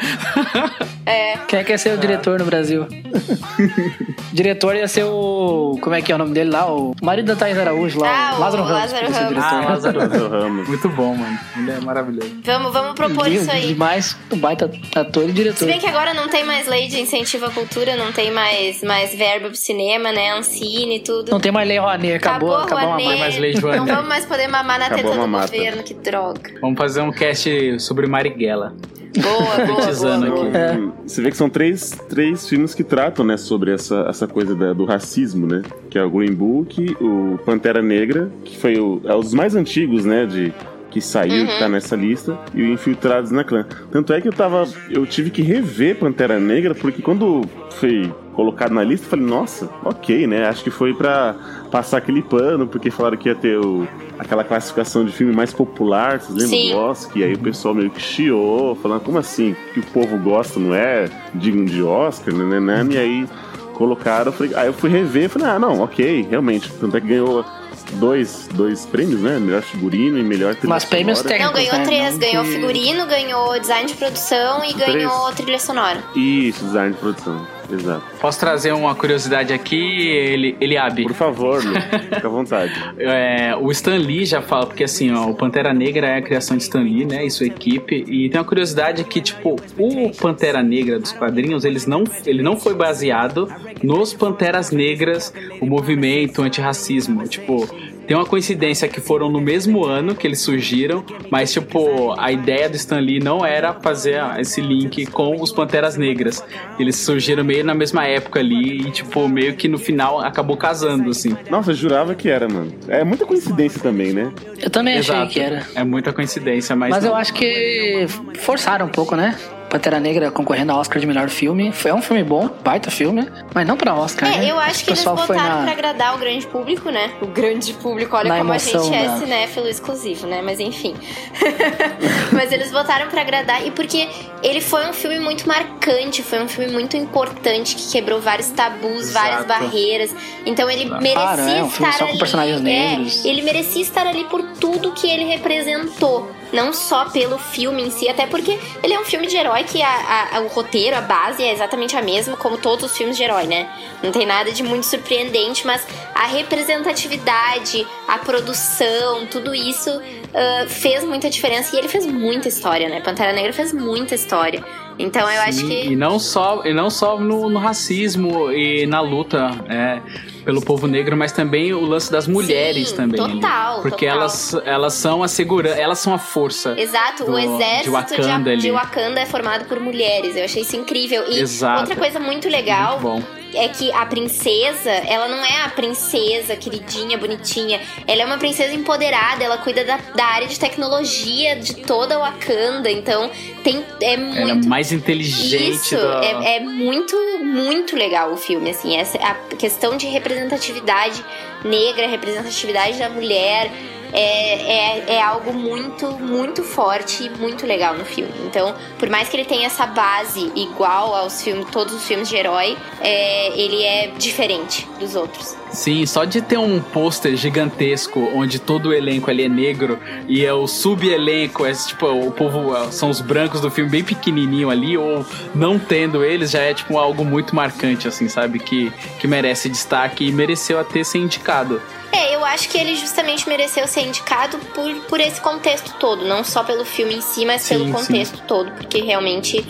[1.05, 1.37] É.
[1.47, 2.83] Quem quer ser o diretor no Brasil?
[2.83, 5.77] o diretor ia ser o.
[5.81, 6.65] Como é que é o nome dele lá?
[6.71, 8.09] O marido da Thais Araújo lá.
[8.09, 8.91] Ah, o o Lázaro Ramos.
[8.91, 9.43] O Ramos.
[9.43, 9.99] Ah, Lázaro
[10.29, 10.67] Ramos.
[10.67, 11.39] Muito bom, mano.
[11.57, 12.31] Ele é maravilhoso.
[12.43, 13.67] Vamos, vamos propor isso aí.
[13.67, 15.65] Demais, um baita ator e Se diretor.
[15.67, 19.13] bem que agora não tem mais lei de incentivo à cultura, não tem mais, mais
[19.15, 20.31] verba pro cinema, né?
[20.33, 21.31] Ancine e tudo.
[21.31, 23.03] Não tem mais lei Rouanet, acabou, Acabou, acabou, a Rouanet.
[23.05, 23.19] mamãe.
[23.19, 23.77] mais lei Joana.
[23.77, 26.51] Não vamos mais poder mamar na Acabou teta do governo, que droga.
[26.61, 28.73] Vamos fazer um cast sobre Marighella.
[29.17, 30.17] Boa, boa, boa.
[30.19, 30.47] Boa.
[30.47, 30.57] aqui.
[30.57, 30.77] É.
[31.07, 34.71] Você vê que são três, três filmes que tratam, né, sobre essa, essa coisa da-
[34.71, 35.63] do racismo, né?
[35.89, 39.55] Que é o Green Book, o Pantera Negra, que foi o, é um dos mais
[39.55, 40.53] antigos, né, de
[40.89, 41.47] que saiu, Uhum.
[41.47, 43.65] que tá nessa lista, e o Infiltrados na Clã.
[43.91, 48.73] Tanto é que eu tava, eu tive que rever Pantera Negra porque quando foi colocado
[48.73, 50.47] na lista, eu falei, nossa, OK, né?
[50.47, 51.35] Acho que foi pra
[51.71, 53.87] passar aquele pano, porque falaram que ia ter o,
[54.17, 56.71] aquela classificação de filme mais popular, vocês lembram Sim.
[56.71, 57.17] do Oscar?
[57.17, 59.55] E aí o pessoal meio que chiou, falando, como assim?
[59.73, 62.87] Que o povo gosta, não é digno de Oscar, né, né, né?
[62.93, 63.27] E aí
[63.73, 66.71] colocaram, eu falei, aí eu fui rever, falei, ah, não, ok, realmente.
[66.79, 67.45] Tanto é que ganhou
[67.93, 69.39] dois, dois prêmios, né?
[69.39, 71.39] Melhor figurino e melhor trilha Mas prêmios sonora.
[71.43, 71.71] Não, técnicos.
[71.71, 71.85] ganhou né?
[71.85, 72.13] três.
[72.13, 74.93] Não Ganhou que- figurino, ganhou design de produção e Três.
[74.93, 76.03] ganhou trilha sonora.
[76.15, 78.03] Isso, design de produção, exato.
[78.19, 81.03] Posso trazer uma curiosidade aqui, ele, Eliabe?
[81.03, 81.73] Por favor, Lu,
[82.13, 82.73] fica à vontade.
[82.97, 86.57] É, o Stan Lee já fala, porque assim, ó, o Pantera Negra é a criação
[86.57, 90.61] de Stan Lee, né, e sua equipe, e tem uma curiosidade que, tipo, o Pantera
[90.61, 93.47] Negra dos quadrinhos, eles não, ele não foi baseado
[93.83, 97.67] nos Panteras Negras, o movimento antirracismo, tipo...
[98.09, 102.67] Tem uma coincidência que foram no mesmo ano que eles surgiram, mas, tipo, a ideia
[102.67, 106.43] do Stan Lee não era fazer esse link com os Panteras Negras.
[106.79, 111.11] Eles surgiram meio na mesma época ali e, tipo, meio que no final acabou casando,
[111.11, 111.37] assim.
[111.51, 112.73] Nossa, eu jurava que era, mano.
[112.87, 114.31] É muita coincidência também, né?
[114.59, 115.31] Eu também achei Exato.
[115.31, 115.67] que era.
[115.75, 116.89] É muita coincidência, mas.
[116.89, 117.11] Mas não.
[117.11, 118.07] eu acho que
[118.39, 119.37] forçaram um pouco, né?
[119.69, 121.71] Pantera Negra concorrendo ao Oscar de melhor filme.
[121.71, 124.45] Foi um filme bom, baita filme, mas não pra Oscar, né?
[124.45, 127.11] É, eu acho que eles botaram na- pra agradar o grande público, né?
[127.21, 130.41] O grande público, olha Na como emoção a gente é da- cinéfilo exclusivo, né?
[130.41, 130.95] Mas enfim.
[132.33, 134.07] Mas eles botaram pra agradar e porque
[134.43, 139.11] ele foi um filme muito marcante, foi um filme muito importante que quebrou vários tabus,
[139.11, 140.13] várias barreiras.
[140.45, 142.19] Então ele Claro, merecia é um filme estar só com ali.
[142.19, 143.25] personagens é, negros.
[143.25, 146.31] ele merecia estar ali por tudo que ele representou.
[146.51, 149.81] Não só pelo filme em si, até porque ele é um filme de herói que
[149.81, 153.23] a- a- o roteiro, a base é exatamente a mesma, como todos os filmes de
[153.23, 153.69] herói, né?
[154.01, 155.85] Não tem nada de muito surpreendente, mas
[156.15, 159.89] a representatividade, a produção, tudo isso
[160.33, 163.01] ah, fez muita diferença e ele fez muita história, né?
[163.01, 164.63] Pantera Negra fez muita história.
[164.97, 165.87] Então eu acho Sim, que.
[165.91, 170.01] E não só, e não só no, no racismo e na luta é,
[170.43, 173.19] pelo povo negro, mas também o lance das mulheres Sim, também.
[173.21, 173.33] ali.
[173.33, 174.19] total, Porque total.
[174.21, 176.75] elas, elas são a segurança, elas são a força.
[176.77, 178.61] Exato, do- o de exército de, Wakanda ali.
[178.61, 180.35] de Wakanda é formado por mulheres.
[180.35, 181.23] Eu achei isso incrível.
[181.29, 181.81] E Exato.
[181.81, 183.38] outra coisa muito legal Muito.
[183.53, 187.79] É que a princesa, ela não é a princesa queridinha, bonitinha.
[188.07, 192.19] Ela é uma princesa empoderada, ela cuida da, da área de tecnologia de toda a
[192.19, 192.89] Wakanda.
[192.91, 193.29] Então,
[193.63, 194.37] tem, é muito.
[194.39, 195.71] Ela é mais inteligente.
[195.71, 201.23] Isso, da- é, é muito, muito legal o filme, assim, essa a questão de representatividade
[201.63, 203.71] negra, representatividade da mulher,
[204.13, 208.33] é, é, é algo muito, muito forte e muito legal no filme.
[208.45, 212.35] Então, por mais que ele tenha essa base igual aos filmes, todos os filmes de
[212.35, 215.55] herói, é, ele é diferente dos outros.
[215.71, 220.45] Sim, só de ter um pôster gigantesco onde todo o elenco ali é negro e
[220.45, 224.69] é o sub-elenco, é tipo, o povo é, são os brancos do filme bem pequenininho
[224.69, 228.59] ali, ou não tendo eles, já é tipo algo muito marcante, assim, sabe?
[228.59, 231.81] Que, que merece destaque e mereceu até ser indicado.
[232.11, 236.43] É, eu acho que ele justamente mereceu ser indicado por, por esse contexto todo, não
[236.43, 237.91] só pelo filme em si, mas Sim, pelo sim.
[237.91, 239.63] contexto todo, porque realmente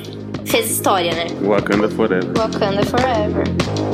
[0.45, 1.27] fez história, né?
[1.41, 2.31] Wakanda Forever.
[2.37, 3.88] Wakanda Forever.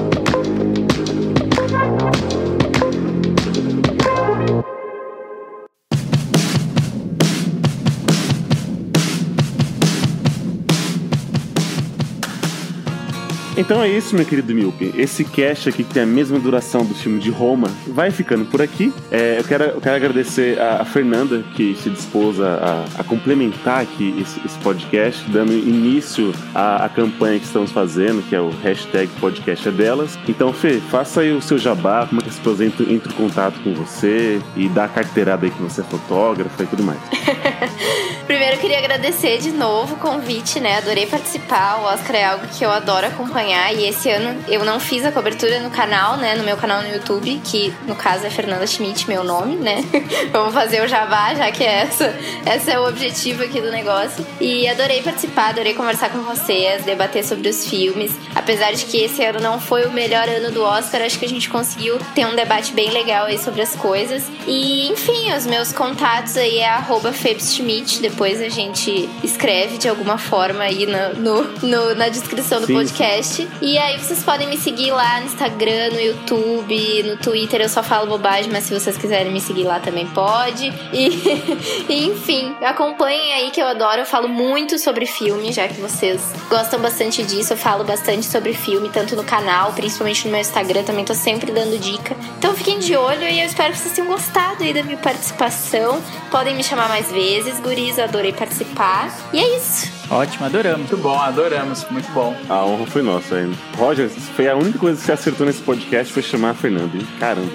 [13.57, 14.93] Então é isso, meu querido Milpe.
[14.97, 18.61] Esse cast aqui, que tem a mesma duração do filme de Roma, vai ficando por
[18.61, 18.93] aqui.
[19.09, 23.03] É, eu, quero, eu quero agradecer a, a Fernanda, que se dispôs a, a, a
[23.03, 28.41] complementar aqui esse, esse, podcast, dando início à, à, campanha que estamos fazendo, que é
[28.41, 30.19] o hashtag podcast é delas.
[30.27, 33.15] Então, Fê, faça aí o seu jabá, como é que as pessoas entram, entram em
[33.15, 36.99] contato com você e dá a carteirada aí que você é fotógrafa e tudo mais.
[38.25, 40.77] Primeiro, eu queria agradecer de novo o convite, né?
[40.77, 41.77] Adorei participar.
[41.77, 43.44] O Oscar é algo que eu adoro acompanhar.
[43.73, 46.35] E esse ano eu não fiz a cobertura no canal, né?
[46.35, 49.83] No meu canal no YouTube, que no caso é Fernanda Schmidt, meu nome, né?
[50.31, 52.15] Vamos fazer o jabá, já que é essa,
[52.45, 54.25] esse é o objetivo aqui do negócio.
[54.39, 58.13] E adorei participar, adorei conversar com vocês, debater sobre os filmes.
[58.33, 61.29] Apesar de que esse ano não foi o melhor ano do Oscar, acho que a
[61.29, 64.23] gente conseguiu ter um debate bem legal aí sobre as coisas.
[64.47, 68.01] E, enfim, os meus contatos aí é arroba Schmidt.
[68.01, 72.73] Depois a gente escreve de alguma forma aí no, no, no na descrição do Sim.
[72.73, 73.34] podcast.
[73.61, 77.61] E aí vocês podem me seguir lá no Instagram, no YouTube, no Twitter.
[77.61, 80.73] Eu só falo bobagem, mas se vocês quiserem me seguir lá também pode.
[81.87, 84.01] E, enfim, acompanhem aí que eu adoro.
[84.01, 87.53] Eu falo muito sobre filme, já que vocês gostam bastante disso.
[87.53, 90.83] Eu falo bastante sobre filme, tanto no canal, principalmente no meu Instagram.
[90.83, 92.15] Também tô sempre dando dica.
[92.37, 96.01] Então fiquem de olho e eu espero que vocês tenham gostado aí da minha participação.
[96.31, 97.99] Podem me chamar mais vezes, guris.
[97.99, 99.13] Adorei participar.
[99.31, 100.04] E é isso.
[100.09, 100.79] Ótimo, adoramos.
[100.79, 101.85] Muito bom, adoramos.
[101.89, 102.35] Muito bom.
[102.49, 103.55] A honra foi nossa ainda.
[103.77, 106.97] Roger, foi a única coisa que você acertou nesse podcast foi chamar a Fernanda.
[107.19, 107.51] Caramba.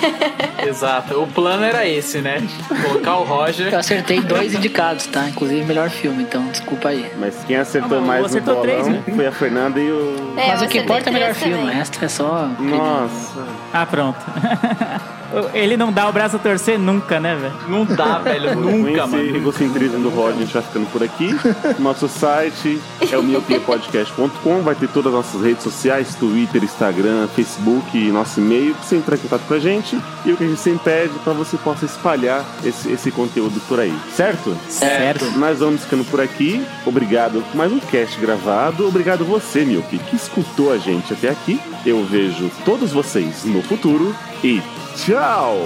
[0.66, 1.22] Exato.
[1.22, 2.42] O plano era esse, né?
[2.82, 3.72] Colocar o Roger.
[3.72, 5.28] Eu acertei dois indicados, tá?
[5.28, 7.10] Inclusive melhor filme, então desculpa aí.
[7.18, 9.02] Mas quem acertou ah, mais no bolão três, né?
[9.14, 10.34] foi a Fernanda e o...
[10.36, 12.48] É, Mas o que importa é o melhor filme, o resto é só...
[12.58, 13.46] Nossa.
[13.72, 14.18] Ah, pronto.
[15.52, 17.54] Ele não dá o braço a torcer nunca, né, velho?
[17.68, 18.54] Não dá, velho.
[18.58, 19.24] nunca, mano.
[19.24, 21.34] Esse egocentrismo do Rod, a gente vai ficando por aqui.
[21.78, 22.80] Nosso site
[23.10, 24.62] é o miopiapodcast.com.
[24.62, 28.74] Vai ter todas as nossas redes sociais: Twitter, Instagram, Facebook e nosso e-mail.
[28.74, 29.98] Pra você entrar em contato com a gente.
[30.24, 33.80] E o que a gente sempre pede para você possa espalhar esse, esse conteúdo por
[33.80, 33.94] aí.
[34.14, 34.56] Certo?
[34.68, 35.24] Certo.
[35.38, 36.64] Nós vamos ficando por aqui.
[36.84, 38.86] Obrigado por mais um cast gravado.
[38.86, 41.60] Obrigado você, Miopi, que escutou a gente até aqui.
[41.84, 44.60] Eu vejo todos vocês no futuro y
[44.94, 45.56] chao.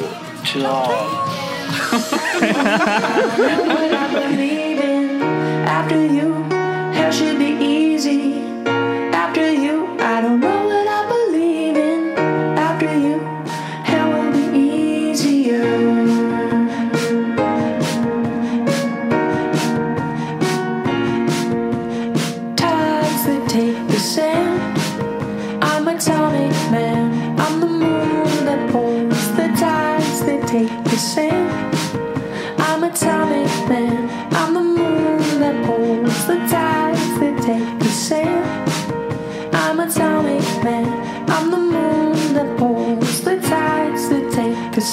[0.44, 0.86] Chao.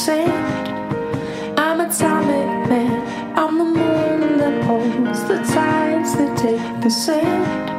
[0.07, 3.35] I'm a atomic man.
[3.35, 7.71] I'm the moon that pulls the tides that take the sand.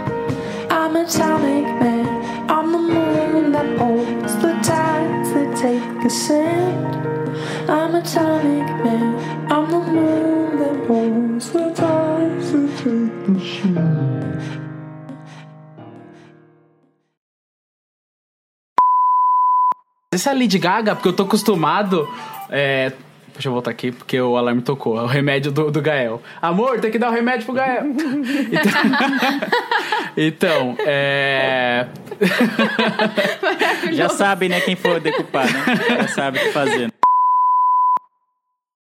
[0.72, 2.50] I'm a atomic man.
[2.50, 6.96] I'm the moon that pulls the tides that take the sand.
[7.70, 9.52] I'm a atomic man.
[9.52, 14.25] I'm the moon that pulls the tides that take the sand.
[20.14, 22.08] Essa é a Lady Gaga, porque eu tô acostumado.
[22.48, 22.92] É...
[23.32, 24.98] Deixa eu voltar aqui, porque o alarme tocou.
[24.98, 26.22] É o remédio do, do Gael.
[26.40, 27.84] Amor, tem que dar o remédio pro Gael.
[28.50, 28.72] Então,
[30.16, 31.86] então é.
[33.92, 35.64] Já sabe, né, quem for decupar, né?
[35.98, 36.90] Já sabe o que fazer.